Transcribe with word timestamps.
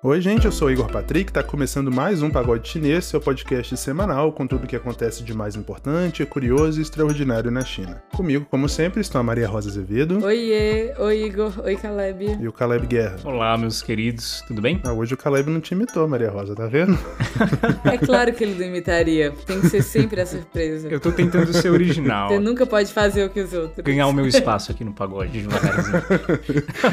Oi, 0.00 0.20
gente, 0.20 0.44
eu 0.44 0.52
sou 0.52 0.68
o 0.68 0.70
Igor 0.70 0.86
Patrick, 0.86 1.32
tá 1.32 1.42
começando 1.42 1.90
mais 1.90 2.22
um 2.22 2.30
Pagode 2.30 2.68
Chinês, 2.68 3.06
seu 3.06 3.20
podcast 3.20 3.76
semanal 3.76 4.30
com 4.30 4.46
tudo 4.46 4.62
o 4.62 4.66
que 4.68 4.76
acontece 4.76 5.24
de 5.24 5.34
mais 5.34 5.56
importante, 5.56 6.24
curioso 6.24 6.78
e 6.78 6.82
extraordinário 6.82 7.50
na 7.50 7.64
China. 7.64 8.00
Comigo, 8.14 8.46
como 8.48 8.68
sempre, 8.68 9.00
estão 9.00 9.20
a 9.20 9.24
Maria 9.24 9.48
Rosa 9.48 9.70
Azevedo. 9.70 10.24
Oiê, 10.24 10.94
oi 11.00 11.24
Igor, 11.24 11.52
oi 11.64 11.74
Caleb. 11.74 12.38
E 12.40 12.46
o 12.46 12.52
Caleb 12.52 12.86
Guerra. 12.86 13.16
Olá, 13.24 13.58
meus 13.58 13.82
queridos, 13.82 14.40
tudo 14.46 14.62
bem? 14.62 14.80
Ah, 14.84 14.92
hoje 14.92 15.14
o 15.14 15.16
Caleb 15.16 15.50
não 15.50 15.60
te 15.60 15.72
imitou, 15.72 16.06
Maria 16.06 16.30
Rosa, 16.30 16.54
tá 16.54 16.68
vendo? 16.68 16.96
é 17.84 17.98
claro 17.98 18.32
que 18.32 18.44
ele 18.44 18.54
não 18.54 18.66
imitaria, 18.66 19.34
tem 19.46 19.60
que 19.60 19.68
ser 19.68 19.82
sempre 19.82 20.20
a 20.20 20.26
surpresa. 20.26 20.86
Eu 20.88 21.00
tô 21.00 21.10
tentando 21.10 21.52
ser 21.52 21.70
original. 21.70 22.28
Você 22.28 22.38
nunca 22.38 22.64
pode 22.64 22.92
fazer 22.92 23.24
o 23.24 23.30
que 23.30 23.40
os 23.40 23.52
outros. 23.52 23.84
Ganhar 23.84 24.06
o 24.06 24.12
meu 24.12 24.28
espaço 24.28 24.70
aqui 24.70 24.84
no 24.84 24.92
pagode 24.92 25.42
devagarzinho. 25.42 26.02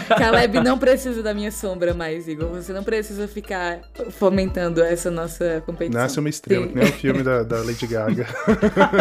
Caleb 0.18 0.60
não 0.62 0.80
precisa 0.80 1.22
da 1.22 1.36
minha 1.36 1.52
sombra 1.52 1.94
mais, 1.94 2.28
Igor, 2.28 2.50
você 2.50 2.74
não 2.74 2.84
precisa 2.84 2.95
precisa 2.96 3.28
ficar 3.28 3.82
fomentando 4.12 4.82
essa 4.82 5.12
nossa 5.12 5.62
competição. 5.66 6.02
Nasce 6.02 6.20
uma 6.20 6.30
estrela, 6.30 6.66
Sim. 6.66 6.70
que 6.72 6.80
nem 6.80 6.90
o 6.90 6.94
filme 6.94 7.24
da, 7.24 7.44
da 7.44 7.58
Lady 7.58 7.88
Gaga. 7.88 8.28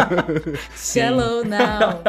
Hello 0.95 1.43
now. 1.43 2.01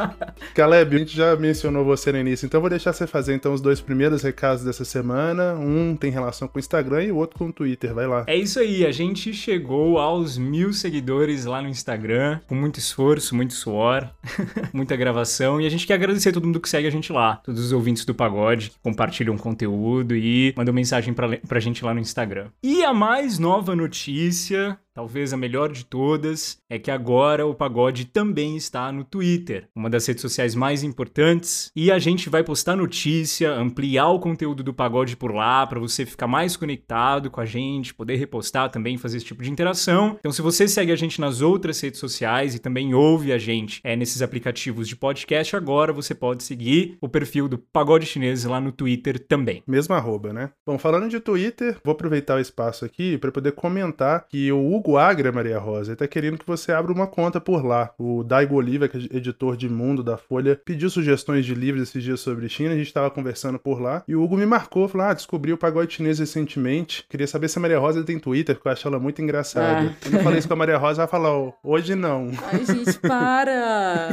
Caleb, 0.54 0.96
a 0.96 0.98
gente 0.98 1.16
já 1.16 1.36
mencionou 1.36 1.84
você 1.84 2.12
no 2.12 2.18
início, 2.18 2.46
então 2.46 2.60
vou 2.60 2.70
deixar 2.70 2.92
você 2.92 3.06
fazer 3.06 3.34
então 3.34 3.52
os 3.52 3.60
dois 3.60 3.80
primeiros 3.80 4.22
recados 4.22 4.64
dessa 4.64 4.84
semana. 4.84 5.54
Um 5.54 5.96
tem 5.96 6.10
relação 6.10 6.48
com 6.48 6.58
o 6.58 6.60
Instagram 6.60 7.04
e 7.04 7.12
o 7.12 7.16
outro 7.16 7.38
com 7.38 7.46
o 7.46 7.52
Twitter. 7.52 7.94
Vai 7.94 8.06
lá. 8.06 8.24
É 8.26 8.36
isso 8.36 8.58
aí, 8.58 8.84
a 8.84 8.92
gente 8.92 9.32
chegou 9.32 9.98
aos 9.98 10.36
mil 10.36 10.72
seguidores 10.72 11.44
lá 11.44 11.62
no 11.62 11.68
Instagram, 11.68 12.40
com 12.46 12.54
muito 12.54 12.78
esforço, 12.78 13.34
muito 13.34 13.54
suor, 13.54 14.08
muita 14.72 14.96
gravação, 14.96 15.60
e 15.60 15.66
a 15.66 15.70
gente 15.70 15.86
quer 15.86 15.94
agradecer 15.94 16.30
a 16.30 16.32
todo 16.32 16.46
mundo 16.46 16.60
que 16.60 16.68
segue 16.68 16.86
a 16.86 16.90
gente 16.90 17.12
lá, 17.12 17.36
todos 17.36 17.64
os 17.64 17.72
ouvintes 17.72 18.04
do 18.04 18.14
Pagode 18.14 18.70
que 18.70 18.76
compartilham 18.82 19.36
conteúdo 19.36 20.16
e 20.16 20.52
mandam 20.56 20.74
mensagem 20.74 21.14
pra, 21.14 21.36
pra 21.38 21.60
gente 21.60 21.75
lá 21.84 21.94
no 21.94 22.00
Instagram. 22.00 22.50
E 22.62 22.84
a 22.84 22.92
mais 22.92 23.38
nova 23.38 23.74
notícia 23.74 24.78
talvez 24.96 25.30
a 25.34 25.36
melhor 25.36 25.70
de 25.70 25.84
todas, 25.84 26.58
é 26.70 26.78
que 26.78 26.90
agora 26.90 27.46
o 27.46 27.54
Pagode 27.54 28.06
também 28.06 28.56
está 28.56 28.90
no 28.90 29.04
Twitter, 29.04 29.68
uma 29.76 29.90
das 29.90 30.06
redes 30.06 30.22
sociais 30.22 30.54
mais 30.54 30.82
importantes, 30.82 31.70
e 31.76 31.90
a 31.92 31.98
gente 31.98 32.30
vai 32.30 32.42
postar 32.42 32.74
notícia, 32.76 33.52
ampliar 33.52 34.08
o 34.08 34.18
conteúdo 34.18 34.62
do 34.62 34.72
Pagode 34.72 35.14
por 35.14 35.34
lá 35.34 35.66
para 35.66 35.78
você 35.78 36.06
ficar 36.06 36.26
mais 36.26 36.56
conectado 36.56 37.30
com 37.30 37.42
a 37.42 37.44
gente, 37.44 37.92
poder 37.92 38.16
repostar 38.16 38.70
também, 38.70 38.96
fazer 38.96 39.18
esse 39.18 39.26
tipo 39.26 39.42
de 39.42 39.50
interação. 39.50 40.16
Então, 40.18 40.32
se 40.32 40.40
você 40.40 40.66
segue 40.66 40.90
a 40.90 40.96
gente 40.96 41.20
nas 41.20 41.42
outras 41.42 41.78
redes 41.78 42.00
sociais 42.00 42.54
e 42.54 42.58
também 42.58 42.94
ouve 42.94 43.34
a 43.34 43.38
gente 43.38 43.82
é, 43.84 43.94
nesses 43.96 44.22
aplicativos 44.22 44.88
de 44.88 44.96
podcast, 44.96 45.54
agora 45.54 45.92
você 45.92 46.14
pode 46.14 46.42
seguir 46.42 46.96
o 47.02 47.08
perfil 47.08 47.48
do 47.48 47.58
Pagode 47.58 48.06
Chinês 48.06 48.44
lá 48.44 48.62
no 48.62 48.72
Twitter 48.72 49.18
também. 49.18 49.62
Mesmo 49.66 49.94
arroba, 49.94 50.32
né? 50.32 50.52
Bom, 50.66 50.78
falando 50.78 51.10
de 51.10 51.20
Twitter, 51.20 51.76
vou 51.84 51.92
aproveitar 51.92 52.36
o 52.36 52.40
espaço 52.40 52.86
aqui 52.86 53.18
para 53.18 53.30
poder 53.30 53.52
comentar 53.52 54.26
que 54.26 54.50
o 54.50 54.85
Hugo 54.86 54.98
Agra, 54.98 55.32
Maria 55.32 55.58
Rosa, 55.58 55.90
ele 55.90 55.96
tá 55.96 56.06
querendo 56.06 56.38
que 56.38 56.46
você 56.46 56.70
abra 56.70 56.92
uma 56.92 57.08
conta 57.08 57.40
por 57.40 57.64
lá. 57.64 57.90
O 57.98 58.22
Daigo 58.22 58.54
Oliva, 58.54 58.86
que 58.86 58.96
é 58.96 59.16
editor 59.16 59.56
de 59.56 59.68
Mundo 59.68 60.00
da 60.00 60.16
Folha, 60.16 60.60
pediu 60.64 60.88
sugestões 60.88 61.44
de 61.44 61.56
livros 61.56 61.88
esses 61.88 62.04
dias 62.04 62.20
sobre 62.20 62.48
China, 62.48 62.72
a 62.72 62.76
gente 62.76 62.92
tava 62.92 63.10
conversando 63.10 63.58
por 63.58 63.80
lá, 63.80 64.04
e 64.06 64.14
o 64.14 64.22
Hugo 64.22 64.36
me 64.36 64.46
marcou, 64.46 64.86
falou, 64.86 65.08
ah, 65.08 65.12
descobri 65.12 65.52
o 65.52 65.58
pagode 65.58 65.94
chinês 65.94 66.20
recentemente, 66.20 67.04
queria 67.10 67.26
saber 67.26 67.48
se 67.48 67.58
a 67.58 67.62
Maria 67.62 67.80
Rosa 67.80 68.04
tem 68.04 68.16
Twitter, 68.16 68.54
porque 68.54 68.68
eu 68.68 68.72
acho 68.72 68.86
ela 68.86 69.00
muito 69.00 69.20
engraçada. 69.20 69.88
Ah. 69.88 69.94
Quando 70.00 70.14
eu 70.14 70.22
falei 70.22 70.38
isso 70.38 70.46
com 70.46 70.54
a 70.54 70.58
Maria 70.58 70.78
Rosa, 70.78 71.02
ela 71.02 71.08
falou, 71.08 71.54
hoje 71.64 71.96
não. 71.96 72.30
Ai, 72.44 72.64
gente, 72.64 72.96
para! 73.00 74.10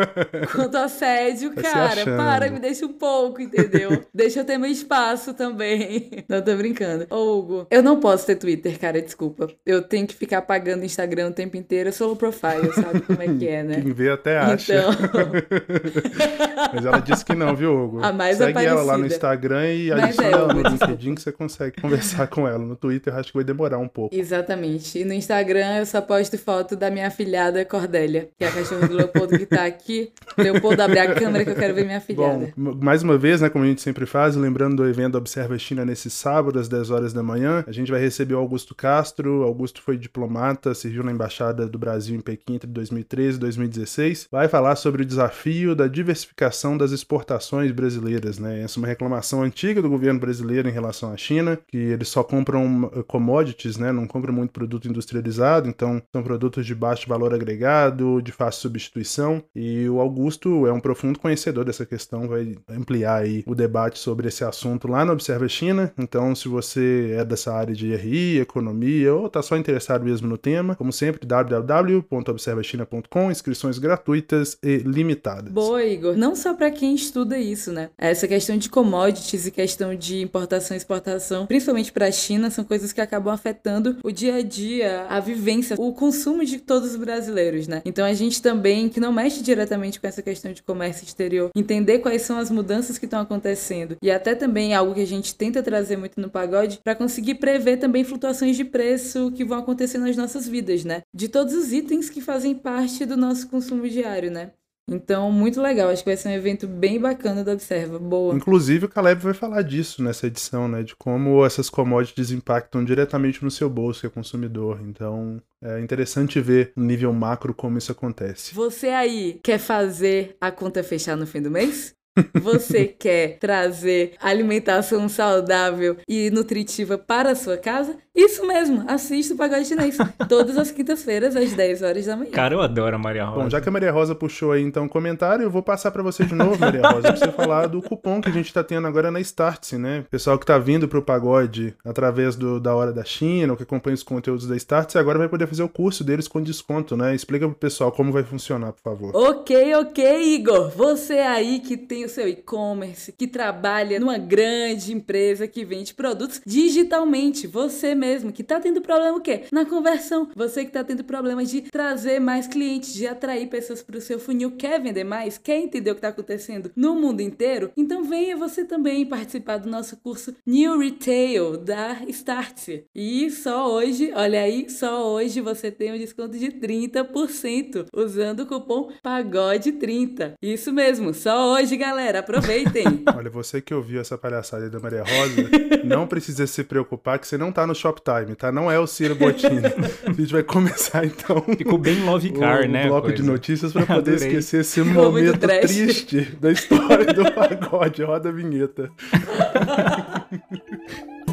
Quanto 0.56 0.78
assédio, 0.78 1.52
cara, 1.54 2.02
para, 2.02 2.50
me 2.50 2.60
deixa 2.60 2.86
um 2.86 2.94
pouco, 2.94 3.42
entendeu? 3.42 4.02
deixa 4.14 4.40
eu 4.40 4.44
ter 4.46 4.56
meu 4.56 4.70
espaço 4.70 5.34
também. 5.34 6.24
Não, 6.28 6.40
tô 6.40 6.56
brincando. 6.56 7.06
Ô, 7.10 7.38
Hugo, 7.38 7.66
eu 7.70 7.82
não 7.82 8.00
posso 8.00 8.26
ter 8.26 8.36
Twitter, 8.36 8.78
cara, 8.78 9.00
desculpa. 9.02 9.48
Eu 9.66 9.82
tenho 9.82 10.06
que 10.06 10.13
que 10.14 10.20
ficar 10.20 10.38
apagando 10.38 10.84
Instagram 10.84 11.28
o 11.28 11.32
tempo 11.32 11.56
inteiro, 11.56 11.88
é 11.88 11.92
solo 11.92 12.16
profile, 12.16 12.72
sabe 12.74 13.00
como 13.00 13.22
é 13.22 13.26
que 13.26 13.46
é, 13.46 13.62
né? 13.62 13.80
Quem 13.80 13.92
vê 13.92 14.10
até 14.10 14.38
acha. 14.38 14.74
Então... 14.74 14.90
Mas 16.72 16.84
ela 16.84 16.98
disse 16.98 17.24
que 17.24 17.34
não, 17.34 17.54
viu, 17.54 17.84
Hugo? 17.84 18.04
A 18.04 18.12
mais 18.12 18.36
Segue 18.36 18.50
aparecida. 18.50 18.80
ela 18.80 18.82
lá 18.82 18.98
no 18.98 19.06
Instagram 19.06 19.72
e 19.72 19.92
adiciona 19.92 20.28
é, 20.28 20.32
ela 20.32 20.54
no 20.54 20.62
LinkedIn 20.62 21.14
que 21.14 21.22
você 21.22 21.32
consegue 21.32 21.80
conversar 21.80 22.26
com 22.28 22.48
ela. 22.48 22.58
No 22.58 22.76
Twitter 22.76 23.12
eu 23.12 23.18
acho 23.18 23.30
que 23.30 23.38
vai 23.38 23.44
demorar 23.44 23.78
um 23.78 23.88
pouco. 23.88 24.14
Exatamente. 24.14 24.98
E 24.98 25.04
no 25.04 25.12
Instagram 25.12 25.78
eu 25.78 25.86
só 25.86 26.00
posto 26.00 26.38
foto 26.38 26.76
da 26.76 26.90
minha 26.90 27.06
afilhada 27.06 27.64
Cordélia, 27.64 28.28
que 28.38 28.44
é 28.44 28.48
a 28.48 28.52
cachorra 28.52 28.88
do 28.88 28.94
Leopoldo 28.94 29.38
que 29.38 29.46
tá 29.46 29.64
aqui. 29.64 30.12
Leopoldo, 30.36 30.82
abre 30.82 30.98
a 30.98 31.14
câmera 31.14 31.44
que 31.44 31.50
eu 31.50 31.56
quero 31.56 31.74
ver 31.74 31.84
minha 31.84 31.98
afilhada. 31.98 32.52
Bom, 32.56 32.74
mais 32.80 33.02
uma 33.02 33.16
vez, 33.16 33.40
né, 33.40 33.48
como 33.48 33.64
a 33.64 33.68
gente 33.68 33.82
sempre 33.82 34.06
faz, 34.06 34.36
lembrando 34.36 34.76
do 34.76 34.88
evento 34.88 35.16
Observa 35.16 35.56
China 35.58 35.84
nesse 35.84 36.10
sábado 36.10 36.58
às 36.58 36.68
10 36.68 36.90
horas 36.90 37.12
da 37.12 37.22
manhã, 37.22 37.64
a 37.66 37.72
gente 37.72 37.90
vai 37.90 38.00
receber 38.00 38.34
o 38.34 38.38
Augusto 38.38 38.74
Castro. 38.74 39.42
Augusto 39.42 39.80
foi 39.82 39.96
diplomata, 40.04 40.74
serviu 40.74 41.02
na 41.02 41.12
Embaixada 41.12 41.66
do 41.66 41.78
Brasil 41.78 42.14
em 42.16 42.20
Pequim 42.20 42.54
entre 42.54 42.68
2013 42.68 43.36
e 43.36 43.40
2016, 43.40 44.28
vai 44.30 44.48
falar 44.48 44.76
sobre 44.76 45.02
o 45.02 45.06
desafio 45.06 45.74
da 45.74 45.86
diversificação 45.86 46.76
das 46.76 46.92
exportações 46.92 47.72
brasileiras. 47.72 48.38
Né? 48.38 48.62
Essa 48.62 48.78
é 48.78 48.80
uma 48.80 48.88
reclamação 48.88 49.42
antiga 49.42 49.80
do 49.80 49.88
governo 49.88 50.20
brasileiro 50.20 50.68
em 50.68 50.72
relação 50.72 51.12
à 51.12 51.16
China, 51.16 51.58
que 51.66 51.76
eles 51.76 52.08
só 52.08 52.22
compram 52.22 52.84
uh, 52.84 53.04
commodities, 53.04 53.76
né? 53.76 53.92
não 53.92 54.06
compram 54.06 54.32
muito 54.32 54.52
produto 54.52 54.88
industrializado, 54.88 55.68
então 55.68 56.02
são 56.12 56.22
produtos 56.22 56.66
de 56.66 56.74
baixo 56.74 57.08
valor 57.08 57.32
agregado, 57.32 58.20
de 58.22 58.32
fácil 58.32 58.62
substituição, 58.62 59.42
e 59.54 59.88
o 59.88 60.00
Augusto 60.00 60.66
é 60.66 60.72
um 60.72 60.80
profundo 60.80 61.18
conhecedor 61.18 61.64
dessa 61.64 61.86
questão, 61.86 62.28
vai 62.28 62.56
ampliar 62.68 63.22
aí 63.22 63.42
o 63.46 63.54
debate 63.54 63.98
sobre 63.98 64.28
esse 64.28 64.44
assunto 64.44 64.86
lá 64.86 65.04
no 65.04 65.12
Observa 65.12 65.48
China, 65.48 65.92
então 65.98 66.34
se 66.34 66.48
você 66.48 67.14
é 67.18 67.24
dessa 67.24 67.52
área 67.52 67.74
de 67.74 67.94
RI, 67.94 68.38
economia, 68.38 69.14
ou 69.14 69.26
está 69.26 69.42
só 69.42 69.56
interessado 69.56 69.83
interessado 69.84 70.04
mesmo 70.04 70.28
no 70.28 70.38
tema, 70.38 70.74
como 70.74 70.92
sempre, 70.92 71.26
www.observachina.com, 71.26 73.30
inscrições 73.30 73.78
gratuitas 73.78 74.56
e 74.62 74.78
limitadas. 74.78 75.52
Boa, 75.52 75.84
Igor. 75.84 76.16
Não 76.16 76.34
só 76.34 76.54
para 76.54 76.70
quem 76.70 76.94
estuda 76.94 77.36
isso, 77.38 77.70
né? 77.70 77.90
Essa 77.98 78.26
questão 78.26 78.56
de 78.56 78.70
commodities 78.70 79.46
e 79.46 79.50
questão 79.50 79.94
de 79.94 80.22
importação 80.22 80.74
e 80.74 80.78
exportação, 80.78 81.44
principalmente 81.46 81.92
para 81.92 82.06
a 82.06 82.12
China, 82.12 82.50
são 82.50 82.64
coisas 82.64 82.92
que 82.92 83.00
acabam 83.00 83.32
afetando 83.32 83.98
o 84.02 84.10
dia 84.10 84.36
a 84.36 84.42
dia, 84.42 85.06
a 85.08 85.20
vivência, 85.20 85.76
o 85.78 85.92
consumo 85.92 86.44
de 86.44 86.58
todos 86.58 86.92
os 86.92 86.96
brasileiros, 86.96 87.68
né? 87.68 87.82
Então 87.84 88.04
a 88.04 88.14
gente 88.14 88.40
também, 88.40 88.88
que 88.88 89.00
não 89.00 89.12
mexe 89.12 89.42
diretamente 89.42 90.00
com 90.00 90.06
essa 90.06 90.22
questão 90.22 90.52
de 90.52 90.62
comércio 90.62 91.04
exterior, 91.04 91.50
entender 91.54 91.98
quais 91.98 92.22
são 92.22 92.38
as 92.38 92.50
mudanças 92.50 92.96
que 92.98 93.04
estão 93.04 93.20
acontecendo 93.20 93.96
e 94.02 94.10
até 94.10 94.34
também 94.34 94.74
algo 94.74 94.94
que 94.94 95.02
a 95.02 95.06
gente 95.06 95.34
tenta 95.34 95.62
trazer 95.62 95.96
muito 95.96 96.20
no 96.20 96.30
pagode 96.30 96.80
para 96.82 96.94
conseguir 96.94 97.34
prever 97.34 97.76
também 97.76 98.04
flutuações 98.04 98.56
de 98.56 98.64
preço 98.64 99.30
que 99.32 99.44
vão 99.44 99.58
acontecer 99.58 99.73
acontecer 99.74 99.98
nas 99.98 100.16
nossas 100.16 100.48
vidas, 100.48 100.84
né? 100.84 101.02
De 101.12 101.28
todos 101.28 101.52
os 101.52 101.72
itens 101.72 102.08
que 102.08 102.20
fazem 102.20 102.54
parte 102.54 103.04
do 103.04 103.16
nosso 103.16 103.48
consumo 103.48 103.88
diário, 103.88 104.30
né? 104.30 104.52
Então, 104.88 105.32
muito 105.32 105.62
legal. 105.62 105.88
Acho 105.88 106.02
que 106.02 106.10
vai 106.10 106.16
ser 106.16 106.28
um 106.28 106.32
evento 106.32 106.66
bem 106.66 107.00
bacana 107.00 107.42
da 107.42 107.52
Observa. 107.52 107.98
Boa. 107.98 108.34
Inclusive, 108.34 108.84
o 108.84 108.88
Caleb 108.88 109.22
vai 109.22 109.32
falar 109.32 109.62
disso 109.62 110.02
nessa 110.02 110.26
edição, 110.26 110.68
né? 110.68 110.82
De 110.82 110.94
como 110.94 111.44
essas 111.44 111.70
commodities 111.70 112.30
impactam 112.30 112.84
diretamente 112.84 113.42
no 113.42 113.50
seu 113.50 113.70
bolso, 113.70 114.00
que 114.00 114.06
é 114.06 114.10
consumidor. 114.10 114.80
Então, 114.82 115.40
é 115.62 115.80
interessante 115.80 116.38
ver 116.38 116.72
no 116.76 116.84
nível 116.84 117.12
macro 117.14 117.54
como 117.54 117.78
isso 117.78 117.92
acontece. 117.92 118.54
Você 118.54 118.88
aí 118.88 119.40
quer 119.42 119.58
fazer 119.58 120.36
a 120.38 120.50
conta 120.50 120.84
fechar 120.84 121.16
no 121.16 121.26
fim 121.26 121.40
do 121.40 121.50
mês? 121.50 121.94
Você 122.42 122.84
quer 122.86 123.38
trazer 123.38 124.14
alimentação 124.20 125.08
saudável 125.08 125.96
e 126.08 126.30
nutritiva 126.30 126.96
para 126.96 127.32
a 127.32 127.34
sua 127.34 127.56
casa? 127.56 127.96
Isso 128.14 128.46
mesmo, 128.46 128.84
assista 128.86 129.34
o 129.34 129.36
Pagode 129.36 129.66
Chinês. 129.66 129.98
Todas 130.28 130.56
as 130.56 130.70
quintas-feiras, 130.70 131.34
às 131.34 131.52
10 131.52 131.82
horas 131.82 132.06
da 132.06 132.16
manhã. 132.16 132.30
Cara, 132.30 132.54
eu 132.54 132.62
adoro 132.62 132.94
a 132.94 132.98
Maria 132.98 133.24
Rosa. 133.24 133.42
Bom, 133.42 133.50
já 133.50 133.60
que 133.60 133.68
a 133.68 133.72
Maria 133.72 133.90
Rosa 133.90 134.14
puxou 134.14 134.52
aí 134.52 134.62
então 134.62 134.84
um 134.84 134.88
comentário, 134.88 135.42
eu 135.42 135.50
vou 135.50 135.64
passar 135.64 135.90
para 135.90 136.00
você 136.00 136.24
de 136.24 136.32
novo, 136.32 136.56
Maria 136.56 136.82
Rosa, 136.82 137.12
pra 137.12 137.16
você 137.18 137.32
falar 137.32 137.66
do 137.66 137.82
cupom 137.82 138.20
que 138.20 138.28
a 138.28 138.32
gente 138.32 138.54
tá 138.54 138.62
tendo 138.62 138.86
agora 138.86 139.10
na 139.10 139.20
Startse, 139.20 139.76
né? 139.76 140.04
Pessoal 140.08 140.38
que 140.38 140.46
tá 140.46 140.56
vindo 140.58 140.86
pro 140.86 141.02
Pagode 141.02 141.74
através 141.84 142.36
do, 142.36 142.60
da 142.60 142.72
Hora 142.72 142.92
da 142.92 143.02
China, 143.02 143.54
ou 143.54 143.56
que 143.56 143.64
acompanha 143.64 143.94
os 143.94 144.04
conteúdos 144.04 144.46
da 144.46 144.54
Startse, 144.54 144.96
agora 144.96 145.18
vai 145.18 145.28
poder 145.28 145.48
fazer 145.48 145.64
o 145.64 145.68
curso 145.68 146.04
deles 146.04 146.28
com 146.28 146.40
desconto, 146.40 146.96
né? 146.96 147.16
Explica 147.16 147.48
pro 147.48 147.56
pessoal 147.56 147.90
como 147.90 148.12
vai 148.12 148.22
funcionar, 148.22 148.72
por 148.74 148.82
favor. 148.82 149.16
Ok, 149.16 149.74
ok, 149.74 150.34
Igor. 150.36 150.70
Você 150.70 151.14
aí 151.14 151.58
que 151.58 151.76
tem 151.76 152.04
o 152.04 152.08
seu 152.08 152.28
e-commerce, 152.28 153.10
que 153.10 153.26
trabalha 153.26 153.98
numa 153.98 154.18
grande 154.18 154.92
empresa 154.92 155.48
que 155.48 155.64
vende 155.64 155.92
produtos 155.94 156.40
digitalmente, 156.46 157.48
você 157.48 157.92
mesmo 157.92 158.03
mesmo, 158.04 158.32
que 158.32 158.44
tá 158.44 158.60
tendo 158.60 158.82
problema 158.82 159.16
o 159.16 159.20
quê? 159.20 159.44
Na 159.50 159.64
conversão. 159.64 160.28
Você 160.36 160.64
que 160.64 160.70
tá 160.70 160.84
tendo 160.84 161.02
problema 161.02 161.44
de 161.44 161.62
trazer 161.62 162.20
mais 162.20 162.46
clientes, 162.46 162.92
de 162.92 163.06
atrair 163.06 163.48
pessoas 163.48 163.82
para 163.82 163.96
o 163.96 164.00
seu 164.00 164.18
funil, 164.20 164.52
quer 164.52 164.80
vender 164.80 165.04
mais? 165.04 165.38
Quer 165.38 165.58
entender 165.58 165.90
o 165.90 165.94
que 165.94 166.02
tá 166.02 166.08
acontecendo 166.08 166.70
no 166.76 166.94
mundo 166.94 167.20
inteiro? 167.20 167.70
Então 167.76 168.04
venha 168.04 168.36
você 168.36 168.64
também 168.64 169.06
participar 169.06 169.56
do 169.56 169.70
nosso 169.70 169.96
curso 169.96 170.34
New 170.46 170.78
Retail 170.78 171.56
da 171.56 172.02
Startse. 172.08 172.84
E 172.94 173.30
só 173.30 173.72
hoje, 173.72 174.12
olha 174.14 174.42
aí, 174.42 174.68
só 174.68 175.10
hoje 175.10 175.40
você 175.40 175.70
tem 175.70 175.92
um 175.92 175.98
desconto 175.98 176.36
de 176.38 176.48
30% 176.48 177.86
usando 177.94 178.40
o 178.40 178.46
cupom 178.46 178.90
PAGODE30. 179.02 180.34
Isso 180.42 180.72
mesmo, 180.72 181.14
só 181.14 181.54
hoje, 181.54 181.76
galera. 181.76 182.18
Aproveitem. 182.18 183.04
olha, 183.16 183.30
você 183.30 183.62
que 183.62 183.72
ouviu 183.72 184.00
essa 184.00 184.18
palhaçada 184.18 184.68
da 184.68 184.78
Maria 184.78 185.02
Rosa, 185.02 185.48
não 185.84 186.06
precisa 186.06 186.46
se 186.46 186.62
preocupar 186.64 187.18
que 187.18 187.26
você 187.26 187.38
não 187.38 187.50
tá 187.50 187.66
no 187.66 187.74
Shoptime, 187.94 188.34
tá? 188.34 188.50
Não 188.50 188.70
é 188.70 188.78
o 188.78 188.86
Ciro 188.86 189.14
Bottini. 189.14 189.62
A 190.06 190.12
gente 190.12 190.32
vai 190.32 190.42
começar 190.42 191.04
então. 191.04 191.42
Ficou 191.56 191.78
bem 191.78 192.04
Love 192.04 192.32
Car, 192.32 192.64
o, 192.64 192.68
né? 192.68 192.86
O 192.86 192.88
bloco 192.88 193.12
de 193.12 193.22
notícias 193.22 193.72
para 193.72 193.86
poder 193.86 194.16
esquecer 194.16 194.60
esse 194.60 194.80
momento 194.82 195.38
triste 195.38 196.22
da 196.40 196.50
história 196.50 197.12
do 197.12 197.30
pagode. 197.32 198.02
Roda 198.02 198.28
a 198.28 198.32
vinheta. 198.32 198.90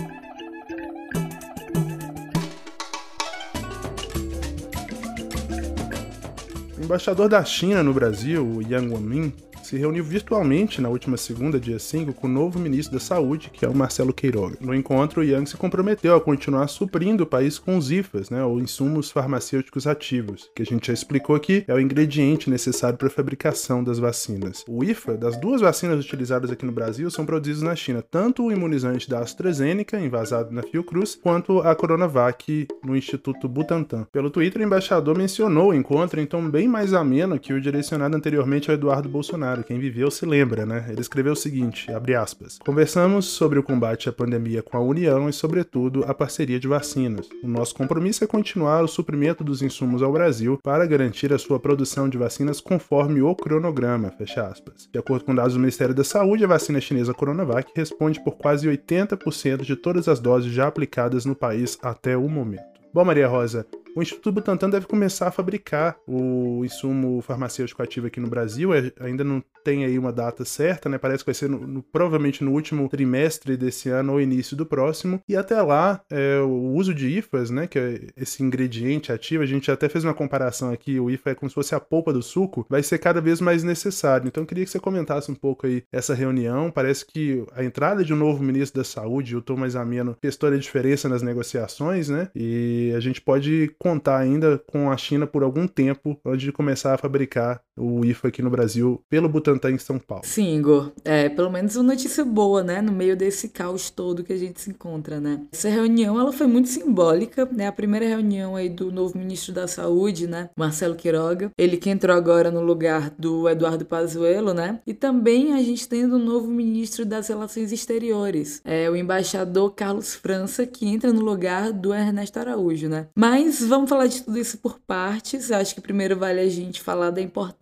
embaixador 6.91 7.29
da 7.29 7.41
China 7.45 7.81
no 7.81 7.93
Brasil, 7.93 8.61
Yang 8.69 8.93
Wanmin, 8.93 9.33
se 9.63 9.77
reuniu 9.77 10.03
virtualmente 10.03 10.81
na 10.81 10.89
última 10.89 11.15
segunda, 11.17 11.59
dia 11.59 11.79
5, 11.79 12.13
com 12.13 12.27
o 12.27 12.29
novo 12.29 12.59
ministro 12.59 12.97
da 12.97 12.99
Saúde, 12.99 13.49
que 13.53 13.63
é 13.63 13.69
o 13.69 13.75
Marcelo 13.75 14.13
Queiroga. 14.13 14.57
No 14.59 14.73
encontro, 14.73 15.23
Yang 15.23 15.51
se 15.51 15.57
comprometeu 15.57 16.15
a 16.15 16.21
continuar 16.21 16.67
suprindo 16.67 17.23
o 17.23 17.27
país 17.27 17.59
com 17.59 17.77
os 17.77 17.91
IFAs, 17.91 18.29
né, 18.29 18.43
ou 18.43 18.59
insumos 18.59 19.11
farmacêuticos 19.11 19.87
ativos, 19.87 20.49
que 20.55 20.61
a 20.61 20.65
gente 20.65 20.87
já 20.87 20.93
explicou 20.93 21.35
aqui, 21.35 21.63
é 21.67 21.73
o 21.73 21.79
ingrediente 21.79 22.49
necessário 22.49 22.97
para 22.97 23.07
a 23.07 23.11
fabricação 23.11 23.83
das 23.83 23.99
vacinas. 23.99 24.65
O 24.67 24.83
IFA, 24.83 25.15
das 25.15 25.39
duas 25.39 25.61
vacinas 25.61 26.03
utilizadas 26.03 26.51
aqui 26.51 26.65
no 26.65 26.71
Brasil, 26.71 27.09
são 27.11 27.25
produzidos 27.25 27.61
na 27.61 27.75
China, 27.75 28.01
tanto 28.01 28.45
o 28.45 28.51
imunizante 28.51 29.09
da 29.09 29.19
AstraZeneca, 29.19 29.99
envasado 29.99 30.51
na 30.51 30.63
Fiocruz, 30.63 31.15
quanto 31.15 31.59
a 31.59 31.75
Coronavac 31.75 32.67
no 32.83 32.97
Instituto 32.97 33.47
Butantan. 33.47 34.05
Pelo 34.11 34.29
Twitter, 34.29 34.61
o 34.61 34.65
embaixador 34.65 35.17
mencionou 35.17 35.69
o 35.69 35.73
encontro 35.73 36.19
em 36.19 36.25
tom 36.25 36.49
bem 36.49 36.67
mais 36.67 36.80
ameno 36.93 37.39
que 37.39 37.53
o 37.53 37.61
direcionado 37.61 38.17
anteriormente 38.17 38.69
ao 38.69 38.75
Eduardo 38.75 39.07
Bolsonaro, 39.07 39.63
quem 39.63 39.79
viveu 39.79 40.09
se 40.09 40.25
lembra, 40.25 40.65
né? 40.65 40.87
Ele 40.89 41.01
escreveu 41.01 41.33
o 41.33 41.35
seguinte, 41.35 41.91
abre 41.91 42.15
aspas, 42.15 42.57
Conversamos 42.65 43.25
sobre 43.25 43.59
o 43.59 43.63
combate 43.63 44.09
à 44.09 44.13
pandemia 44.13 44.63
com 44.63 44.75
a 44.77 44.79
União 44.79 45.29
e, 45.29 45.33
sobretudo, 45.33 46.03
a 46.07 46.13
parceria 46.13 46.59
de 46.59 46.67
vacinas. 46.67 47.29
O 47.43 47.47
nosso 47.47 47.75
compromisso 47.75 48.23
é 48.23 48.27
continuar 48.27 48.83
o 48.83 48.87
suprimento 48.87 49.43
dos 49.43 49.61
insumos 49.61 50.01
ao 50.01 50.11
Brasil 50.11 50.59
para 50.63 50.85
garantir 50.85 51.31
a 51.31 51.37
sua 51.37 51.59
produção 51.59 52.09
de 52.09 52.17
vacinas 52.17 52.59
conforme 52.59 53.21
o 53.21 53.35
cronograma, 53.35 54.11
fecha 54.11 54.45
aspas. 54.47 54.89
De 54.91 54.97
acordo 54.97 55.25
com 55.25 55.35
dados 55.35 55.53
do 55.53 55.59
Ministério 55.59 55.93
da 55.93 56.03
Saúde, 56.03 56.43
a 56.43 56.47
vacina 56.47 56.81
chinesa 56.81 57.13
Coronavac 57.13 57.71
responde 57.75 58.23
por 58.23 58.37
quase 58.37 58.67
80% 58.67 59.61
de 59.61 59.75
todas 59.75 60.07
as 60.07 60.19
doses 60.19 60.51
já 60.51 60.67
aplicadas 60.67 61.25
no 61.25 61.35
país 61.35 61.77
até 61.81 62.17
o 62.17 62.27
momento. 62.27 62.63
Bom, 62.93 63.05
Maria 63.05 63.27
Rosa, 63.27 63.65
o 63.95 64.01
Instituto 64.01 64.31
Butantan 64.31 64.69
deve 64.69 64.85
começar 64.85 65.27
a 65.27 65.31
fabricar 65.31 65.97
o 66.07 66.63
insumo 66.63 67.21
farmacêutico 67.21 67.81
ativo 67.81 68.07
aqui 68.07 68.19
no 68.19 68.29
Brasil. 68.29 68.73
É, 68.73 68.91
ainda 68.99 69.23
não 69.23 69.43
tem 69.63 69.85
aí 69.85 69.97
uma 69.97 70.11
data 70.11 70.43
certa, 70.43 70.89
né? 70.89 70.97
Parece 70.97 71.23
que 71.23 71.27
vai 71.27 71.35
ser 71.35 71.49
no, 71.49 71.59
no, 71.67 71.83
provavelmente 71.83 72.43
no 72.43 72.51
último 72.51 72.87
trimestre 72.89 73.55
desse 73.55 73.89
ano 73.89 74.13
ou 74.13 74.21
início 74.21 74.55
do 74.55 74.65
próximo. 74.65 75.21
E 75.27 75.35
até 75.35 75.61
lá, 75.61 76.01
é, 76.09 76.39
o 76.39 76.73
uso 76.73 76.93
de 76.93 77.07
IFAs, 77.17 77.49
né? 77.49 77.67
Que 77.67 77.79
é 77.79 77.99
esse 78.17 78.41
ingrediente 78.43 79.11
ativo, 79.11 79.43
a 79.43 79.45
gente 79.45 79.69
até 79.69 79.87
fez 79.89 80.03
uma 80.03 80.13
comparação 80.13 80.71
aqui. 80.71 80.99
O 80.99 81.09
IFA 81.09 81.31
é 81.31 81.35
como 81.35 81.49
se 81.49 81.55
fosse 81.55 81.75
a 81.75 81.79
polpa 81.79 82.13
do 82.13 82.21
suco, 82.21 82.65
vai 82.69 82.81
ser 82.81 82.97
cada 82.97 83.21
vez 83.21 83.41
mais 83.41 83.63
necessário. 83.63 84.27
Então, 84.27 84.43
eu 84.43 84.47
queria 84.47 84.65
que 84.65 84.71
você 84.71 84.79
comentasse 84.79 85.31
um 85.31 85.35
pouco 85.35 85.67
aí 85.67 85.83
essa 85.91 86.13
reunião. 86.13 86.71
Parece 86.71 87.05
que 87.05 87.43
a 87.53 87.63
entrada 87.63 88.03
de 88.03 88.13
um 88.13 88.17
novo 88.17 88.43
ministro 88.43 88.81
da 88.81 88.85
Saúde, 88.85 89.35
o 89.35 89.41
Thomas 89.41 89.75
Ameno, 89.75 90.17
toda 90.39 90.55
a 90.55 90.59
diferença 90.59 91.07
nas 91.07 91.21
negociações, 91.21 92.09
né? 92.09 92.29
E 92.33 92.91
a 92.95 92.99
gente 92.99 93.21
pode 93.21 93.71
contar 93.81 94.19
ainda 94.19 94.59
com 94.59 94.91
a 94.91 94.97
China 94.97 95.25
por 95.25 95.41
algum 95.41 95.67
tempo 95.67 96.19
antes 96.23 96.43
de 96.43 96.51
começar 96.51 96.93
a 96.93 96.97
fabricar 96.97 97.61
o 97.77 98.03
IFA 98.05 98.27
aqui 98.27 98.41
no 98.41 98.49
Brasil 98.49 99.01
pelo 99.09 99.29
Butantan 99.29 99.71
em 99.71 99.77
São 99.77 99.97
Paulo. 99.97 100.23
Sim, 100.25 100.57
Igor. 100.57 100.91
É, 101.05 101.29
pelo 101.29 101.49
menos 101.49 101.75
uma 101.75 101.83
notícia 101.83 102.23
boa, 102.25 102.63
né? 102.63 102.81
No 102.81 102.91
meio 102.91 103.15
desse 103.15 103.49
caos 103.49 103.89
todo 103.89 104.23
que 104.23 104.33
a 104.33 104.37
gente 104.37 104.59
se 104.59 104.69
encontra, 104.69 105.19
né? 105.19 105.41
Essa 105.51 105.69
reunião, 105.69 106.19
ela 106.19 106.33
foi 106.33 106.47
muito 106.47 106.67
simbólica, 106.67 107.47
né? 107.51 107.67
A 107.67 107.71
primeira 107.71 108.05
reunião 108.05 108.55
aí 108.55 108.69
do 108.69 108.91
novo 108.91 109.17
ministro 109.17 109.53
da 109.53 109.67
Saúde, 109.67 110.27
né? 110.27 110.49
Marcelo 110.55 110.95
Quiroga. 110.95 111.51
Ele 111.57 111.77
que 111.77 111.89
entrou 111.89 112.15
agora 112.15 112.51
no 112.51 112.61
lugar 112.61 113.09
do 113.17 113.47
Eduardo 113.47 113.85
Pazuello, 113.85 114.53
né? 114.53 114.79
E 114.85 114.93
também 114.93 115.53
a 115.53 115.61
gente 115.61 115.87
tendo 115.87 116.17
um 116.17 116.23
novo 116.23 116.47
ministro 116.47 117.05
das 117.05 117.27
Relações 117.27 117.71
Exteriores, 117.71 118.61
é 118.65 118.89
o 118.89 118.95
embaixador 118.95 119.71
Carlos 119.71 120.13
França, 120.13 120.65
que 120.65 120.87
entra 120.87 121.13
no 121.13 121.21
lugar 121.21 121.71
do 121.71 121.93
Ernesto 121.93 122.39
Araújo, 122.39 122.89
né? 122.89 123.07
Mas 123.15 123.61
vamos 123.61 123.89
falar 123.89 124.07
de 124.07 124.23
tudo 124.23 124.37
isso 124.37 124.57
por 124.57 124.79
partes. 124.79 125.51
Acho 125.51 125.75
que 125.75 125.81
primeiro 125.81 126.17
vale 126.17 126.39
a 126.39 126.49
gente 126.49 126.81
falar 126.81 127.09
da 127.11 127.21
importância 127.21 127.60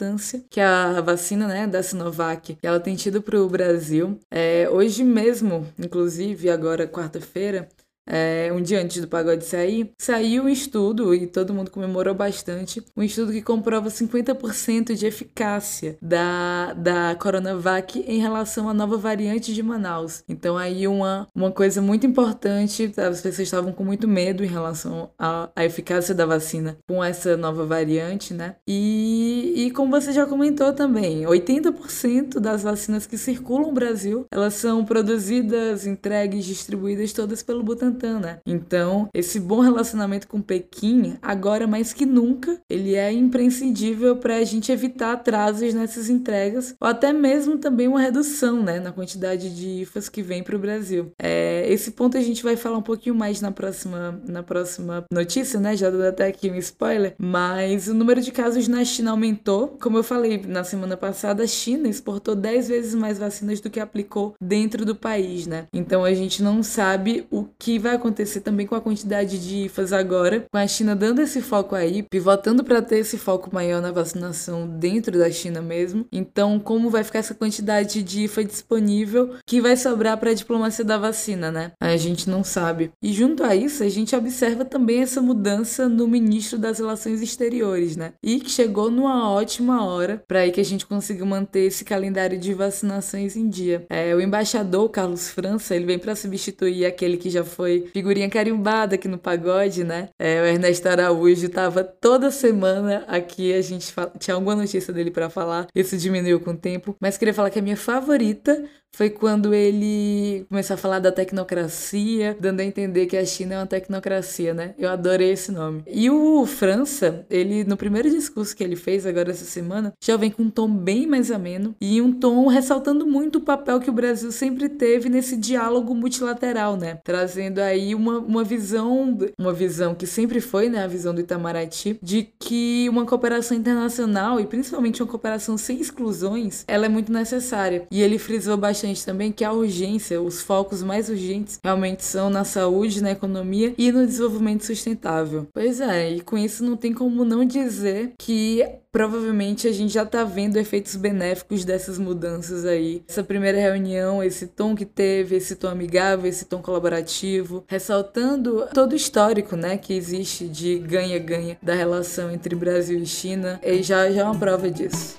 que 0.50 0.60
a 0.60 1.02
vacina, 1.02 1.48
né, 1.48 1.68
da 1.68 1.84
Sinovac, 1.84 2.58
ela 2.64 2.80
tem 2.80 2.96
tido 2.96 3.22
para 3.22 3.40
o 3.40 3.50
Brasil. 3.50 4.20
É, 4.32 4.70
hoje 4.70 5.04
mesmo, 5.04 5.68
inclusive, 5.78 6.50
agora 6.50 6.88
quarta-feira, 6.88 7.68
é, 8.10 8.52
um 8.52 8.62
dia 8.62 8.82
antes 8.82 9.00
do 9.00 9.08
pagode 9.08 9.46
sair, 9.46 9.92
saiu 9.98 10.44
um 10.44 10.50
estudo, 10.50 11.14
e 11.14 11.28
todo 11.28 11.54
mundo 11.54 11.70
comemorou 11.70 12.16
bastante, 12.16 12.84
um 12.98 13.04
estudo 13.04 13.32
que 13.32 13.42
comprova 13.42 13.90
50% 13.90 14.96
de 14.96 15.06
eficácia 15.06 15.96
da, 16.02 16.74
da 16.74 17.16
Coronavac 17.16 18.04
em 18.08 18.20
relação 18.20 18.68
à 18.68 18.74
nova 18.74 18.98
variante 18.98 19.54
de 19.54 19.62
Manaus. 19.62 20.24
Então 20.28 20.58
aí 20.58 20.88
uma, 20.88 21.28
uma 21.36 21.52
coisa 21.52 21.82
muito 21.82 22.08
importante, 22.08 22.92
as 22.98 23.22
pessoas 23.22 23.40
estavam 23.40 23.72
com 23.72 23.84
muito 23.84 24.08
medo 24.08 24.44
em 24.44 24.48
relação 24.48 25.12
à, 25.18 25.50
à 25.56 25.64
eficácia 25.64 26.16
da 26.16 26.26
vacina 26.26 26.78
com 26.88 27.04
essa 27.04 27.38
nova 27.38 27.66
variante, 27.66 28.34
né? 28.34 28.56
E, 28.68 29.54
e 29.56 29.72
como 29.72 29.92
você 29.92 30.12
já 30.12 30.26
comentou 30.26 30.74
também, 30.74 31.24
80% 31.24 32.40
das 32.40 32.64
vacinas 32.64 33.06
que 33.06 33.18
circulam 33.18 33.68
no 33.68 33.74
Brasil, 33.74 34.26
elas 34.32 34.56
são 34.56 34.84
produzidas, 34.84 35.86
entregues, 35.86 36.46
distribuídas 36.46 37.14
todas 37.14 37.44
pelo 37.44 37.62
Butantan 37.62 37.99
né? 38.08 38.40
Então, 38.46 39.10
esse 39.14 39.40
bom 39.40 39.60
relacionamento 39.60 40.28
com 40.28 40.42
Pequim, 40.42 41.18
agora 41.22 41.68
mais 41.68 41.94
que 41.94 42.06
nunca, 42.06 42.60
ele 42.70 42.96
é 42.96 43.12
imprescindível 43.12 44.16
para 44.18 44.38
a 44.38 44.44
gente 44.44 44.72
evitar 44.72 45.14
atrasos 45.14 45.74
nessas 45.74 46.10
entregas 46.10 46.76
ou 46.80 46.88
até 46.88 47.12
mesmo 47.12 47.58
também 47.58 47.88
uma 47.88 48.02
redução, 48.02 48.62
né, 48.62 48.80
na 48.80 48.92
quantidade 48.92 49.54
de 49.56 49.82
IFAs 49.82 50.10
que 50.10 50.22
vem 50.22 50.44
para 50.44 50.56
o 50.56 50.60
Brasil. 50.60 51.12
É, 51.22 51.66
esse 51.72 51.92
ponto 51.92 52.18
a 52.18 52.22
gente 52.22 52.44
vai 52.44 52.56
falar 52.56 52.78
um 52.78 52.82
pouquinho 52.82 53.16
mais 53.16 53.42
na 53.42 53.52
próxima, 53.52 54.22
na 54.28 54.44
próxima 54.44 55.04
notícia, 55.12 55.60
né? 55.60 55.76
Já 55.76 55.90
dou 55.90 56.06
até 56.06 56.28
aqui 56.28 56.50
um 56.50 56.56
spoiler, 56.56 57.16
mas 57.18 57.88
o 57.88 57.94
número 57.94 58.22
de 58.22 58.32
casos 58.32 58.68
na 58.68 58.84
China 58.86 59.12
aumentou. 59.12 59.78
Como 59.82 59.98
eu 59.98 60.04
falei 60.04 60.42
na 60.48 60.64
semana 60.64 60.96
passada, 60.96 61.44
a 61.44 61.48
China 61.48 61.88
exportou 61.88 62.36
10 62.36 62.68
vezes 62.68 62.96
mais 62.96 63.18
vacinas 63.18 63.60
do 63.60 63.70
que 63.70 63.80
aplicou 63.80 64.34
dentro 64.42 64.86
do 64.86 64.96
país, 64.96 65.48
né? 65.48 65.68
Então 65.74 66.04
a 66.04 66.14
gente 66.14 66.42
não 66.42 66.64
sabe 66.64 67.26
o 67.32 67.46
que 67.58 67.80
vai 67.80 67.89
vai 67.90 67.96
acontecer 67.96 68.42
também 68.42 68.68
com 68.68 68.76
a 68.76 68.82
quantidade 68.82 69.40
de 69.40 69.66
IFAs 69.66 69.92
agora, 69.92 70.46
com 70.52 70.58
a 70.58 70.68
China 70.68 70.96
dando 70.96 71.22
esse 71.22 71.42
foco 71.42 71.76
aí, 71.76 72.04
pivotando 72.04 72.64
para 72.64 72.82
ter 72.82 73.00
esse 73.00 73.18
foco 73.18 73.50
maior 73.54 73.82
na 73.82 73.92
vacinação 73.92 74.68
dentro 74.68 75.18
da 75.18 75.32
China 75.32 75.62
mesmo. 75.62 76.06
Então, 76.12 76.60
como 76.60 76.90
vai 76.90 77.04
ficar 77.04 77.20
essa 77.20 77.34
quantidade 77.34 78.04
de 78.04 78.26
IFA 78.26 78.44
disponível 78.44 79.36
que 79.46 79.60
vai 79.60 79.76
sobrar 79.76 80.18
para 80.18 80.32
a 80.32 80.34
diplomacia 80.34 80.86
da 80.86 80.98
vacina, 80.98 81.52
né? 81.52 81.72
A 81.80 81.98
gente 81.98 82.30
não 82.30 82.44
sabe. 82.44 82.92
E 83.02 83.12
junto 83.12 83.44
a 83.44 83.56
isso, 83.56 83.84
a 83.84 83.90
gente 83.90 84.16
observa 84.16 84.64
também 84.64 85.02
essa 85.02 85.22
mudança 85.22 85.90
no 85.90 86.08
ministro 86.08 86.58
das 86.58 86.80
Relações 86.80 87.22
Exteriores, 87.22 87.96
né? 87.96 88.14
E 88.24 88.40
que 88.40 88.50
chegou 88.50 88.92
numa 88.92 89.32
ótima 89.32 89.84
hora 89.84 90.24
para 90.28 90.50
que 90.52 90.62
a 90.62 90.66
gente 90.66 90.86
consiga 90.86 91.26
manter 91.26 91.68
esse 91.68 91.84
calendário 91.84 92.38
de 92.38 92.54
vacinações 92.54 93.36
em 93.36 93.50
dia. 93.50 93.86
É, 93.90 94.14
o 94.14 94.22
embaixador 94.22 94.90
Carlos 94.90 95.30
França, 95.30 95.76
ele 95.76 95.86
vem 95.86 95.98
para 95.98 96.16
substituir 96.16 96.86
aquele 96.86 97.18
que 97.18 97.30
já 97.30 97.44
foi 97.44 97.69
figurinha 97.94 98.30
carimbada 98.30 98.96
aqui 98.96 99.08
no 99.08 99.18
pagode, 99.18 99.84
né? 99.84 100.10
É, 100.20 100.42
o 100.42 100.46
Ernesto 100.46 100.88
Araújo 100.88 101.50
tava 101.50 101.84
toda 101.84 102.32
semana 102.32 103.06
aqui, 103.08 103.54
a 103.54 103.62
gente 103.62 103.94
tinha 104.20 104.36
alguma 104.36 104.56
notícia 104.56 104.94
dele 104.94 105.12
para 105.12 105.30
falar, 105.30 105.68
isso 105.74 105.98
diminuiu 105.98 106.40
com 106.40 106.52
o 106.52 106.58
tempo, 106.58 106.96
mas 107.00 107.18
queria 107.18 107.34
falar 107.34 107.50
que 107.50 107.60
a 107.60 107.62
minha 107.62 107.78
favorita 107.78 108.64
foi 108.96 109.10
quando 109.10 109.54
ele 109.54 110.46
começou 110.50 110.74
a 110.74 110.78
falar 110.78 111.00
da 111.00 111.12
tecnocracia, 111.12 112.36
dando 112.40 112.60
a 112.60 112.66
entender 112.66 113.06
que 113.06 113.18
a 113.18 113.26
China 113.26 113.56
é 113.56 113.58
uma 113.60 113.68
tecnocracia, 113.68 114.54
né? 114.54 114.74
Eu 114.78 114.90
adorei 114.90 115.32
esse 115.32 115.52
nome. 115.52 115.84
E 115.88 116.10
o 116.10 116.46
França, 116.46 117.26
ele, 117.30 117.64
no 117.64 117.78
primeiro 117.78 118.10
discurso 118.10 118.56
que 118.56 118.64
ele 118.64 118.76
fez 118.76 119.06
agora 119.06 119.32
essa 119.32 119.46
semana, 119.46 119.94
já 120.04 120.18
vem 120.18 120.32
com 120.32 120.44
um 120.44 120.50
tom 120.50 120.70
bem 120.70 121.08
mais 121.08 121.32
ameno 121.32 121.76
e 121.80 122.02
um 122.02 122.12
tom 122.12 122.48
ressaltando 122.48 123.06
muito 123.06 123.38
o 123.38 123.42
papel 123.42 123.80
que 123.80 123.90
o 123.90 123.94
Brasil 123.94 124.32
sempre 124.32 124.68
teve 124.68 125.08
nesse 125.10 125.38
diálogo 125.38 125.96
multilateral, 125.96 126.76
né? 126.76 127.00
Trazendo 127.04 127.60
aí 127.60 127.96
uma, 127.96 128.20
uma 128.20 128.44
visão, 128.44 129.18
uma 129.38 129.54
visão 129.54 129.96
que 129.96 130.08
sempre 130.08 130.42
foi, 130.42 130.68
né? 130.68 130.84
A 130.84 130.88
visão 130.88 131.14
do 131.14 131.22
Itamaraty, 131.22 132.00
de 132.02 132.28
que 132.40 132.88
uma 132.90 133.06
cooperação 133.06 133.56
internacional 133.56 134.40
e 134.40 134.46
principalmente 134.46 135.02
uma 135.02 135.10
cooperação 135.10 135.58
sem 135.58 135.80
exclusões, 135.80 136.66
ela 136.68 136.86
é 136.86 136.90
muito 136.90 137.12
necessária. 137.12 137.88
E 137.92 138.02
ele 138.02 138.18
frisou 138.18 138.58
bastante 138.58 138.79
também 139.06 139.32
que 139.32 139.44
a 139.44 139.52
urgência, 139.52 140.22
os 140.22 140.42
focos 140.42 140.82
mais 140.82 141.10
urgentes 141.10 141.60
realmente 141.64 142.04
são 142.04 142.30
na 142.30 142.44
saúde, 142.44 143.02
na 143.02 143.12
economia 143.12 143.74
e 143.78 143.92
no 143.92 144.06
desenvolvimento 144.06 144.66
sustentável. 144.66 145.48
Pois 145.54 145.80
é, 145.82 146.12
e 146.12 146.22
com 146.22 146.38
isso 146.38 146.64
não 146.64 146.76
tem 146.76 146.94
como 146.94 147.24
não 147.24 147.46
dizer 147.46 148.14
que 148.18 148.66
provavelmente 148.92 149.68
a 149.68 149.72
gente 149.72 149.94
já 149.94 150.06
tá 150.06 150.24
vendo 150.24 150.58
efeitos 150.58 150.96
benéficos 150.96 151.64
dessas 151.64 151.98
mudanças 151.98 152.66
aí. 152.66 153.04
Essa 153.08 153.24
primeira 153.24 153.60
reunião, 153.60 154.24
esse 154.24 154.48
tom 154.48 154.76
que 154.76 154.86
teve, 154.86 155.36
esse 155.36 155.56
tom 155.56 155.68
amigável, 155.68 156.28
esse 156.28 156.46
tom 156.46 156.62
colaborativo, 156.62 157.64
ressaltando 157.68 158.68
todo 158.74 158.94
o 158.94 158.96
histórico, 158.96 159.56
né, 159.56 159.78
que 159.78 159.94
existe 159.94 160.48
de 160.48 160.80
ganha-ganha 160.80 161.58
da 161.62 161.74
relação 161.74 162.32
entre 162.32 162.56
Brasil 162.56 163.00
e 163.00 163.06
China, 163.06 163.60
e 163.64 163.84
já, 163.84 164.10
já 164.10 164.22
é 164.22 164.24
uma 164.24 164.38
prova 164.38 164.70
disso. 164.70 165.18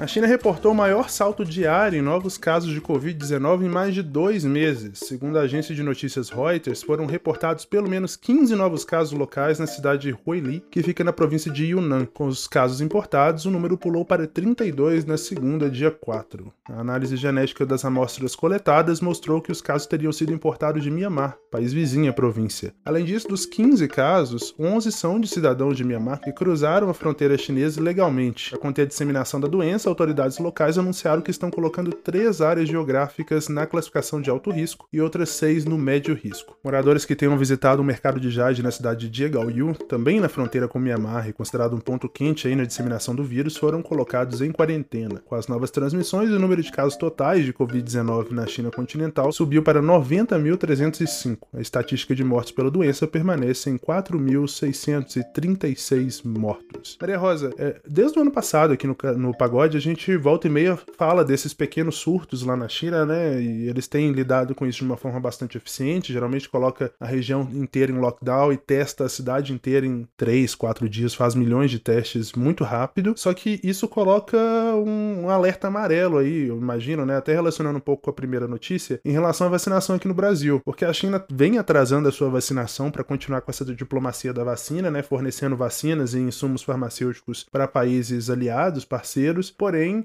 A 0.00 0.06
China 0.06 0.28
reportou 0.28 0.70
o 0.70 0.74
maior 0.76 1.10
salto 1.10 1.44
diário 1.44 1.98
em 1.98 2.02
novos 2.02 2.38
casos 2.38 2.72
de 2.72 2.80
Covid-19 2.80 3.64
em 3.64 3.68
mais 3.68 3.92
de 3.92 4.00
dois 4.00 4.44
meses. 4.44 5.00
Segundo 5.00 5.36
a 5.36 5.40
agência 5.40 5.74
de 5.74 5.82
notícias 5.82 6.30
Reuters, 6.30 6.84
foram 6.84 7.04
reportados 7.04 7.64
pelo 7.64 7.90
menos 7.90 8.14
15 8.14 8.54
novos 8.54 8.84
casos 8.84 9.18
locais 9.18 9.58
na 9.58 9.66
cidade 9.66 10.02
de 10.02 10.16
Huili, 10.24 10.64
que 10.70 10.84
fica 10.84 11.02
na 11.02 11.12
província 11.12 11.50
de 11.50 11.64
Yunnan. 11.66 12.06
Com 12.06 12.28
os 12.28 12.46
casos 12.46 12.80
importados, 12.80 13.44
o 13.44 13.50
número 13.50 13.76
pulou 13.76 14.04
para 14.04 14.28
32 14.28 15.04
na 15.04 15.16
segunda, 15.16 15.68
dia 15.68 15.90
4. 15.90 16.52
A 16.70 16.78
análise 16.78 17.16
genética 17.16 17.66
das 17.66 17.84
amostras 17.84 18.36
coletadas 18.36 19.00
mostrou 19.00 19.42
que 19.42 19.50
os 19.50 19.60
casos 19.60 19.88
teriam 19.88 20.12
sido 20.12 20.32
importados 20.32 20.84
de 20.84 20.92
Myanmar, 20.92 21.36
país 21.50 21.72
vizinho 21.72 22.08
à 22.08 22.12
província. 22.12 22.72
Além 22.84 23.04
disso, 23.04 23.26
dos 23.26 23.44
15 23.44 23.88
casos, 23.88 24.54
11 24.56 24.92
são 24.92 25.18
de 25.18 25.26
cidadãos 25.26 25.76
de 25.76 25.82
Myanmar 25.82 26.20
que 26.20 26.30
cruzaram 26.30 26.88
a 26.88 26.94
fronteira 26.94 27.36
chinesa 27.36 27.80
ilegalmente. 27.80 28.50
Para 28.50 28.60
conter 28.60 28.82
a 28.82 28.86
disseminação 28.86 29.40
da 29.40 29.48
doença, 29.48 29.87
autoridades 29.88 30.38
locais 30.38 30.78
anunciaram 30.78 31.22
que 31.22 31.30
estão 31.30 31.50
colocando 31.50 31.90
três 31.90 32.40
áreas 32.40 32.68
geográficas 32.68 33.48
na 33.48 33.66
classificação 33.66 34.20
de 34.20 34.30
alto 34.30 34.50
risco 34.50 34.86
e 34.92 35.00
outras 35.00 35.30
seis 35.30 35.64
no 35.64 35.78
médio 35.78 36.14
risco. 36.14 36.56
Moradores 36.62 37.04
que 37.04 37.16
tenham 37.16 37.36
visitado 37.36 37.82
o 37.82 37.84
mercado 37.84 38.20
de 38.20 38.30
jade 38.30 38.62
na 38.62 38.70
cidade 38.70 39.08
de 39.08 39.18
Jegaoyu, 39.18 39.74
também 39.88 40.20
na 40.20 40.28
fronteira 40.28 40.68
com 40.68 40.78
Myanmar 40.78 41.28
e 41.28 41.32
considerado 41.32 41.74
um 41.74 41.80
ponto 41.80 42.08
quente 42.08 42.46
aí 42.46 42.54
na 42.54 42.64
disseminação 42.64 43.14
do 43.14 43.24
vírus, 43.24 43.56
foram 43.56 43.82
colocados 43.82 44.42
em 44.42 44.52
quarentena. 44.52 45.22
Com 45.24 45.34
as 45.34 45.48
novas 45.48 45.70
transmissões, 45.70 46.30
o 46.30 46.38
número 46.38 46.62
de 46.62 46.70
casos 46.70 46.96
totais 46.96 47.44
de 47.44 47.52
Covid-19 47.52 48.30
na 48.30 48.46
China 48.46 48.70
continental 48.70 49.32
subiu 49.32 49.62
para 49.62 49.82
90.305. 49.82 51.38
A 51.54 51.60
estatística 51.60 52.14
de 52.14 52.22
mortes 52.22 52.52
pela 52.52 52.70
doença 52.70 53.06
permanece 53.06 53.70
em 53.70 53.78
4.636 53.78 56.22
mortos. 56.24 56.98
Maria 57.00 57.16
Rosa, 57.16 57.50
é, 57.58 57.80
desde 57.88 58.18
o 58.18 58.22
ano 58.22 58.30
passado 58.30 58.72
aqui 58.72 58.86
no 58.86 58.96
Pagode, 59.36 59.77
a 59.78 59.80
gente 59.80 60.16
volta 60.16 60.46
e 60.46 60.50
meia 60.50 60.78
fala 60.96 61.24
desses 61.24 61.54
pequenos 61.54 61.96
surtos 61.96 62.42
lá 62.42 62.56
na 62.56 62.68
China, 62.68 63.06
né? 63.06 63.40
E 63.40 63.68
eles 63.68 63.86
têm 63.86 64.12
lidado 64.12 64.54
com 64.54 64.66
isso 64.66 64.78
de 64.78 64.84
uma 64.84 64.96
forma 64.96 65.20
bastante 65.20 65.56
eficiente. 65.56 66.12
Geralmente 66.12 66.48
coloca 66.48 66.92
a 66.98 67.06
região 67.06 67.48
inteira 67.52 67.92
em 67.92 67.98
lockdown 67.98 68.52
e 68.52 68.56
testa 68.56 69.04
a 69.04 69.08
cidade 69.08 69.52
inteira 69.52 69.86
em 69.86 70.06
3, 70.16 70.54
4 70.54 70.88
dias, 70.88 71.14
faz 71.14 71.34
milhões 71.34 71.70
de 71.70 71.78
testes 71.78 72.32
muito 72.32 72.64
rápido. 72.64 73.14
Só 73.16 73.32
que 73.32 73.60
isso 73.62 73.86
coloca 73.88 74.36
um, 74.36 75.28
alerta 75.30 75.68
amarelo 75.68 76.18
aí, 76.18 76.48
eu 76.48 76.56
imagino, 76.56 77.06
né? 77.06 77.16
Até 77.16 77.32
relacionando 77.32 77.78
um 77.78 77.80
pouco 77.80 78.04
com 78.04 78.10
a 78.10 78.14
primeira 78.14 78.48
notícia, 78.48 79.00
em 79.04 79.12
relação 79.12 79.46
à 79.46 79.50
vacinação 79.50 79.96
aqui 79.96 80.08
no 80.08 80.14
Brasil. 80.14 80.60
Porque 80.64 80.84
a 80.84 80.92
China 80.92 81.24
vem 81.30 81.58
atrasando 81.58 82.08
a 82.08 82.12
sua 82.12 82.28
vacinação 82.28 82.90
para 82.90 83.04
continuar 83.04 83.40
com 83.42 83.50
essa 83.50 83.64
diplomacia 83.64 84.32
da 84.32 84.42
vacina, 84.42 84.90
né? 84.90 85.02
Fornecendo 85.02 85.56
vacinas 85.56 86.14
e 86.14 86.18
insumos 86.18 86.62
farmacêuticos 86.62 87.46
para 87.50 87.68
países 87.68 88.28
aliados, 88.28 88.84
parceiros. 88.84 89.50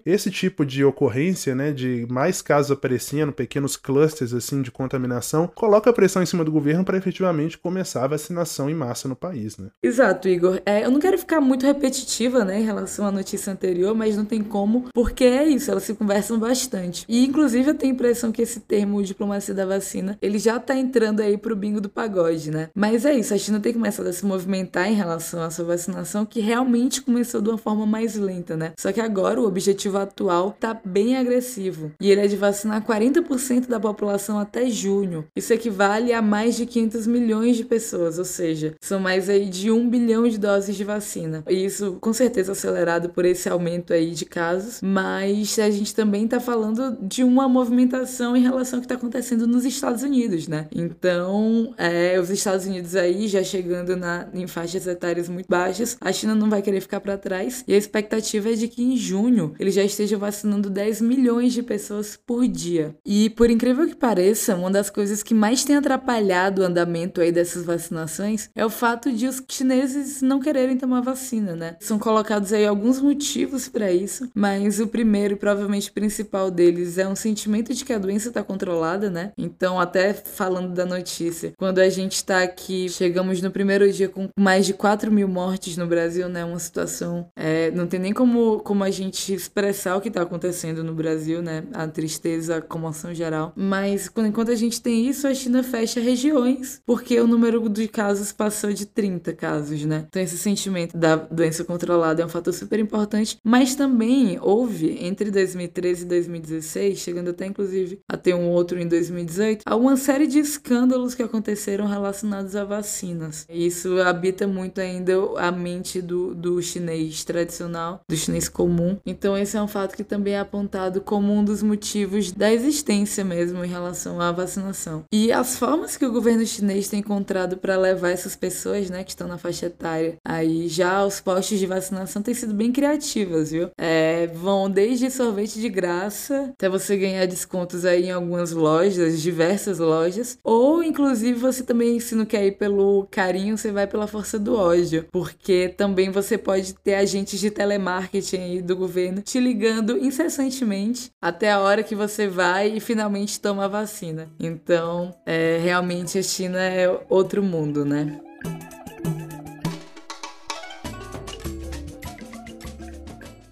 Esse 0.05 0.29
tipo 0.29 0.65
de 0.65 0.84
ocorrência, 0.84 1.55
né, 1.55 1.72
de 1.72 2.05
mais 2.10 2.41
casos 2.41 2.72
aparecendo, 2.72 3.32
pequenos 3.32 3.75
clusters 3.75 4.34
assim 4.34 4.62
de 4.62 4.72
contaminação, 4.72 5.48
coloca 5.53 5.93
pressão 5.93 6.22
em 6.22 6.25
cima 6.25 6.43
do 6.43 6.51
governo 6.51 6.84
para 6.84 6.98
efetivamente 6.98 7.58
começar 7.58 8.03
a 8.03 8.08
vacinação 8.08 8.70
em 8.70 8.74
massa 8.74 9.08
no 9.08 9.15
país, 9.15 9.58
né? 9.58 9.67
Exato, 9.82 10.27
Igor. 10.27 10.62
É, 10.65 10.86
eu 10.86 10.91
não 10.91 11.00
quero 11.00 11.17
ficar 11.17 11.39
muito 11.41 11.65
repetitiva, 11.65 12.43
né, 12.43 12.60
em 12.60 12.65
relação 12.65 13.05
à 13.05 13.12
notícia 13.12 13.53
anterior, 13.53 13.96
mas 13.96 14.17
não 14.17 14.25
tem 14.25 14.43
como, 14.43 14.86
porque 14.93 15.24
é 15.24 15.46
isso, 15.46 15.72
elas 15.72 15.84
se 15.84 15.93
conversam 15.93 16.39
bastante. 16.39 17.05
E 17.08 17.25
inclusive 17.25 17.70
eu 17.70 17.75
tenho 17.75 17.93
a 17.93 17.96
impressão 17.96 18.32
que 18.32 18.41
esse 18.41 18.60
termo 18.60 19.03
diplomacia 19.03 19.53
da 19.53 19.65
vacina, 19.65 20.17
ele 20.22 20.39
já 20.39 20.60
tá 20.60 20.75
entrando 20.75 21.22
aí 21.22 21.38
pro 21.38 21.55
bingo 21.55 21.82
do 21.82 21.89
pagode, 21.89 22.51
né? 22.51 22.70
Mas 22.75 23.05
é 23.05 23.13
isso, 23.13 23.34
a 23.34 23.38
China 23.38 23.60
tem 23.60 23.74
começado 23.74 24.08
a 24.08 24.13
se 24.13 24.25
movimentar 24.25 24.88
em 24.88 24.96
relação 24.96 25.41
à 25.41 25.50
sua 25.50 25.65
vacinação, 25.65 26.25
que 26.25 26.39
realmente 26.39 27.01
começou 27.01 27.41
de 27.41 27.50
uma 27.50 27.58
forma 27.58 27.86
mais 27.86 28.15
lenta, 28.15 28.58
né? 28.58 28.74
Só 28.79 28.91
que 28.91 29.01
agora 29.01 29.39
o 29.39 29.46
objetivo 29.53 29.98
atual 29.98 30.50
está 30.50 30.79
bem 30.83 31.15
agressivo 31.15 31.91
e 32.01 32.12
ele 32.12 32.22
é 32.22 32.27
de 32.27 32.36
vacinar 32.36 32.86
40% 32.86 33.67
da 33.67 33.79
população 33.79 34.39
até 34.39 34.69
junho. 34.69 35.25
Isso 35.36 35.53
equivale 35.53 36.12
a 36.12 36.22
mais 36.22 36.55
de 36.55 36.65
500 36.65 37.07
milhões 37.07 37.55
de 37.55 37.63
pessoas, 37.63 38.17
ou 38.17 38.25
seja, 38.25 38.75
são 38.81 39.00
mais 39.00 39.29
aí 39.29 39.48
de 39.48 39.72
1 39.72 39.89
bilhão 39.89 40.27
de 40.27 40.38
doses 40.38 40.75
de 40.75 40.83
vacina. 40.83 41.43
E 41.48 41.65
isso 41.65 41.98
com 42.01 42.12
certeza 42.12 42.51
acelerado 42.53 43.10
por 43.10 43.25
esse 43.25 43.48
aumento 43.48 43.93
aí 43.93 44.12
de 44.12 44.25
casos, 44.25 44.79
mas 44.81 45.57
a 45.60 45.69
gente 45.69 45.93
também 45.93 46.25
está 46.25 46.39
falando 46.39 46.98
de 47.01 47.24
uma 47.24 47.48
movimentação 47.48 48.36
em 48.36 48.41
relação 48.41 48.77
ao 48.77 48.81
que 48.81 48.86
está 48.86 48.95
acontecendo 48.95 49.45
nos 49.48 49.65
Estados 49.65 50.01
Unidos, 50.01 50.48
né? 50.48 50.67
Então, 50.74 51.74
é, 51.77 52.19
os 52.19 52.29
Estados 52.29 52.65
Unidos 52.65 52.95
aí 52.95 53.27
já 53.27 53.43
chegando 53.43 53.95
na, 53.95 54.27
em 54.33 54.48
faixas 54.48 54.88
etárias 54.88 55.29
muito 55.29 55.48
baixas, 55.48 55.95
a 56.01 56.12
China 56.12 56.33
não 56.33 56.50
vai 56.50 56.62
querer 56.62 56.81
ficar 56.81 57.00
para 57.00 57.17
trás 57.17 57.63
e 57.67 57.74
a 57.74 57.77
expectativa 57.77 58.50
é 58.50 58.53
de 58.53 58.67
que 58.67 58.83
em 58.83 58.98
junho 58.98 59.42
junho 59.43 59.55
ele 59.59 59.71
já 59.71 59.83
esteja 59.83 60.17
vacinando 60.17 60.69
10 60.69 61.01
milhões 61.01 61.53
de 61.53 61.62
pessoas 61.62 62.17
por 62.25 62.47
dia. 62.47 62.95
E 63.05 63.29
por 63.31 63.50
incrível 63.50 63.88
que 63.88 63.95
pareça, 63.95 64.55
uma 64.55 64.71
das 64.71 64.89
coisas 64.89 65.23
que 65.23 65.33
mais 65.33 65.63
tem 65.63 65.75
atrapalhado 65.75 66.62
o 66.62 66.65
andamento 66.65 67.21
aí 67.21 67.31
dessas 67.31 67.65
vacinações 67.65 68.50
é 68.55 68.65
o 68.65 68.69
fato 68.69 69.12
de 69.12 69.27
os 69.27 69.43
chineses 69.50 70.21
não 70.21 70.39
quererem 70.39 70.77
tomar 70.77 71.01
vacina, 71.01 71.55
né? 71.55 71.75
São 71.79 72.00
colocados 72.00 72.53
aí 72.53 72.65
alguns 72.65 73.01
motivos 73.01 73.67
para 73.67 73.91
isso, 73.91 74.29
mas 74.33 74.79
o 74.79 74.88
primeiro 74.88 75.33
e 75.33 75.38
provavelmente 75.38 75.91
principal 75.91 76.50
deles 76.51 76.97
é 76.97 77.07
um 77.07 77.15
sentimento 77.15 77.73
de 77.73 77.83
que 77.83 77.93
a 77.93 77.97
doença 77.97 78.29
está 78.29 78.43
controlada, 78.43 79.09
né? 79.09 79.31
Então, 79.38 79.79
até 79.79 80.13
falando 80.13 80.73
da 80.73 80.85
notícia, 80.85 81.53
quando 81.57 81.79
a 81.79 81.89
gente 81.89 82.13
está 82.13 82.43
aqui, 82.43 82.89
chegamos 82.89 83.41
no 83.41 83.51
primeiro 83.51 83.91
dia 83.91 84.09
com 84.09 84.29
mais 84.38 84.65
de 84.65 84.73
4 84.73 85.12
mil 85.12 85.27
mortes 85.27 85.77
no 85.77 85.88
Brasil, 85.88 86.29
né? 86.29 86.45
Uma 86.45 86.59
situação, 86.59 87.27
é, 87.35 87.71
não 87.71 87.88
tem 87.88 88.00
nem 88.00 88.13
como, 88.13 88.59
como 88.59 88.83
a 88.83 88.91
gente 88.91 89.33
expressar 89.34 89.96
o 89.96 90.02
que 90.02 90.08
está 90.08 90.22
acontecendo 90.22 90.84
no 90.84 90.94
Brasil, 90.94 91.42
né? 91.42 91.63
A 91.74 91.88
tristeza, 91.88 92.58
a 92.58 92.62
comoção 92.62 93.13
geral. 93.13 93.54
Mas 93.56 94.10
enquanto 94.18 94.52
a 94.52 94.56
gente 94.56 94.82
tem 94.82 95.08
isso, 95.08 95.28
a 95.28 95.34
China 95.34 95.63
fecha 95.63 96.00
regiões, 96.00 96.82
porque 96.86 97.20
o 97.20 97.28
número 97.28 97.68
de 97.70 97.88
casos 97.88 98.32
passou 98.32 98.74
de 98.74 98.86
30 98.86 99.34
casos, 99.34 99.86
né? 99.86 100.06
Então 100.08 100.22
esse 100.22 100.38
sentimento 100.38 100.98
da 100.98 101.16
doença 101.16 101.63
controlada 101.63 102.22
é 102.22 102.25
um 102.25 102.30
fator 102.30 102.54
super 102.54 102.80
importante, 102.80 103.38
mas 103.44 103.75
também 103.75 104.38
houve 104.42 104.98
entre 105.04 105.32
2013 105.32 106.04
e 106.04 106.08
2016, 106.08 107.00
chegando 107.00 107.30
até 107.30 107.46
inclusive 107.46 108.00
a 108.10 108.18
ter 108.18 108.34
um 108.34 108.50
outro 108.50 108.80
em 108.80 108.88
2018, 108.88 109.63
uma 109.75 109.98
série 109.98 110.28
de 110.28 110.40
escândalos 110.40 111.16
que 111.16 111.24
aconteceram 111.24 111.86
relacionados 111.86 112.56
a 112.56 112.63
vacinas. 112.63 113.46
Isso 113.50 114.02
habita 114.02 114.48
muito 114.48 114.80
ainda 114.80 115.13
a 115.38 115.52
mente 115.52 116.02
do, 116.02 116.34
do 116.34 116.62
chinês 116.62 117.24
tradicional, 117.24 118.02
do 118.08 118.16
chinês 118.16 118.50
comum. 118.50 118.98
Então, 119.06 119.23
Então 119.24 119.38
esse 119.38 119.56
é 119.56 119.62
um 119.62 119.70
fato 119.70 119.96
que 119.96 120.03
também 120.03 120.34
é 120.34 120.39
apontado 120.39 121.00
como 121.00 121.32
um 121.32 121.46
dos 121.46 121.63
motivos 121.63 122.34
da 122.34 122.51
existência 122.51 123.24
mesmo 123.24 123.63
em 123.63 123.70
relação 123.70 124.20
à 124.20 124.34
vacinação. 124.34 125.06
E 125.13 125.32
as 125.32 125.58
formas 125.58 125.96
que 125.96 126.06
o 126.06 126.12
governo 126.12 126.46
chinês 126.46 126.89
tem 126.89 127.00
encontrado 127.00 127.56
para 127.56 127.77
levar 127.77 128.10
essas 128.10 128.36
pessoas, 128.36 128.89
né, 128.89 129.01
que 129.01 129.12
estão 129.12 129.25
na 129.25 129.38
faixa 129.38 129.68
etária, 129.68 130.18
aí 130.27 130.68
já 130.68 130.98
aos 130.98 131.22
postos 131.22 131.58
de 131.58 131.65
vacinação 131.65 132.22
têm 132.22 132.34
sido 132.34 132.53
bem 132.53 132.74
criativas, 132.74 133.51
viu? 133.51 133.70
É, 133.77 134.27
vão 134.27 134.70
desde 134.70 135.10
sorvete 135.10 135.58
de 135.58 135.70
graça 135.70 136.50
até 136.50 136.68
você 136.68 136.98
ganhar 136.98 137.25
descontos 137.25 137.86
aí 137.86 138.08
em 138.08 138.12
algumas 138.12 138.51
lojas, 138.51 139.22
diversas 139.22 139.80
lojas, 139.80 140.38
ou 140.44 140.84
inclusive 140.84 141.39
você 141.39 141.63
também, 141.63 141.98
se 142.01 142.13
não 142.13 142.25
quer 142.25 142.46
ir 142.46 142.58
pelo 142.58 143.08
carinho, 143.10 143.58
você 143.58 143.72
vai 143.72 143.88
pela 143.88 144.06
força 144.06 144.38
do 144.38 144.58
ódio, 144.58 145.06
porque 145.13 145.74
também 145.77 146.12
você 146.12 146.38
pode 146.38 146.74
ter 146.74 146.96
agentes 146.96 147.39
de 147.39 147.50
telemarketing 147.50 148.38
aí 148.38 148.62
do 148.62 148.75
governo 148.75 149.02
te 149.22 149.39
ligando 149.39 149.98
incessantemente 149.98 151.12
até 151.22 151.51
a 151.51 151.60
hora 151.60 151.83
que 151.83 151.95
você 151.95 152.27
vai 152.27 152.75
e 152.75 152.79
finalmente 152.79 153.39
toma 153.39 153.65
a 153.65 153.67
vacina. 153.67 154.29
Então, 154.39 155.13
é, 155.25 155.60
realmente 155.62 156.17
a 156.17 156.24
China 156.24 156.60
é 156.60 157.05
outro 157.10 157.43
mundo, 157.43 157.86
né? 157.86 158.19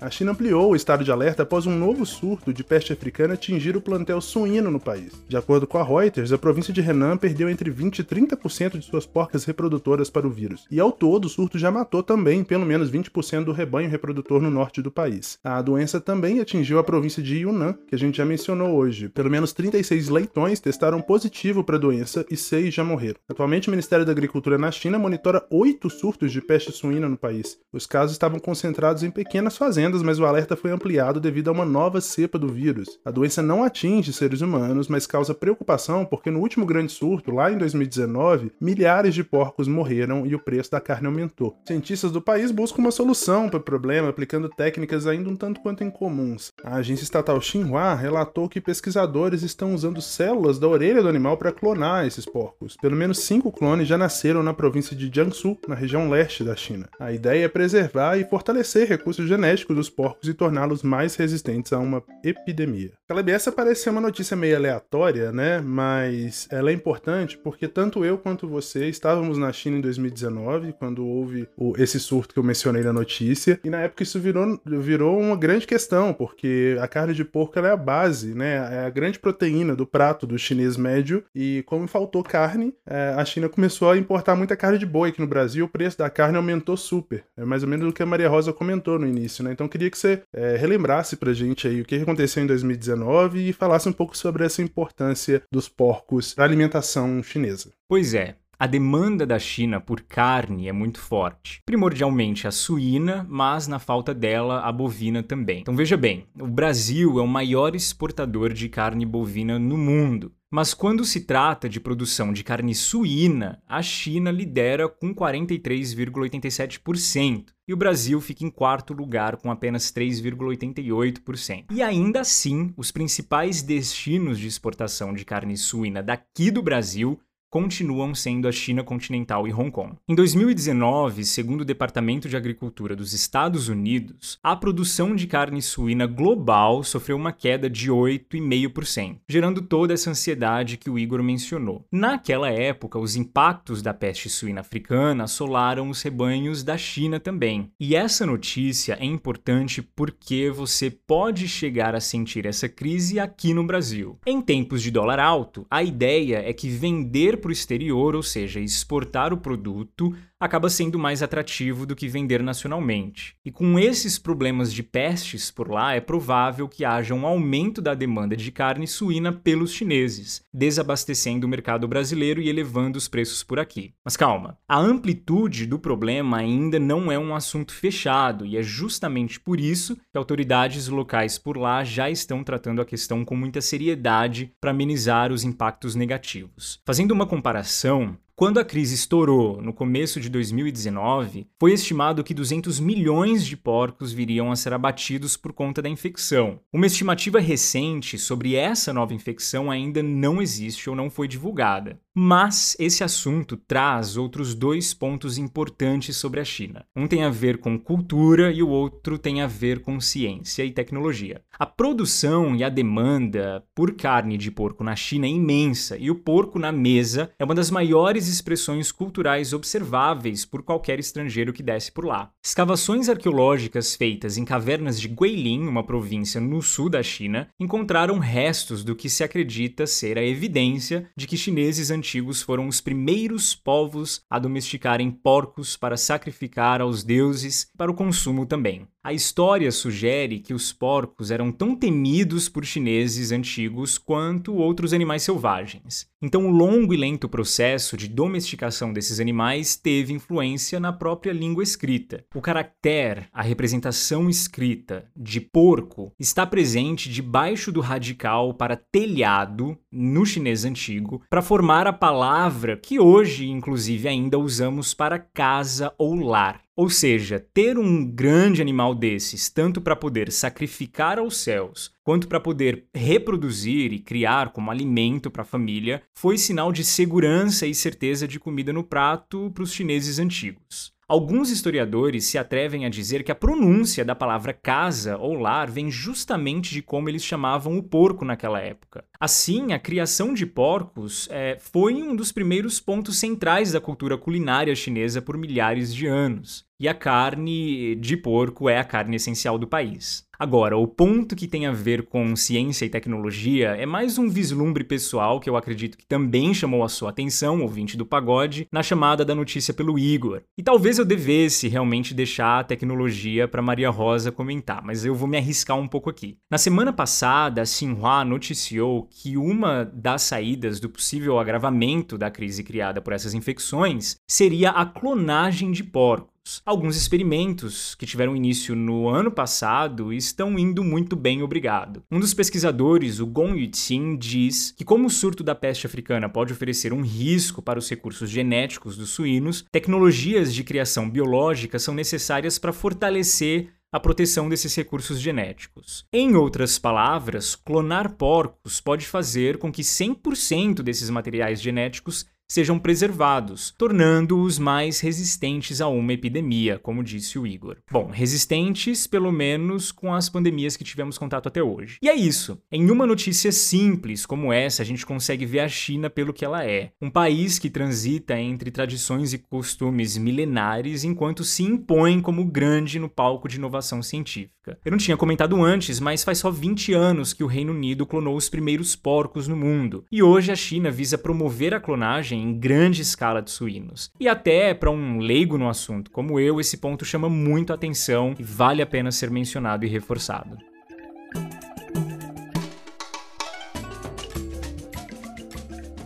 A 0.02 0.10
China 0.10 0.32
ampliou 0.32 0.72
o 0.72 0.76
estado 0.76 1.04
de 1.04 1.12
alerta 1.12 1.44
após 1.44 1.68
um 1.68 1.78
novo 1.78 2.08
surto 2.08 2.52
de 2.52 2.64
peste 2.64 2.92
africana 2.92 3.36
atingir 3.36 3.78
o 3.78 3.82
plantel 3.82 4.20
suíno 4.20 4.72
no 4.72 4.80
país. 4.80 5.24
De 5.30 5.38
acordo 5.38 5.68
com 5.68 5.78
a 5.78 5.84
Reuters, 5.84 6.32
a 6.32 6.40
província 6.40 6.74
de 6.74 6.82
Henan 6.82 7.18
perdeu 7.18 7.48
entre 7.48 7.70
20 7.70 8.00
e 8.00 8.04
30% 8.04 8.80
de 8.80 8.86
suas 8.86 9.06
porcas 9.06 9.46
reprodutoras 9.46 10.10
para 10.10 10.26
o 10.26 10.32
vírus. 10.32 10.66
E 10.72 10.80
ao 10.80 10.92
todo, 10.92 11.26
o 11.26 11.30
surto 11.30 11.60
já 11.60 11.70
matou 11.70 12.02
também 12.02 12.44
pelo 12.44 12.66
menos 12.66 12.90
20% 12.90 13.44
do 13.44 13.52
rebanho 13.52 13.92
reprodutor 13.92 14.42
no 14.42 14.50
norte 14.50 14.82
do 14.82 14.90
país. 14.90 15.38
A 15.44 15.62
doença 15.62 16.02
também 16.02 16.40
atingiu 16.40 16.80
a 16.80 16.84
província 16.84 17.22
de 17.22 17.38
Yunnan, 17.38 17.78
que 17.88 17.94
a 17.94 18.00
gente 18.00 18.18
já 18.18 18.26
mencionou 18.26 18.76
hoje. 18.76 19.08
Pelo 19.08 19.30
menos 19.30 19.54
36 19.54 20.10
leitões 20.10 20.60
testaram 20.60 21.00
positivo 21.00 21.64
para 21.64 21.76
a 21.76 21.80
doença 21.80 22.26
e 22.28 22.36
6 22.36 22.74
já 22.74 22.84
morreram. 22.84 23.20
Atualmente, 23.30 23.68
o 23.68 23.72
Ministério 23.72 24.04
da 24.04 24.12
Agricultura 24.12 24.58
na 24.58 24.72
China 24.72 24.98
monitora 24.98 25.46
oito 25.52 25.92
surtos 25.92 26.32
de 26.32 26.42
peste 26.42 26.72
suína 26.72 27.08
no 27.08 27.18
país. 27.18 27.60
Os 27.72 27.86
casos 27.86 28.14
estavam 28.14 28.40
concentrados 28.40 29.04
em 29.04 29.12
pequenas 29.12 29.56
fazendas 29.56 29.91
mas 30.02 30.20
o 30.20 30.26
alerta 30.26 30.56
foi 30.56 30.72
ampliado 30.72 31.20
devido 31.20 31.50
a 31.50 31.52
uma 31.52 31.66
nova 31.66 32.00
cepa 32.00 32.40
do 32.40 32.48
vírus. 32.48 33.00
A 33.04 33.12
doença 33.12 33.42
não 33.42 33.64
atinge 33.64 34.14
seres 34.14 34.42
humanos, 34.42 34.88
mas 34.88 35.08
causa 35.08 35.34
preocupação 35.34 36.06
porque 36.06 36.32
no 36.32 36.40
último 36.40 36.66
grande 36.66 36.92
surto, 36.92 37.32
lá 37.32 37.52
em 37.52 37.58
2019, 37.58 38.52
milhares 38.62 39.14
de 39.14 39.24
porcos 39.24 39.68
morreram 39.68 40.26
e 40.26 40.36
o 40.36 40.40
preço 40.40 40.72
da 40.72 40.80
carne 40.80 41.08
aumentou. 41.08 41.58
Cientistas 41.68 42.12
do 42.12 42.22
país 42.22 42.52
buscam 42.52 42.82
uma 42.82 42.92
solução 42.92 43.50
para 43.50 43.60
o 43.60 43.64
problema 43.64 44.10
aplicando 44.10 44.48
técnicas 44.50 45.08
ainda 45.08 45.30
um 45.30 45.36
tanto 45.36 45.60
quanto 45.62 45.84
incomuns. 45.84 46.52
A 46.64 46.76
agência 46.76 47.04
estatal 47.04 47.42
Xinhua 47.42 47.96
relatou 47.96 48.48
que 48.48 48.62
pesquisadores 48.62 49.42
estão 49.42 49.74
usando 49.74 50.02
células 50.02 50.60
da 50.60 50.68
orelha 50.68 51.02
do 51.02 51.10
animal 51.10 51.38
para 51.38 51.52
clonar 51.52 52.06
esses 52.06 52.26
porcos. 52.26 52.78
Pelo 52.78 52.96
menos 52.96 53.20
cinco 53.20 53.52
clones 53.52 53.88
já 53.88 53.98
nasceram 53.98 54.44
na 54.44 54.54
província 54.54 54.96
de 54.96 55.10
Jiangsu, 55.14 55.58
na 55.68 55.76
região 55.76 56.10
leste 56.10 56.44
da 56.44 56.56
China. 56.56 56.88
A 57.00 57.12
ideia 57.12 57.46
é 57.46 57.48
preservar 57.48 58.18
e 58.18 58.26
fortalecer 58.26 58.88
recursos 58.88 59.28
genéticos 59.28 59.76
dos 59.82 59.90
porcos 59.90 60.30
e 60.30 60.34
torná-los 60.34 60.84
mais 60.84 61.16
resistentes 61.16 61.74
a 61.74 61.80
uma 61.80 62.04
epidemia. 62.24 62.92
Caleb, 63.08 63.32
essa 63.32 63.52
parece 63.52 63.82
ser 63.82 63.90
uma 63.90 64.00
notícia 64.00 64.38
meio 64.38 64.56
aleatória, 64.56 65.32
né? 65.32 65.60
Mas 65.60 66.48
ela 66.52 66.70
é 66.70 66.74
importante 66.74 67.38
porque 67.38 67.68
tanto 67.68 68.06
eu 68.06 68.18
quanto 68.18 68.48
você 68.48 68.88
estávamos 68.88 69.38
na 69.38 69.52
China 69.52 69.78
em 69.78 69.82
2019, 69.82 70.74
quando 70.74 71.06
houve 71.06 71.48
o, 71.58 71.74
esse 71.78 72.00
surto 72.00 72.34
que 72.34 72.40
eu 72.40 72.44
mencionei 72.44 72.84
na 72.84 72.94
notícia, 72.94 73.60
e 73.64 73.70
na 73.70 73.82
época 73.82 74.04
isso 74.04 74.20
virou, 74.20 74.60
virou 74.66 75.20
uma 75.20 75.36
grande 75.36 75.66
questão, 75.66 76.14
porque 76.14 76.78
a 76.80 76.88
carne 76.88 77.14
de 77.14 77.26
porco 77.26 77.58
é 77.60 77.72
a 77.72 77.78
base, 77.78 78.36
né? 78.36 78.56
É 78.72 78.86
a 78.86 78.90
grande 78.90 79.20
proteína 79.20 79.76
do 79.76 79.86
prato 79.86 80.28
do 80.28 80.38
chinês 80.38 80.78
médio, 80.78 81.24
e 81.34 81.64
como 81.66 81.88
faltou 81.88 82.24
carne, 82.24 82.74
é, 82.86 83.16
a 83.18 83.26
China 83.26 83.50
começou 83.50 83.90
a 83.90 83.98
importar 83.98 84.36
muita 84.36 84.56
carne 84.56 84.78
de 84.78 84.86
boi 84.86 85.10
aqui 85.10 85.20
no 85.20 85.28
Brasil, 85.28 85.66
o 85.66 85.70
preço 85.70 85.98
da 85.98 86.10
carne 86.10 86.38
aumentou 86.38 86.78
super. 86.78 87.24
É 87.36 87.44
mais 87.44 87.64
ou 87.64 87.70
menos 87.70 87.90
o 87.90 87.94
que 87.94 88.04
a 88.04 88.06
Maria 88.06 88.30
Rosa 88.30 88.54
comentou 88.54 89.00
no 89.00 89.08
início, 89.08 89.44
né? 89.44 89.52
Então 89.52 89.68
queria 89.72 89.90
que 89.90 89.98
você 89.98 90.22
é, 90.34 90.56
relembrasse 90.56 91.16
pra 91.16 91.34
gente 91.34 91.68
aí 91.68 91.82
o 91.82 91.86
que 91.86 91.96
aconteceu 91.96 92.44
em 92.44 92.48
2019 92.48 93.50
e 93.50 93.54
falasse 93.54 93.90
um 93.90 93.94
pouco 93.94 94.16
sobre 94.16 94.46
essa 94.46 94.62
importância 94.62 95.42
dos 95.52 95.68
porcos 95.68 96.34
para 96.34 96.44
alimentação 96.44 97.24
chinesa. 97.24 97.72
Pois 97.88 98.14
é, 98.14 98.36
a 98.62 98.68
demanda 98.68 99.26
da 99.26 99.40
China 99.40 99.82
por 99.82 100.02
carne 100.02 100.68
é 100.68 100.72
muito 100.72 101.00
forte. 101.00 101.64
Primordialmente 101.66 102.48
a 102.48 102.52
suína, 102.52 103.26
mas 103.28 103.68
na 103.68 103.80
falta 103.80 104.14
dela, 104.14 104.60
a 104.60 104.72
bovina 104.72 105.24
também. 105.24 105.62
Então 105.62 105.76
veja 105.76 105.98
bem, 105.98 106.28
o 106.40 106.46
Brasil 106.46 107.18
é 107.18 107.24
o 107.24 107.28
maior 107.28 107.76
exportador 107.76 108.54
de 108.54 108.70
carne 108.70 109.04
bovina 109.04 109.58
no 109.58 109.80
mundo. 109.80 110.32
Mas 110.54 110.76
quando 110.76 111.04
se 111.04 111.22
trata 111.22 111.68
de 111.68 111.80
produção 111.80 112.32
de 112.32 112.44
carne 112.44 112.76
suína, 112.76 113.60
a 113.68 113.82
China 113.82 114.30
lidera 114.30 114.88
com 114.88 115.16
43,87% 115.16 117.46
e 117.68 117.74
o 117.74 117.78
Brasil 117.78 118.22
fica 118.22 118.46
em 118.46 118.52
quarto 118.52 118.94
lugar 118.94 119.38
com 119.38 119.50
apenas 119.50 119.92
3,88%. 119.92 121.66
E 121.72 121.82
ainda 121.82 122.20
assim, 122.20 122.72
os 122.78 122.92
principais 122.92 123.64
destinos 123.64 124.38
de 124.38 124.46
exportação 124.46 125.14
de 125.14 125.26
carne 125.26 125.58
suína 125.58 126.04
daqui 126.04 126.52
do 126.52 126.62
Brasil 126.62 127.20
continuam 127.52 128.16
sendo 128.16 128.48
a 128.48 128.52
China 128.52 128.82
continental 128.82 129.46
e 129.46 129.54
Hong 129.54 129.70
Kong. 129.70 129.98
Em 130.08 130.16
2019, 130.16 131.26
segundo 131.26 131.62
o 131.62 131.66
Departamento 131.66 132.30
de 132.30 132.38
Agricultura 132.38 132.96
dos 132.96 133.12
Estados 133.12 133.68
Unidos, 133.68 134.40
a 134.42 134.56
produção 134.56 135.14
de 135.14 135.28
carne 135.28 135.62
suína 135.62 136.08
global 136.08 136.82
sofreu 136.82 137.18
uma 137.18 137.34
queda 137.34 137.70
de 137.70 137.92
8,5%, 137.92 139.18
gerando 139.28 139.62
toda 139.62 139.94
essa 139.94 140.10
ansiedade 140.10 140.78
que 140.78 140.90
o 140.90 140.98
Igor 140.98 141.22
mencionou. 141.22 141.86
Naquela 141.92 142.50
época, 142.50 142.98
os 142.98 143.18
impactos 143.18 143.82
da 143.82 143.94
peste 143.94 144.30
suína 144.30 144.62
africana 144.62 145.26
assolaram 145.26 145.90
os 145.90 146.02
rebanhos 146.02 146.64
da 146.64 146.78
China 146.78 147.20
também. 147.20 147.70
E 147.78 147.98
essa 147.98 148.26
notícia 148.26 148.98
é 148.98 149.04
importante 149.04 149.82
porque 149.82 150.50
você 150.50 150.90
pode 150.90 151.50
chegar 151.50 151.96
a 151.96 152.00
sentir 152.00 152.46
essa 152.46 152.70
crise 152.70 153.20
aqui 153.20 153.54
no 153.54 153.66
Brasil. 153.66 154.18
Em 154.26 154.40
tempos 154.40 154.82
de 154.82 154.90
dólar 154.90 155.20
alto, 155.20 155.68
a 155.70 155.84
ideia 155.84 156.42
é 156.48 156.54
que 156.54 156.70
vender 156.70 157.41
para 157.42 157.50
o 157.50 157.52
exterior, 157.52 158.16
ou 158.16 158.24
seja, 158.24 158.60
exportar 158.60 159.34
o 159.34 159.38
produto, 159.38 160.16
acaba 160.42 160.72
sendo 160.72 160.98
mais 160.98 161.22
atrativo 161.22 161.86
do 161.86 161.96
que 161.96 162.08
vender 162.08 162.42
nacionalmente. 162.42 163.36
E 163.46 163.52
com 163.52 163.78
esses 163.78 164.18
problemas 164.18 164.74
de 164.74 164.82
pestes 164.82 165.52
por 165.52 165.70
lá, 165.70 165.94
é 165.94 166.02
provável 166.02 166.68
que 166.68 166.84
haja 166.84 167.14
um 167.14 167.28
aumento 167.28 167.80
da 167.80 167.94
demanda 167.94 168.36
de 168.36 168.52
carne 168.52 168.88
suína 168.88 169.32
pelos 169.32 169.72
chineses, 169.72 170.44
desabastecendo 170.52 171.46
o 171.46 171.50
mercado 171.50 171.88
brasileiro 171.88 172.42
e 172.42 172.50
elevando 172.50 172.98
os 172.98 173.08
preços 173.08 173.44
por 173.44 173.60
aqui. 173.60 173.94
Mas 174.04 174.18
calma, 174.18 174.58
a 174.68 174.80
amplitude 174.80 175.68
do 175.68 175.78
problema 175.78 176.38
ainda 176.38 176.80
não 176.80 177.12
é 177.12 177.20
um 177.20 177.36
assunto 177.36 177.72
fechado 177.72 178.44
e 178.44 178.58
é 178.58 178.64
justamente 178.64 179.40
por 179.40 179.60
isso 179.60 179.96
que 179.96 180.18
autoridades 180.18 180.88
locais 180.88 181.38
por 181.38 181.56
lá 181.56 181.84
já 181.84 182.10
estão 182.10 182.44
tratando 182.44 182.82
a 182.82 182.86
questão 182.86 183.24
com 183.24 183.36
muita 183.36 183.62
seriedade 183.62 184.52
para 184.60 184.72
amenizar 184.72 185.32
os 185.32 185.44
impactos 185.44 185.94
negativos. 185.94 186.80
Fazendo 186.84 187.12
uma 187.12 187.28
comparação, 187.28 188.18
quando 188.36 188.60
a 188.60 188.66
crise 188.66 188.96
estourou 188.96 189.62
no 189.62 189.74
começo 189.74 190.20
de 190.20 190.30
2019, 190.30 191.48
foi 191.60 191.74
estimado 191.74 192.24
que 192.24 192.34
200 192.34 192.80
milhões 192.80 193.46
de 193.46 193.56
porcos 193.56 194.12
viriam 194.12 194.52
a 194.52 194.56
ser 194.56 194.74
abatidos 194.74 195.38
por 195.38 195.54
conta 195.54 195.82
da 195.82 195.90
infecção. 195.90 196.60
Uma 196.74 196.88
estimativa 196.88 197.40
recente 197.40 198.18
sobre 198.18 198.56
essa 198.56 198.92
nova 198.92 199.14
infecção 199.14 199.70
ainda 199.70 200.02
não 200.02 200.42
existe 200.42 200.90
ou 200.90 200.96
não 200.96 201.10
foi 201.10 201.28
divulgada. 201.28 202.00
Mas 202.14 202.76
esse 202.78 203.06
assunto 203.06 203.56
traz 203.56 204.18
outros 204.18 204.54
dois 204.54 204.94
pontos 204.94 205.38
importantes 205.38 206.18
sobre 206.18 206.42
a 206.42 206.46
China. 206.46 206.86
Um 206.94 207.08
tem 207.08 207.24
a 207.24 207.30
ver 207.30 207.60
com 207.60 207.80
cultura 207.80 208.52
e 208.52 208.62
o 208.62 208.68
outro 208.68 209.18
tem 209.18 209.42
a 209.42 209.48
ver 209.48 209.80
com 209.80 210.00
ciência 210.02 210.66
e 210.66 210.72
tecnologia. 210.72 211.42
A 211.58 211.66
produção 211.66 212.54
e 212.54 212.66
a 212.66 212.70
demanda 212.70 213.64
por 213.74 213.94
carne 213.94 214.38
de 214.38 214.52
porco 214.52 214.84
na 214.84 214.94
China 214.94 215.26
é 215.26 215.30
imensa 215.30 215.98
e 215.98 216.12
o 216.12 216.16
porco 216.16 216.60
na 216.60 216.72
mesa 216.72 217.32
é 217.40 217.46
uma 217.46 217.56
das 217.56 217.72
maiores 217.72 218.28
expressões 218.28 218.92
culturais 218.92 219.54
observáveis 219.54 220.44
por 220.44 220.64
qualquer 220.64 221.00
estrangeiro 221.00 221.54
que 221.54 221.64
desce 221.64 221.94
por 221.94 222.06
lá. 222.06 222.30
Escavações 222.44 223.08
arqueológicas 223.08 223.96
feitas 223.96 224.38
em 224.38 224.44
cavernas 224.44 225.00
de 225.00 225.08
Guilin, 225.08 225.66
uma 225.66 225.84
província 225.84 226.42
no 226.42 226.62
sul 226.62 226.90
da 226.90 227.02
China, 227.02 227.48
encontraram 227.58 228.20
restos 228.20 228.84
do 228.84 228.98
que 228.98 229.10
se 229.10 229.24
acredita 229.24 229.88
ser 229.88 230.18
a 230.18 230.26
evidência 230.26 231.10
de 231.16 231.26
que 231.26 231.38
chineses 231.38 231.90
antigos 232.02 232.42
foram 232.42 232.68
os 232.68 232.82
primeiros 232.82 233.54
povos 233.54 234.26
a 234.28 234.40
domesticarem 234.40 235.12
porcos 235.12 235.78
para 235.78 235.96
sacrificar 235.96 236.82
aos 236.82 237.04
deuses 237.04 237.70
para 237.78 237.92
o 237.92 237.94
consumo 237.94 238.44
também. 238.44 238.88
A 239.04 239.14
história 239.14 239.72
sugere 239.72 240.38
que 240.38 240.54
os 240.54 240.72
porcos 240.72 241.32
eram 241.32 241.52
tão 241.52 241.76
temidos 241.76 242.48
por 242.48 242.64
chineses 242.64 243.32
antigos 243.32 243.98
quanto 243.98 244.54
outros 244.54 244.94
animais 244.94 245.24
selvagens. 245.24 246.08
Então, 246.22 246.46
o 246.46 246.52
longo 246.52 246.94
e 246.94 246.98
lento 246.98 247.28
processo 247.28 247.98
de 247.98 248.08
domesticação 248.08 248.94
desses 248.94 249.20
animais 249.20 249.76
teve 249.76 250.14
influência 250.14 250.80
na 250.80 250.94
própria 250.94 251.34
língua 251.34 251.64
escrita. 251.64 252.24
O 252.36 252.42
caractere, 252.42 253.26
a 253.34 253.42
representação 253.42 254.30
escrita 254.30 255.10
de 255.18 255.42
porco, 255.42 256.14
está 256.20 256.46
presente 256.46 257.10
debaixo 257.10 257.72
do 257.72 257.82
radical 257.82 258.54
para 258.54 258.76
telhado 258.76 259.76
no 259.92 260.24
chinês 260.28 260.64
antigo 260.64 261.24
para 261.28 261.42
formar 261.42 261.88
a 261.88 261.94
palavra 261.94 262.78
que 262.78 263.00
hoje, 263.00 263.50
inclusive, 263.50 264.08
ainda 264.08 264.38
usamos 264.38 264.94
para 264.94 265.18
casa 265.18 265.92
ou 265.98 266.14
lar. 266.14 266.62
Ou 266.76 266.90
seja, 266.90 267.40
ter 267.54 267.78
um 267.78 268.06
grande 268.06 268.62
animal 268.62 268.96
desses, 268.96 269.50
tanto 269.50 269.82
para 269.82 269.96
poder 269.96 270.32
sacrificar 270.32 271.20
aos 271.20 271.38
céus, 271.38 271.92
quanto 272.02 272.28
para 272.28 272.40
poder 272.40 272.88
reproduzir 272.94 273.92
e 273.92 274.00
criar 274.00 274.52
como 274.54 274.72
alimento 274.72 275.30
para 275.30 275.42
a 275.42 275.46
família, 275.46 276.02
foi 276.16 276.38
sinal 276.38 276.72
de 276.72 276.84
segurança 276.84 277.68
e 277.68 277.76
certeza 277.76 278.28
de 278.28 278.40
comida 278.40 278.72
no 278.72 278.84
prato 278.84 279.52
para 279.52 279.64
os 279.64 279.74
chineses 279.74 280.18
antigos. 280.18 280.91
Alguns 281.12 281.50
historiadores 281.50 282.24
se 282.28 282.38
atrevem 282.38 282.86
a 282.86 282.90
dizer 282.90 283.22
que 283.22 283.34
a 283.34 283.36
pronúncia 283.36 284.06
da 284.06 284.16
palavra 284.16 284.54
casa 284.54 285.18
ou 285.18 285.34
lar 285.34 285.70
vem 285.70 285.92
justamente 285.92 286.72
de 286.72 286.82
como 286.82 287.10
eles 287.10 287.22
chamavam 287.22 287.78
o 287.78 287.84
porco 287.84 288.24
naquela 288.24 288.62
época. 288.62 289.04
Assim, 289.20 289.74
a 289.74 289.78
criação 289.78 290.34
de 290.34 290.46
porcos 290.46 291.28
é, 291.30 291.58
foi 291.60 291.96
um 291.96 292.16
dos 292.16 292.32
primeiros 292.32 292.80
pontos 292.80 293.18
centrais 293.20 293.74
da 293.74 293.82
cultura 293.82 294.18
culinária 294.18 294.74
chinesa 294.74 295.22
por 295.22 295.38
milhares 295.38 295.94
de 295.94 296.08
anos 296.08 296.64
e 296.80 296.88
a 296.88 296.96
carne 296.96 297.94
de 297.96 298.18
porco 298.18 298.68
é 298.68 298.80
a 298.80 298.84
carne 298.84 299.18
essencial 299.18 299.60
do 299.60 299.68
país. 299.68 300.26
Agora, 300.42 300.76
o 300.76 300.88
ponto 300.88 301.36
que 301.36 301.48
tem 301.48 301.68
a 301.68 301.72
ver 301.72 302.08
com 302.08 302.36
ciência 302.36 302.84
e 302.84 302.90
tecnologia 302.90 303.76
é 303.78 303.86
mais 303.86 304.18
um 304.18 304.28
vislumbre 304.28 304.84
pessoal 304.84 305.40
que 305.40 305.48
eu 305.48 305.56
acredito 305.56 305.96
que 305.96 306.04
também 306.04 306.52
chamou 306.52 306.84
a 306.84 306.90
sua 306.90 307.12
atenção, 307.12 307.62
ouvinte 307.62 307.96
do 307.96 308.08
pagode, 308.08 308.68
na 308.72 308.82
chamada 308.82 309.24
da 309.24 309.36
notícia 309.36 309.72
pelo 309.72 310.00
Igor. 310.00 310.42
E 310.58 310.64
talvez 310.64 310.98
eu 310.98 311.06
devesse 311.06 311.68
realmente 311.68 312.12
deixar 312.16 312.60
a 312.60 312.64
tecnologia 312.64 313.48
para 313.48 313.62
Maria 313.62 313.92
Rosa 313.92 314.32
comentar, 314.32 314.84
mas 314.84 315.06
eu 315.06 315.14
vou 315.14 315.28
me 315.28 315.38
arriscar 315.38 315.78
um 315.78 315.88
pouco 315.88 316.10
aqui. 316.10 316.40
Na 316.50 316.58
semana 316.58 316.92
passada, 316.92 317.62
a 317.62 317.66
Xinhua 317.66 318.26
noticiou 318.26 319.08
que 319.12 319.38
uma 319.38 319.86
das 319.86 320.24
saídas 320.24 320.80
do 320.80 320.90
possível 320.90 321.38
agravamento 321.38 322.18
da 322.18 322.32
crise 322.32 322.64
criada 322.64 323.00
por 323.00 323.14
essas 323.14 323.36
infecções 323.36 324.16
seria 324.28 324.72
a 324.72 324.88
clonagem 324.88 325.72
de 325.72 325.84
porcos. 325.84 326.41
Alguns 326.66 326.96
experimentos 326.96 327.96
que 327.96 328.06
tiveram 328.06 328.36
início 328.36 328.76
no 328.76 329.08
ano 329.08 329.32
passado 329.32 330.14
estão 330.14 330.60
indo 330.60 330.84
muito 330.84 331.16
bem, 331.16 331.42
obrigado. 331.42 332.04
Um 332.12 332.20
dos 332.20 332.34
pesquisadores, 332.34 333.20
o 333.20 333.26
Gong 333.26 333.60
Yuqin, 333.60 334.18
diz 334.18 334.72
que 334.72 334.86
como 334.86 335.08
o 335.08 335.10
surto 335.10 335.44
da 335.44 335.56
peste 335.56 335.88
africana 335.88 336.30
pode 336.30 336.54
oferecer 336.54 336.94
um 336.94 337.02
risco 337.02 337.62
para 337.62 337.80
os 337.80 337.90
recursos 337.90 338.30
genéticos 338.30 338.96
dos 338.98 339.10
suínos, 339.10 339.66
tecnologias 339.72 340.54
de 340.54 340.64
criação 340.64 341.10
biológica 341.10 341.80
são 341.80 341.94
necessárias 341.94 342.60
para 342.60 342.74
fortalecer 342.74 343.70
a 343.94 344.00
proteção 344.00 344.48
desses 344.48 344.74
recursos 344.74 345.20
genéticos. 345.20 346.06
Em 346.14 346.36
outras 346.36 346.80
palavras, 346.80 347.56
clonar 347.56 348.14
porcos 348.16 348.80
pode 348.80 349.06
fazer 349.06 349.58
com 349.58 349.72
que 349.72 349.82
100% 349.82 350.82
desses 350.82 351.10
materiais 351.10 351.62
genéticos 351.62 352.26
sejam 352.52 352.78
preservados, 352.78 353.74
tornando-os 353.78 354.60
mais 354.60 355.00
resistentes 355.00 355.80
a 355.80 355.88
uma 355.88 356.12
epidemia, 356.12 356.78
como 356.78 357.02
disse 357.02 357.40
o 357.40 357.48
Igor. 357.48 357.78
Bom, 357.90 358.08
resistentes 358.08 359.08
pelo 359.08 359.32
menos 359.32 359.90
com 359.90 360.14
as 360.14 360.28
pandemias 360.28 360.76
que 360.76 360.84
tivemos 360.84 361.18
contato 361.18 361.48
até 361.48 361.64
hoje. 361.64 361.98
E 362.02 362.10
é 362.10 362.14
isso. 362.14 362.62
Em 362.70 362.92
uma 362.92 363.06
notícia 363.06 363.54
simples 363.54 364.26
como 364.26 364.52
essa, 364.52 364.82
a 364.82 364.86
gente 364.86 365.06
consegue 365.06 365.46
ver 365.46 365.62
a 365.62 365.70
China 365.70 366.10
pelo 366.10 366.34
que 366.34 366.44
ela 366.44 366.66
é. 366.66 366.92
Um 367.02 367.10
país 367.10 367.58
que 367.58 367.70
transita 367.70 368.38
entre 368.38 368.70
tradições 368.70 369.32
e 369.32 369.38
costumes 369.38 370.18
milenares 370.18 371.06
enquanto 371.06 371.46
se 371.46 371.64
impõe 371.64 372.20
como 372.20 372.44
grande 372.44 373.00
no 373.00 373.08
palco 373.08 373.48
de 373.48 373.56
inovação 373.56 374.04
científica. 374.04 374.61
Eu 374.86 374.92
não 374.92 374.98
tinha 374.98 375.18
comentado 375.18 375.62
antes, 375.64 376.00
mas 376.00 376.24
faz 376.24 376.38
só 376.38 376.52
20 376.52 376.94
anos 376.94 377.34
que 377.34 377.44
o 377.44 377.48
Reino 377.48 377.74
Unido 377.74 378.06
clonou 378.06 378.36
os 378.36 378.50
primeiros 378.50 378.96
porcos 378.96 379.48
no 379.48 379.56
mundo. 379.56 380.06
E 380.12 380.22
hoje 380.22 380.52
a 380.52 380.56
China 380.56 380.92
visa 380.92 381.18
promover 381.18 381.74
a 381.74 381.80
clonagem 381.80 382.42
em 382.42 382.58
grande 382.58 383.02
escala 383.02 383.42
de 383.42 383.50
suínos. 383.50 384.12
E 384.20 384.28
até 384.28 384.74
para 384.74 384.92
um 384.92 385.20
leigo 385.20 385.58
no 385.58 385.70
assunto 385.70 386.12
como 386.12 386.40
eu, 386.40 386.60
esse 386.60 386.78
ponto 386.78 387.04
chama 387.06 387.30
muito 387.30 387.74
atenção 387.74 388.36
e 388.38 388.44
vale 388.44 388.82
a 388.82 388.86
pena 388.86 389.12
ser 389.12 389.32
mencionado 389.32 389.86
e 389.86 389.90
reforçado. 389.90 390.58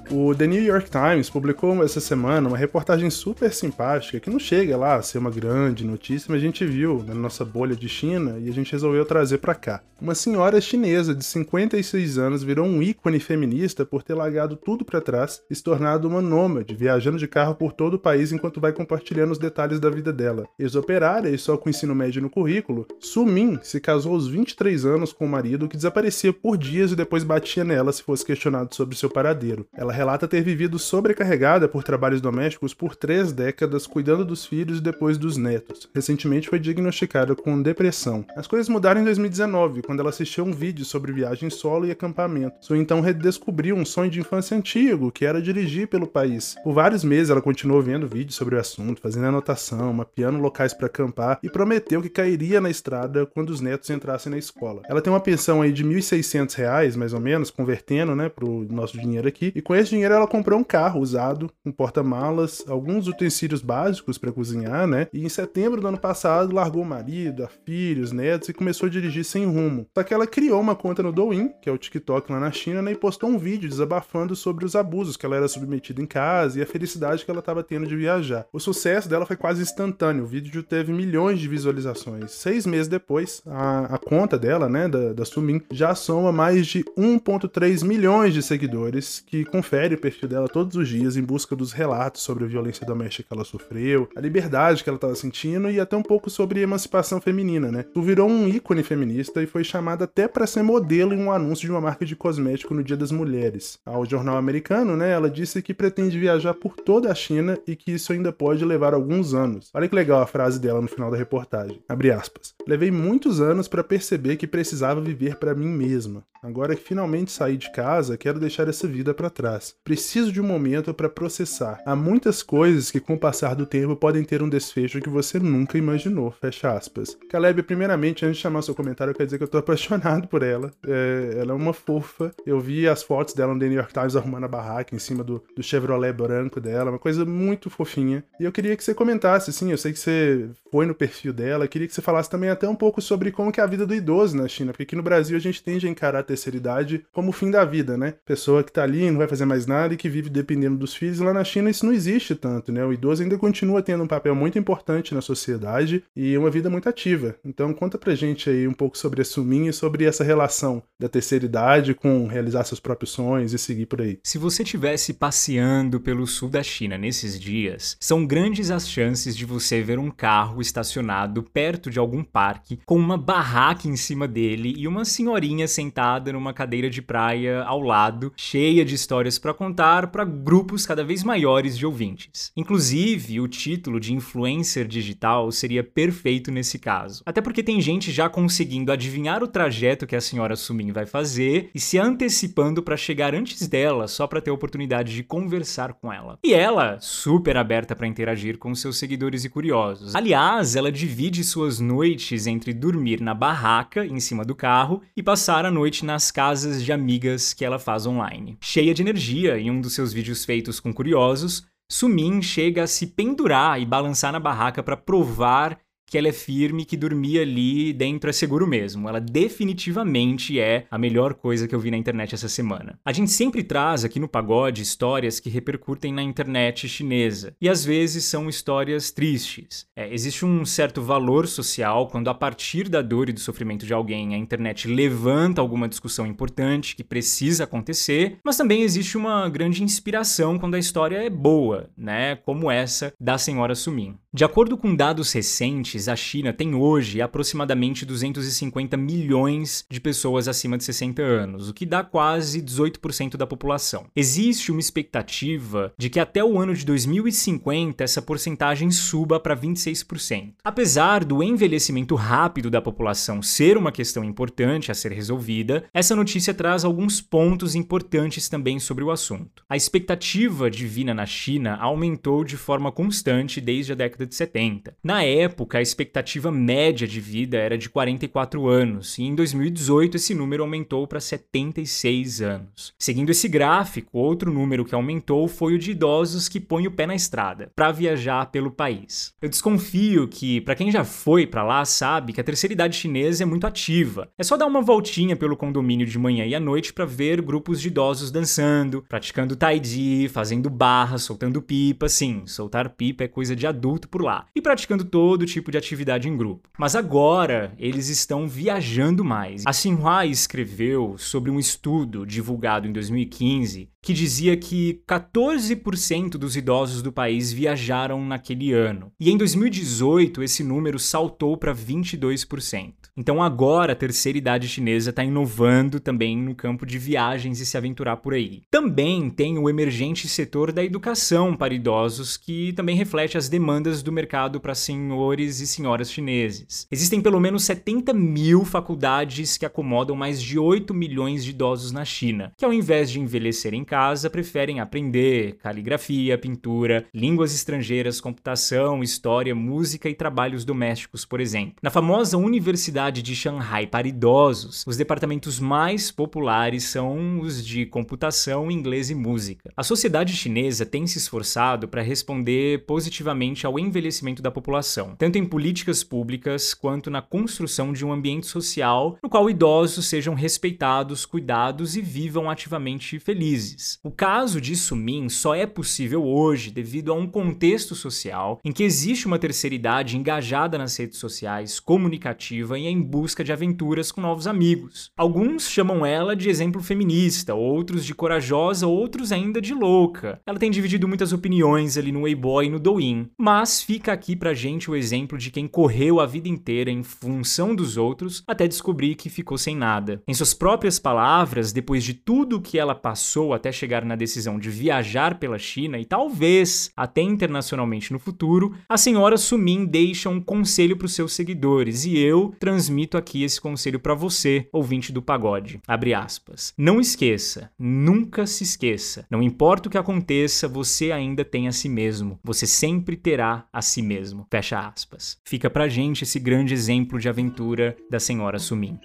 O 0.09 0.35
The 0.35 0.45
New 0.45 0.61
York 0.63 0.89
Times 0.91 1.31
publicou 1.31 1.83
essa 1.83 1.99
semana 1.99 2.47
uma 2.47 2.57
reportagem 2.57 3.09
super 3.09 3.51
simpática 3.51 4.19
que 4.19 4.29
não 4.29 4.37
chega 4.37 4.77
lá 4.77 4.95
a 4.95 5.01
ser 5.01 5.17
uma 5.17 5.31
grande 5.31 5.83
notícia, 5.83 6.27
mas 6.29 6.39
a 6.41 6.45
gente 6.45 6.63
viu 6.63 7.03
na 7.07 7.15
nossa 7.15 7.43
bolha 7.43 7.75
de 7.75 7.89
China 7.89 8.37
e 8.39 8.47
a 8.47 8.53
gente 8.53 8.71
resolveu 8.71 9.03
trazer 9.03 9.39
para 9.39 9.55
cá. 9.55 9.81
Uma 9.99 10.13
senhora 10.13 10.61
chinesa 10.61 11.15
de 11.15 11.23
56 11.23 12.17
anos 12.17 12.43
virou 12.43 12.67
um 12.67 12.83
ícone 12.83 13.19
feminista 13.19 13.85
por 13.85 14.03
ter 14.03 14.13
largado 14.13 14.55
tudo 14.55 14.85
para 14.85 15.01
trás 15.01 15.41
e 15.49 15.55
se 15.55 15.63
tornado 15.63 16.07
uma 16.07 16.21
nômade, 16.21 16.75
viajando 16.75 17.17
de 17.17 17.27
carro 17.27 17.55
por 17.55 17.71
todo 17.71 17.95
o 17.95 17.99
país 17.99 18.31
enquanto 18.31 18.59
vai 18.59 18.73
compartilhando 18.73 19.31
os 19.31 19.39
detalhes 19.39 19.79
da 19.79 19.89
vida 19.89 20.13
dela. 20.13 20.45
Ex-operária 20.59 21.29
e 21.29 21.37
só 21.37 21.57
com 21.57 21.69
ensino 21.69 21.95
médio 21.95 22.21
no 22.21 22.29
currículo, 22.29 22.85
Su 22.99 23.25
Min 23.25 23.57
se 23.63 23.79
casou 23.79 24.13
aos 24.13 24.27
23 24.27 24.85
anos 24.85 25.13
com 25.13 25.25
o 25.25 25.29
marido 25.29 25.67
que 25.67 25.77
desaparecia 25.77 26.33
por 26.33 26.57
dias 26.57 26.91
e 26.91 26.95
depois 26.95 27.23
batia 27.23 27.63
nela 27.63 27.91
se 27.91 28.03
fosse 28.03 28.25
questionado 28.25 28.75
sobre 28.75 28.97
seu 28.97 29.09
paradeiro. 29.09 29.65
Ela 29.73 29.93
relata 30.05 30.27
ter 30.27 30.43
vivido 30.43 30.77
sobrecarregada 30.77 31.67
por 31.67 31.83
trabalhos 31.83 32.21
domésticos 32.21 32.75
por 32.75 32.95
três 32.95 33.31
décadas, 33.31 33.87
cuidando 33.87 34.23
dos 34.23 34.45
filhos 34.45 34.77
e 34.77 34.81
depois 34.81 35.17
dos 35.17 35.35
netos. 35.35 35.89
Recentemente 35.95 36.47
foi 36.47 36.59
diagnosticada 36.59 37.35
com 37.35 37.59
depressão. 37.59 38.23
As 38.37 38.45
coisas 38.45 38.69
mudaram 38.69 39.01
em 39.01 39.03
2019, 39.03 39.81
quando 39.81 40.01
ela 40.01 40.11
assistiu 40.11 40.45
um 40.45 40.51
vídeo 40.51 40.85
sobre 40.85 41.11
viagem 41.11 41.49
solo 41.49 41.87
e 41.87 41.91
acampamento. 41.91 42.55
Sua 42.61 42.77
então 42.77 43.01
redescobriu 43.01 43.75
um 43.75 43.83
sonho 43.83 44.11
de 44.11 44.19
infância 44.19 44.55
antigo, 44.55 45.11
que 45.11 45.25
era 45.25 45.41
dirigir 45.41 45.87
pelo 45.87 46.05
país. 46.05 46.55
Por 46.63 46.73
vários 46.73 47.03
meses 47.03 47.31
ela 47.31 47.41
continuou 47.41 47.81
vendo 47.81 48.07
vídeos 48.07 48.35
sobre 48.35 48.53
o 48.53 48.59
assunto, 48.59 49.01
fazendo 49.01 49.25
anotação, 49.25 49.91
mapeando 49.91 50.37
locais 50.37 50.71
para 50.71 50.85
acampar 50.85 51.39
e 51.41 51.49
prometeu 51.49 51.99
que 51.99 52.09
cairia 52.09 52.61
na 52.61 52.69
estrada 52.69 53.25
quando 53.25 53.49
os 53.49 53.59
netos 53.59 53.89
entrassem 53.89 54.29
na 54.29 54.37
escola. 54.37 54.83
Ela 54.87 55.01
tem 55.01 55.11
uma 55.11 55.19
pensão 55.19 55.63
aí 55.63 55.71
de 55.71 55.81
R$ 55.81 55.95
1.600, 55.95 56.95
mais 56.95 57.11
ou 57.11 57.19
menos, 57.19 57.49
convertendo, 57.49 58.15
né, 58.15 58.29
pro 58.29 58.67
nosso 58.69 58.99
dinheiro 58.99 59.27
aqui, 59.27 59.51
e 59.55 59.63
com 59.63 59.73
esse 59.73 59.84
dinheiro 59.89 60.13
ela 60.13 60.27
comprou 60.27 60.59
um 60.59 60.63
carro 60.63 60.99
usado, 60.99 61.49
um 61.65 61.71
porta-malas, 61.71 62.63
alguns 62.67 63.07
utensílios 63.07 63.61
básicos 63.61 64.17
para 64.17 64.31
cozinhar, 64.31 64.87
né? 64.87 65.07
E 65.13 65.25
em 65.25 65.29
setembro 65.29 65.81
do 65.81 65.87
ano 65.87 65.97
passado 65.97 66.53
largou 66.53 66.81
o 66.81 66.85
marido, 66.85 67.43
a 67.43 67.47
filha, 67.47 68.03
os 68.03 68.11
netos 68.11 68.49
e 68.49 68.53
começou 68.53 68.87
a 68.87 68.89
dirigir 68.89 69.23
sem 69.23 69.45
rumo. 69.45 69.87
Só 69.93 70.03
que 70.03 70.13
ela 70.13 70.27
criou 70.27 70.59
uma 70.59 70.75
conta 70.75 71.03
no 71.03 71.11
Douyin, 71.11 71.51
que 71.61 71.69
é 71.69 71.71
o 71.71 71.77
TikTok 71.77 72.31
lá 72.31 72.39
na 72.39 72.51
China, 72.51 72.81
né? 72.81 72.91
E 72.91 72.95
postou 72.95 73.29
um 73.29 73.37
vídeo 73.37 73.69
desabafando 73.69 74.35
sobre 74.35 74.65
os 74.65 74.75
abusos 74.75 75.17
que 75.17 75.25
ela 75.25 75.35
era 75.35 75.47
submetida 75.47 76.01
em 76.01 76.05
casa 76.05 76.59
e 76.59 76.61
a 76.61 76.65
felicidade 76.65 77.23
que 77.23 77.31
ela 77.31 77.39
estava 77.39 77.63
tendo 77.63 77.87
de 77.87 77.95
viajar. 77.95 78.45
O 78.51 78.59
sucesso 78.59 79.09
dela 79.09 79.25
foi 79.25 79.35
quase 79.35 79.61
instantâneo. 79.61 80.23
O 80.23 80.27
vídeo 80.27 80.63
teve 80.63 80.91
milhões 80.91 81.39
de 81.39 81.47
visualizações. 81.47 82.31
Seis 82.31 82.65
meses 82.65 82.87
depois, 82.87 83.41
a, 83.45 83.95
a 83.95 83.97
conta 83.97 84.37
dela, 84.37 84.67
né, 84.69 84.87
da, 84.87 85.13
da 85.13 85.25
Sumin, 85.25 85.61
já 85.71 85.93
soma 85.95 86.31
mais 86.31 86.67
de 86.67 86.83
1,3 86.97 87.83
milhões 87.83 88.33
de 88.33 88.41
seguidores 88.41 89.23
que 89.25 89.45
conferem 89.45 89.74
confere 89.75 89.95
o 89.95 89.99
perfil 89.99 90.29
dela 90.29 90.47
todos 90.47 90.77
os 90.77 90.87
dias 90.87 91.17
em 91.17 91.21
busca 91.21 91.53
dos 91.53 91.73
relatos 91.73 92.21
sobre 92.21 92.45
a 92.45 92.47
violência 92.47 92.85
doméstica 92.85 93.27
que 93.27 93.33
ela 93.33 93.43
sofreu, 93.43 94.07
a 94.15 94.21
liberdade 94.21 94.81
que 94.81 94.89
ela 94.89 94.95
estava 94.95 95.15
sentindo 95.15 95.69
e 95.69 95.81
até 95.81 95.97
um 95.97 96.01
pouco 96.01 96.29
sobre 96.29 96.61
emancipação 96.61 97.19
feminina, 97.19 97.69
né? 97.69 97.83
Tu 97.93 98.01
virou 98.01 98.29
um 98.29 98.47
ícone 98.47 98.83
feminista 98.83 99.43
e 99.43 99.45
foi 99.45 99.65
chamada 99.65 100.05
até 100.05 100.29
para 100.29 100.47
ser 100.47 100.63
modelo 100.63 101.13
em 101.13 101.21
um 101.21 101.29
anúncio 101.29 101.65
de 101.65 101.71
uma 101.71 101.81
marca 101.81 102.05
de 102.05 102.15
cosmético 102.15 102.73
no 102.73 102.83
Dia 102.83 102.95
das 102.95 103.11
Mulheres. 103.11 103.77
Ao 103.85 104.05
jornal 104.05 104.37
americano, 104.37 104.95
né, 104.95 105.11
ela 105.11 105.29
disse 105.29 105.61
que 105.61 105.73
pretende 105.73 106.17
viajar 106.17 106.53
por 106.53 106.75
toda 106.75 107.11
a 107.11 107.15
China 107.15 107.57
e 107.67 107.75
que 107.75 107.91
isso 107.91 108.13
ainda 108.13 108.31
pode 108.31 108.63
levar 108.63 108.93
alguns 108.93 109.33
anos. 109.33 109.69
Olha 109.73 109.89
que 109.89 109.95
legal 109.95 110.21
a 110.21 110.27
frase 110.27 110.57
dela 110.57 110.81
no 110.81 110.87
final 110.87 111.11
da 111.11 111.17
reportagem. 111.17 111.81
Abre 111.89 112.11
aspas. 112.11 112.53
Levei 112.65 112.91
muitos 112.91 113.41
anos 113.41 113.67
para 113.67 113.83
perceber 113.83 114.37
que 114.37 114.47
precisava 114.47 115.01
viver 115.01 115.35
para 115.35 115.53
mim 115.53 115.67
mesma. 115.67 116.23
Agora 116.45 116.75
que 116.75 116.83
finalmente 116.83 117.31
saí 117.31 117.57
de 117.57 117.71
casa, 117.71 118.17
quero 118.17 118.39
deixar 118.39 118.67
essa 118.67 118.87
vida 118.87 119.15
para 119.15 119.31
trás. 119.31 119.75
Preciso 119.83 120.31
de 120.31 120.39
um 120.39 120.45
momento 120.45 120.93
para 120.93 121.09
processar. 121.09 121.81
Há 121.85 121.95
muitas 121.95 122.43
coisas 122.43 122.91
que, 122.91 122.99
com 122.99 123.15
o 123.15 123.19
passar 123.19 123.55
do 123.55 123.65
tempo, 123.65 123.95
podem 123.95 124.23
ter 124.23 124.43
um 124.43 124.49
desfecho 124.49 125.01
que 125.01 125.09
você 125.09 125.39
nunca 125.39 125.77
imaginou. 125.77 126.31
Fecha 126.39 126.71
aspas. 126.71 127.17
Caleb, 127.29 127.63
primeiramente, 127.63 128.25
antes 128.25 128.37
de 128.37 128.43
chamar 128.43 128.61
seu 128.61 128.75
comentário, 128.75 129.09
eu 129.09 129.15
quero 129.15 129.25
dizer 129.25 129.37
que 129.39 129.43
eu 129.43 129.47
tô 129.47 129.57
apaixonado 129.59 130.27
por 130.27 130.43
ela. 130.43 130.71
É, 130.87 131.37
ela 131.39 131.51
é 131.51 131.55
uma 131.55 131.73
fofa. 131.73 132.31
Eu 132.45 132.59
vi 132.59 132.87
as 132.87 133.01
fotos 133.01 133.33
dela 133.33 133.53
no 133.53 133.59
The 133.59 133.67
New 133.67 133.77
York 133.77 133.91
Times 133.91 134.15
arrumando 134.15 134.43
a 134.43 134.47
barraca 134.47 134.95
em 134.95 134.99
cima 134.99 135.23
do, 135.23 135.43
do 135.55 135.63
Chevrolet 135.63 136.13
branco 136.13 136.61
dela, 136.61 136.91
uma 136.91 136.99
coisa 136.99 137.25
muito 137.25 137.71
fofinha. 137.71 138.23
E 138.39 138.43
eu 138.43 138.51
queria 138.51 138.75
que 138.77 138.83
você 138.83 138.93
comentasse, 138.93 139.49
assim, 139.49 139.71
eu 139.71 139.77
sei 139.77 139.93
que 139.93 139.99
você 139.99 140.47
foi 140.71 140.85
no 140.85 140.93
perfil 140.93 141.33
dela, 141.33 141.67
queria 141.67 141.87
que 141.87 141.93
você 141.93 142.01
falasse 142.01 142.29
também 142.29 142.49
até 142.49 142.67
um 142.67 142.75
pouco 142.75 143.01
sobre 143.01 143.31
como 143.31 143.51
que 143.51 143.59
é 143.59 143.63
a 143.63 143.67
vida 143.67 143.85
do 143.85 143.95
idoso 143.95 144.37
na 144.37 144.47
China, 144.47 144.71
porque 144.71 144.83
aqui 144.83 144.95
no 144.95 145.01
Brasil 145.01 145.35
a 145.37 145.39
gente 145.39 145.63
tende 145.63 145.87
a 145.87 145.89
encarar 145.89 146.19
a 146.19 146.23
terceira 146.35 146.57
idade 146.57 147.05
como 147.11 147.29
o 147.29 147.33
fim 147.33 147.49
da 147.49 147.63
vida, 147.63 147.97
né? 147.97 148.15
Pessoa 148.25 148.63
que 148.63 148.71
tá 148.71 148.83
ali, 148.83 149.09
não 149.09 149.17
vai 149.17 149.27
fazer 149.27 149.45
mais 149.45 149.65
nada 149.65 149.93
e 149.93 149.97
que 149.97 150.09
vive 150.09 150.29
dependendo 150.29 150.77
dos 150.77 150.93
filhos. 150.93 151.19
Lá 151.19 151.33
na 151.33 151.43
China 151.43 151.69
isso 151.69 151.85
não 151.85 151.93
existe 151.93 152.35
tanto, 152.35 152.71
né? 152.71 152.85
O 152.85 152.93
idoso 152.93 153.23
ainda 153.23 153.37
continua 153.37 153.81
tendo 153.81 154.03
um 154.03 154.07
papel 154.07 154.35
muito 154.35 154.59
importante 154.59 155.15
na 155.15 155.21
sociedade 155.21 156.03
e 156.15 156.37
uma 156.37 156.49
vida 156.49 156.69
muito 156.69 156.89
ativa. 156.89 157.35
Então 157.43 157.73
conta 157.73 157.97
pra 157.97 158.13
gente 158.13 158.49
aí 158.49 158.67
um 158.67 158.73
pouco 158.73 158.97
sobre 158.97 159.21
a 159.21 159.25
Sumin 159.25 159.67
e 159.67 159.73
sobre 159.73 160.05
essa 160.05 160.23
relação 160.23 160.83
da 160.99 161.07
terceira 161.07 161.45
idade 161.45 161.93
com 161.93 162.27
realizar 162.27 162.63
seus 162.63 162.79
próprios 162.79 163.11
sonhos 163.11 163.53
e 163.53 163.57
seguir 163.57 163.85
por 163.85 164.01
aí. 164.01 164.19
Se 164.23 164.37
você 164.37 164.63
tivesse 164.63 165.13
passeando 165.13 165.99
pelo 165.99 166.27
sul 166.27 166.49
da 166.49 166.63
China 166.63 166.97
nesses 166.97 167.39
dias, 167.39 167.97
são 167.99 168.25
grandes 168.25 168.71
as 168.71 168.89
chances 168.89 169.35
de 169.35 169.45
você 169.45 169.81
ver 169.81 169.99
um 169.99 170.11
carro 170.11 170.61
estacionado 170.61 171.43
perto 171.43 171.89
de 171.89 171.99
algum 171.99 172.23
parque 172.23 172.79
com 172.85 172.97
uma 172.97 173.17
barraca 173.17 173.87
em 173.87 173.95
cima 173.95 174.27
dele 174.27 174.73
e 174.77 174.87
uma 174.87 175.05
senhorinha 175.05 175.67
sentada 175.67 176.24
numa 176.33 176.53
cadeira 176.53 176.89
de 176.89 177.01
praia 177.01 177.63
ao 177.63 177.81
lado, 177.81 178.31
cheia 178.35 178.85
de 178.85 178.95
histórias 178.95 179.37
para 179.37 179.53
contar 179.53 180.07
para 180.07 180.23
grupos 180.23 180.85
cada 180.85 181.03
vez 181.03 181.23
maiores 181.23 181.77
de 181.77 181.85
ouvintes. 181.85 182.51
Inclusive, 182.55 183.39
o 183.39 183.47
título 183.47 183.99
de 183.99 184.13
influencer 184.13 184.87
digital 184.87 185.51
seria 185.51 185.83
perfeito 185.83 186.51
nesse 186.51 186.79
caso. 186.79 187.23
Até 187.25 187.41
porque 187.41 187.63
tem 187.63 187.81
gente 187.81 188.11
já 188.11 188.29
conseguindo 188.29 188.91
adivinhar 188.91 189.43
o 189.43 189.47
trajeto 189.47 190.07
que 190.07 190.15
a 190.15 190.21
senhora 190.21 190.55
Sumin 190.55 190.91
vai 190.91 191.05
fazer 191.05 191.69
e 191.73 191.79
se 191.79 191.97
antecipando 191.97 192.81
para 192.81 192.97
chegar 192.97 193.33
antes 193.33 193.67
dela 193.67 194.07
só 194.07 194.27
para 194.27 194.41
ter 194.41 194.51
a 194.51 194.53
oportunidade 194.53 195.13
de 195.13 195.23
conversar 195.23 195.93
com 195.93 196.11
ela. 196.11 196.39
E 196.43 196.53
ela, 196.53 196.97
super 196.99 197.57
aberta 197.57 197.95
para 197.95 198.07
interagir 198.07 198.57
com 198.57 198.73
seus 198.75 198.97
seguidores 198.97 199.43
e 199.43 199.49
curiosos. 199.49 200.15
Aliás, 200.15 200.75
ela 200.75 200.91
divide 200.91 201.43
suas 201.43 201.79
noites 201.79 202.47
entre 202.47 202.73
dormir 202.73 203.21
na 203.21 203.33
barraca 203.33 204.05
em 204.05 204.19
cima 204.19 204.43
do 204.45 204.55
carro 204.55 205.01
e 205.15 205.23
passar 205.23 205.65
a 205.65 205.71
noite 205.71 206.04
nas 206.05 206.31
casas 206.31 206.83
de 206.83 206.93
amigas 206.93 207.53
que 207.53 207.65
ela 207.65 207.77
faz 207.79 208.05
online. 208.05 208.57
Cheia 208.61 208.93
de 208.93 209.01
energia 209.01 209.57
em 209.57 209.69
um 209.69 209.81
dos 209.81 209.93
seus 209.93 210.13
vídeos 210.13 210.45
feitos 210.45 210.79
com 210.79 210.93
curiosos, 210.93 211.65
Sumin 211.91 212.41
chega 212.41 212.83
a 212.83 212.87
se 212.87 213.07
pendurar 213.07 213.79
e 213.79 213.85
balançar 213.85 214.31
na 214.31 214.39
barraca 214.39 214.81
para 214.81 214.97
provar 214.97 215.77
que 216.05 216.17
ela 216.17 216.27
é 216.27 216.31
firme, 216.31 216.85
que 216.85 216.97
dormir 216.97 217.39
ali 217.39 217.93
dentro 217.93 218.29
é 218.29 218.33
seguro 218.33 218.67
mesmo. 218.67 219.09
Ela 219.09 219.19
definitivamente 219.19 220.59
é 220.59 220.85
a 220.89 220.97
melhor 220.97 221.33
coisa 221.33 221.67
que 221.67 221.73
eu 221.73 221.79
vi 221.79 221.91
na 221.91 221.97
internet 221.97 222.35
essa 222.35 222.47
semana. 222.47 222.99
A 223.03 223.11
gente 223.11 223.31
sempre 223.31 223.63
traz 223.63 224.03
aqui 224.03 224.19
no 224.19 224.27
Pagode 224.27 224.81
histórias 224.81 225.39
que 225.39 225.49
repercutem 225.49 226.13
na 226.13 226.21
internet 226.21 226.87
chinesa. 226.87 227.55
E 227.59 227.67
às 227.67 227.83
vezes 227.83 228.25
são 228.25 228.47
histórias 228.47 229.11
tristes. 229.11 229.85
É, 229.95 230.13
existe 230.13 230.45
um 230.45 230.65
certo 230.65 231.01
valor 231.01 231.47
social 231.47 232.07
quando, 232.07 232.29
a 232.29 232.33
partir 232.33 232.89
da 232.89 233.01
dor 233.01 233.29
e 233.29 233.33
do 233.33 233.39
sofrimento 233.39 233.85
de 233.85 233.93
alguém, 233.93 234.33
a 234.33 234.37
internet 234.37 234.87
levanta 234.87 235.61
alguma 235.61 235.87
discussão 235.87 236.25
importante 236.25 236.95
que 236.95 237.03
precisa 237.03 237.63
acontecer, 237.63 238.37
mas 238.43 238.57
também 238.57 238.81
existe 238.81 239.17
uma 239.17 239.47
grande 239.49 239.83
inspiração 239.83 240.59
quando 240.59 240.75
a 240.75 240.79
história 240.79 241.17
é 241.17 241.29
boa, 241.29 241.89
né? 241.97 242.35
Como 242.35 242.69
essa 242.69 243.13
da 243.19 243.37
senhora 243.37 243.75
Sumin. 243.75 244.17
De 244.35 244.43
acordo 244.43 244.75
com 244.75 244.93
dados 244.93 245.31
recentes, 245.31 246.09
a 246.09 246.15
China 246.17 246.51
tem 246.51 246.75
hoje 246.75 247.21
aproximadamente 247.21 248.05
250 248.05 248.97
milhões 248.97 249.85
de 249.89 250.01
pessoas 250.01 250.49
acima 250.49 250.77
de 250.77 250.83
60 250.83 251.21
anos, 251.21 251.69
o 251.69 251.73
que 251.73 251.85
dá 251.85 252.03
quase 252.03 252.61
18% 252.61 253.37
da 253.37 253.47
população. 253.47 254.07
Existe 254.13 254.73
uma 254.73 254.81
expectativa 254.81 255.93
de 255.97 256.09
que 256.09 256.19
até 256.19 256.43
o 256.43 256.59
ano 256.59 256.75
de 256.75 256.85
2050 256.85 258.03
essa 258.03 258.21
porcentagem 258.21 258.91
suba 258.91 259.39
para 259.39 259.55
26%. 259.55 260.55
Apesar 260.65 261.23
do 261.23 261.41
envelhecimento 261.41 262.13
rápido 262.13 262.69
da 262.69 262.81
população 262.81 263.41
ser 263.41 263.77
uma 263.77 263.89
questão 263.89 264.21
importante 264.21 264.91
a 264.91 264.93
ser 264.93 265.13
resolvida, 265.13 265.85
essa 265.93 266.13
notícia 266.13 266.53
traz 266.53 266.83
alguns 266.83 267.21
pontos 267.21 267.73
importantes 267.73 268.49
também 268.49 268.81
sobre 268.81 269.05
o 269.05 269.11
assunto. 269.11 269.63
A 269.69 269.77
expectativa 269.77 270.69
de 270.69 270.85
vida 270.85 271.13
na 271.13 271.25
China 271.25 271.77
aumentou 271.77 272.43
de 272.43 272.57
forma 272.57 272.91
constante 272.91 273.61
desde 273.61 273.93
a 273.93 273.95
década 273.95 274.24
década 274.25 274.27
de 274.27 274.35
70. 274.35 274.95
Na 275.03 275.23
época, 275.23 275.77
a 275.77 275.81
expectativa 275.81 276.51
média 276.51 277.07
de 277.07 277.21
vida 277.21 277.57
era 277.57 277.77
de 277.77 277.89
44 277.89 278.67
anos, 278.67 279.17
e 279.17 279.23
em 279.23 279.35
2018 279.35 280.17
esse 280.17 280.33
número 280.33 280.63
aumentou 280.63 281.07
para 281.07 281.19
76 281.19 282.41
anos. 282.41 282.93
Seguindo 282.99 283.29
esse 283.29 283.47
gráfico, 283.47 284.17
outro 284.17 284.51
número 284.51 284.83
que 284.83 284.95
aumentou 284.95 285.47
foi 285.47 285.75
o 285.75 285.79
de 285.79 285.91
idosos 285.91 286.49
que 286.49 286.59
põem 286.59 286.87
o 286.87 286.91
pé 286.91 287.05
na 287.05 287.15
estrada 287.15 287.71
para 287.75 287.91
viajar 287.91 288.47
pelo 288.47 288.71
país. 288.71 289.33
Eu 289.41 289.49
desconfio 289.49 290.27
que, 290.27 290.59
para 290.61 290.75
quem 290.75 290.91
já 290.91 291.03
foi 291.03 291.45
para 291.45 291.63
lá, 291.63 291.85
sabe 291.85 292.33
que 292.33 292.41
a 292.41 292.43
terceira 292.43 292.73
idade 292.73 292.97
chinesa 292.97 293.43
é 293.43 293.45
muito 293.45 293.67
ativa. 293.67 294.29
É 294.37 294.43
só 294.43 294.57
dar 294.57 294.65
uma 294.65 294.81
voltinha 294.81 295.35
pelo 295.35 295.57
condomínio 295.57 296.05
de 296.05 296.17
manhã 296.17 296.45
e 296.45 296.55
à 296.55 296.59
noite 296.59 296.93
para 296.93 297.05
ver 297.05 297.41
grupos 297.41 297.79
de 297.79 297.87
idosos 297.87 298.31
dançando, 298.31 299.03
praticando 299.07 299.55
tai 299.55 299.81
chi, 299.83 300.27
fazendo 300.27 300.69
barra, 300.69 301.17
soltando 301.17 301.61
pipa. 301.61 302.09
Sim, 302.09 302.43
soltar 302.45 302.89
pipa 302.89 303.23
é 303.23 303.27
coisa 303.27 303.55
de 303.55 303.67
adulto 303.67 304.07
por 304.15 304.21
lá 304.21 304.45
e 304.55 304.61
praticando 304.61 305.03
todo 305.03 305.45
tipo 305.45 305.69
de 305.69 305.77
atividade 305.77 306.29
em 306.29 306.37
grupo. 306.37 306.69
Mas 306.79 306.95
agora 306.95 307.75
eles 307.77 308.07
estão 308.07 308.47
viajando 308.47 309.25
mais. 309.25 309.63
A 309.65 309.73
Xinhua 309.73 310.25
escreveu 310.25 311.17
sobre 311.17 311.51
um 311.51 311.59
estudo 311.59 312.25
divulgado 312.25 312.87
em 312.87 312.93
2015 312.93 313.89
que 314.01 314.13
dizia 314.13 314.55
que 314.55 315.01
14% 315.07 316.37
dos 316.37 316.55
idosos 316.55 317.01
do 317.01 317.11
país 317.11 317.51
viajaram 317.51 318.23
naquele 318.23 318.71
ano. 318.71 319.11
E 319.19 319.31
em 319.31 319.37
2018 319.37 320.43
esse 320.43 320.63
número 320.63 320.99
saltou 320.99 321.57
para 321.57 321.73
22%. 321.73 322.93
Então 323.17 323.41
agora 323.41 323.93
a 323.93 323.95
terceira 323.95 324.37
idade 324.37 324.67
chinesa 324.67 325.09
está 325.09 325.23
inovando 325.23 326.01
também 326.01 326.37
no 326.37 326.53
campo 326.53 326.85
de 326.85 326.97
viagens 326.97 327.61
e 327.61 327.65
se 327.65 327.77
aventurar 327.77 328.17
por 328.17 328.33
aí. 328.33 328.63
Também 328.69 329.29
tem 329.29 329.57
o 329.57 329.69
emergente 329.69 330.27
setor 330.27 330.73
da 330.73 330.83
educação 330.83 331.55
para 331.55 331.73
idosos, 331.73 332.35
que 332.35 332.73
também 332.73 332.97
reflete 332.97 333.37
as 333.37 333.47
demandas 333.47 334.03
do 334.03 334.11
mercado 334.11 334.59
para 334.59 334.75
senhores 334.75 335.61
e 335.61 335.67
senhoras 335.67 336.11
chineses. 336.11 336.87
Existem 336.91 337.21
pelo 337.21 337.39
menos 337.39 337.63
70 337.63 338.13
mil 338.13 338.65
faculdades 338.65 339.57
que 339.57 339.65
acomodam 339.65 340.13
mais 340.13 340.43
de 340.43 340.59
8 340.59 340.93
milhões 340.93 341.45
de 341.45 341.51
idosos 341.51 341.93
na 341.93 342.03
China, 342.03 342.51
que 342.57 342.65
ao 342.65 342.73
invés 342.73 343.09
de 343.09 343.21
envelhecer 343.21 343.73
em 343.73 343.85
casa, 343.85 344.29
preferem 344.29 344.81
aprender 344.81 345.55
caligrafia, 345.59 346.37
pintura, 346.37 347.05
línguas 347.13 347.55
estrangeiras, 347.55 348.19
computação, 348.19 349.01
história, 349.01 349.55
música 349.55 350.09
e 350.09 350.13
trabalhos 350.13 350.65
domésticos, 350.65 351.23
por 351.23 351.39
exemplo. 351.39 351.75
Na 351.81 351.89
famosa 351.89 352.37
Universidade 352.37 353.04
de 353.11 353.35
Shanghai 353.35 353.87
para 353.87 354.07
idosos, 354.07 354.83
os 354.87 354.97
departamentos 354.97 355.59
mais 355.59 356.11
populares 356.11 356.83
são 356.85 357.39
os 357.39 357.65
de 357.65 357.85
computação, 357.85 358.71
inglês 358.71 359.09
e 359.09 359.15
música. 359.15 359.71
A 359.75 359.83
sociedade 359.83 360.33
chinesa 360.33 360.85
tem 360.85 361.07
se 361.07 361.17
esforçado 361.17 361.87
para 361.87 362.01
responder 362.01 362.85
positivamente 362.85 363.65
ao 363.65 363.79
envelhecimento 363.79 364.41
da 364.41 364.51
população, 364.51 365.15
tanto 365.17 365.37
em 365.37 365.45
políticas 365.45 366.03
públicas 366.03 366.73
quanto 366.73 367.09
na 367.09 367.21
construção 367.21 367.91
de 367.93 368.05
um 368.05 368.11
ambiente 368.11 368.47
social 368.47 369.17
no 369.21 369.29
qual 369.29 369.49
idosos 369.49 370.05
sejam 370.07 370.33
respeitados, 370.33 371.25
cuidados 371.25 371.95
e 371.95 372.01
vivam 372.01 372.49
ativamente 372.49 373.19
felizes. 373.19 373.99
O 374.03 374.11
caso 374.11 374.61
de 374.61 374.75
Sumin 374.75 375.29
só 375.29 375.55
é 375.55 375.65
possível 375.65 376.23
hoje 376.25 376.71
devido 376.71 377.11
a 377.11 377.15
um 377.15 377.27
contexto 377.27 377.95
social 377.95 378.59
em 378.63 378.71
que 378.71 378.83
existe 378.83 379.27
uma 379.27 379.39
terceira 379.39 379.75
idade 379.75 380.17
engajada 380.17 380.77
nas 380.77 380.95
redes 380.97 381.17
sociais, 381.17 381.79
comunicativa 381.79 382.77
e 382.77 382.87
em 382.95 383.01
busca 383.01 383.43
de 383.43 383.51
aventuras 383.51 384.11
com 384.11 384.21
novos 384.21 384.47
amigos. 384.47 385.11
Alguns 385.17 385.69
chamam 385.69 386.05
ela 386.05 386.35
de 386.35 386.49
exemplo 386.49 386.81
feminista, 386.81 387.53
outros 387.53 388.05
de 388.05 388.15
corajosa, 388.15 388.87
outros 388.87 389.31
ainda 389.31 389.61
de 389.61 389.73
louca. 389.73 390.39
Ela 390.45 390.57
tem 390.57 390.71
dividido 390.71 391.07
muitas 391.07 391.33
opiniões 391.33 391.97
ali 391.97 392.11
no 392.11 392.21
Weibo 392.21 392.61
e 392.63 392.69
no 392.69 392.79
Douyin, 392.79 393.29
mas 393.37 393.81
fica 393.81 394.13
aqui 394.13 394.35
pra 394.35 394.53
gente 394.53 394.89
o 394.89 394.95
exemplo 394.95 395.37
de 395.37 395.51
quem 395.51 395.67
correu 395.67 396.19
a 396.19 396.25
vida 396.25 396.47
inteira 396.47 396.89
em 396.89 397.03
função 397.03 397.75
dos 397.75 397.97
outros 397.97 398.43
até 398.47 398.67
descobrir 398.67 399.15
que 399.15 399.29
ficou 399.29 399.57
sem 399.57 399.75
nada. 399.75 400.21
Em 400.27 400.33
suas 400.33 400.53
próprias 400.53 400.99
palavras, 400.99 401.73
depois 401.73 402.03
de 402.03 402.13
tudo 402.13 402.61
que 402.61 402.79
ela 402.79 402.95
passou 402.95 403.53
até 403.53 403.71
chegar 403.71 404.05
na 404.05 404.15
decisão 404.15 404.57
de 404.59 404.69
viajar 404.69 405.39
pela 405.39 405.57
China 405.57 405.99
e 405.99 406.05
talvez 406.05 406.91
até 406.95 407.21
internacionalmente 407.21 408.13
no 408.13 408.19
futuro, 408.19 408.75
a 408.87 408.97
senhora 408.97 409.37
Sumin 409.37 409.85
deixa 409.85 410.29
um 410.29 410.39
conselho 410.39 410.95
para 410.95 411.05
os 411.05 411.13
seus 411.13 411.33
seguidores 411.33 412.05
e 412.05 412.17
eu 412.17 412.53
transmito 412.85 413.17
aqui 413.17 413.43
esse 413.43 413.59
conselho 413.59 413.99
para 413.99 414.13
você, 414.13 414.67
ouvinte 414.71 415.11
do 415.11 415.21
pagode. 415.21 415.81
Abre 415.87 416.13
aspas. 416.13 416.71
Não 416.77 416.99
esqueça, 416.99 417.71
nunca 417.79 418.45
se 418.45 418.63
esqueça. 418.63 419.25
Não 419.29 419.41
importa 419.41 419.87
o 419.87 419.91
que 419.91 419.97
aconteça, 419.97 420.67
você 420.67 421.11
ainda 421.11 421.43
tem 421.43 421.67
a 421.67 421.71
si 421.71 421.89
mesmo. 421.89 422.39
Você 422.43 422.67
sempre 422.67 423.15
terá 423.15 423.65
a 423.73 423.81
si 423.81 424.03
mesmo. 424.03 424.45
Fecha 424.51 424.79
aspas. 424.79 425.37
Fica 425.43 425.67
pra 425.67 425.87
gente 425.87 426.23
esse 426.23 426.39
grande 426.39 426.75
exemplo 426.75 427.19
de 427.19 427.27
aventura 427.27 427.97
da 428.09 428.19
senhora 428.19 428.59
Sumin. 428.59 428.99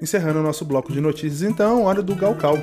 Encerrando 0.00 0.40
o 0.40 0.42
nosso 0.42 0.64
bloco 0.64 0.90
de 0.90 1.00
notícias, 1.00 1.42
então, 1.42 1.84
hora 1.84 2.02
do 2.02 2.14
Galcal. 2.14 2.56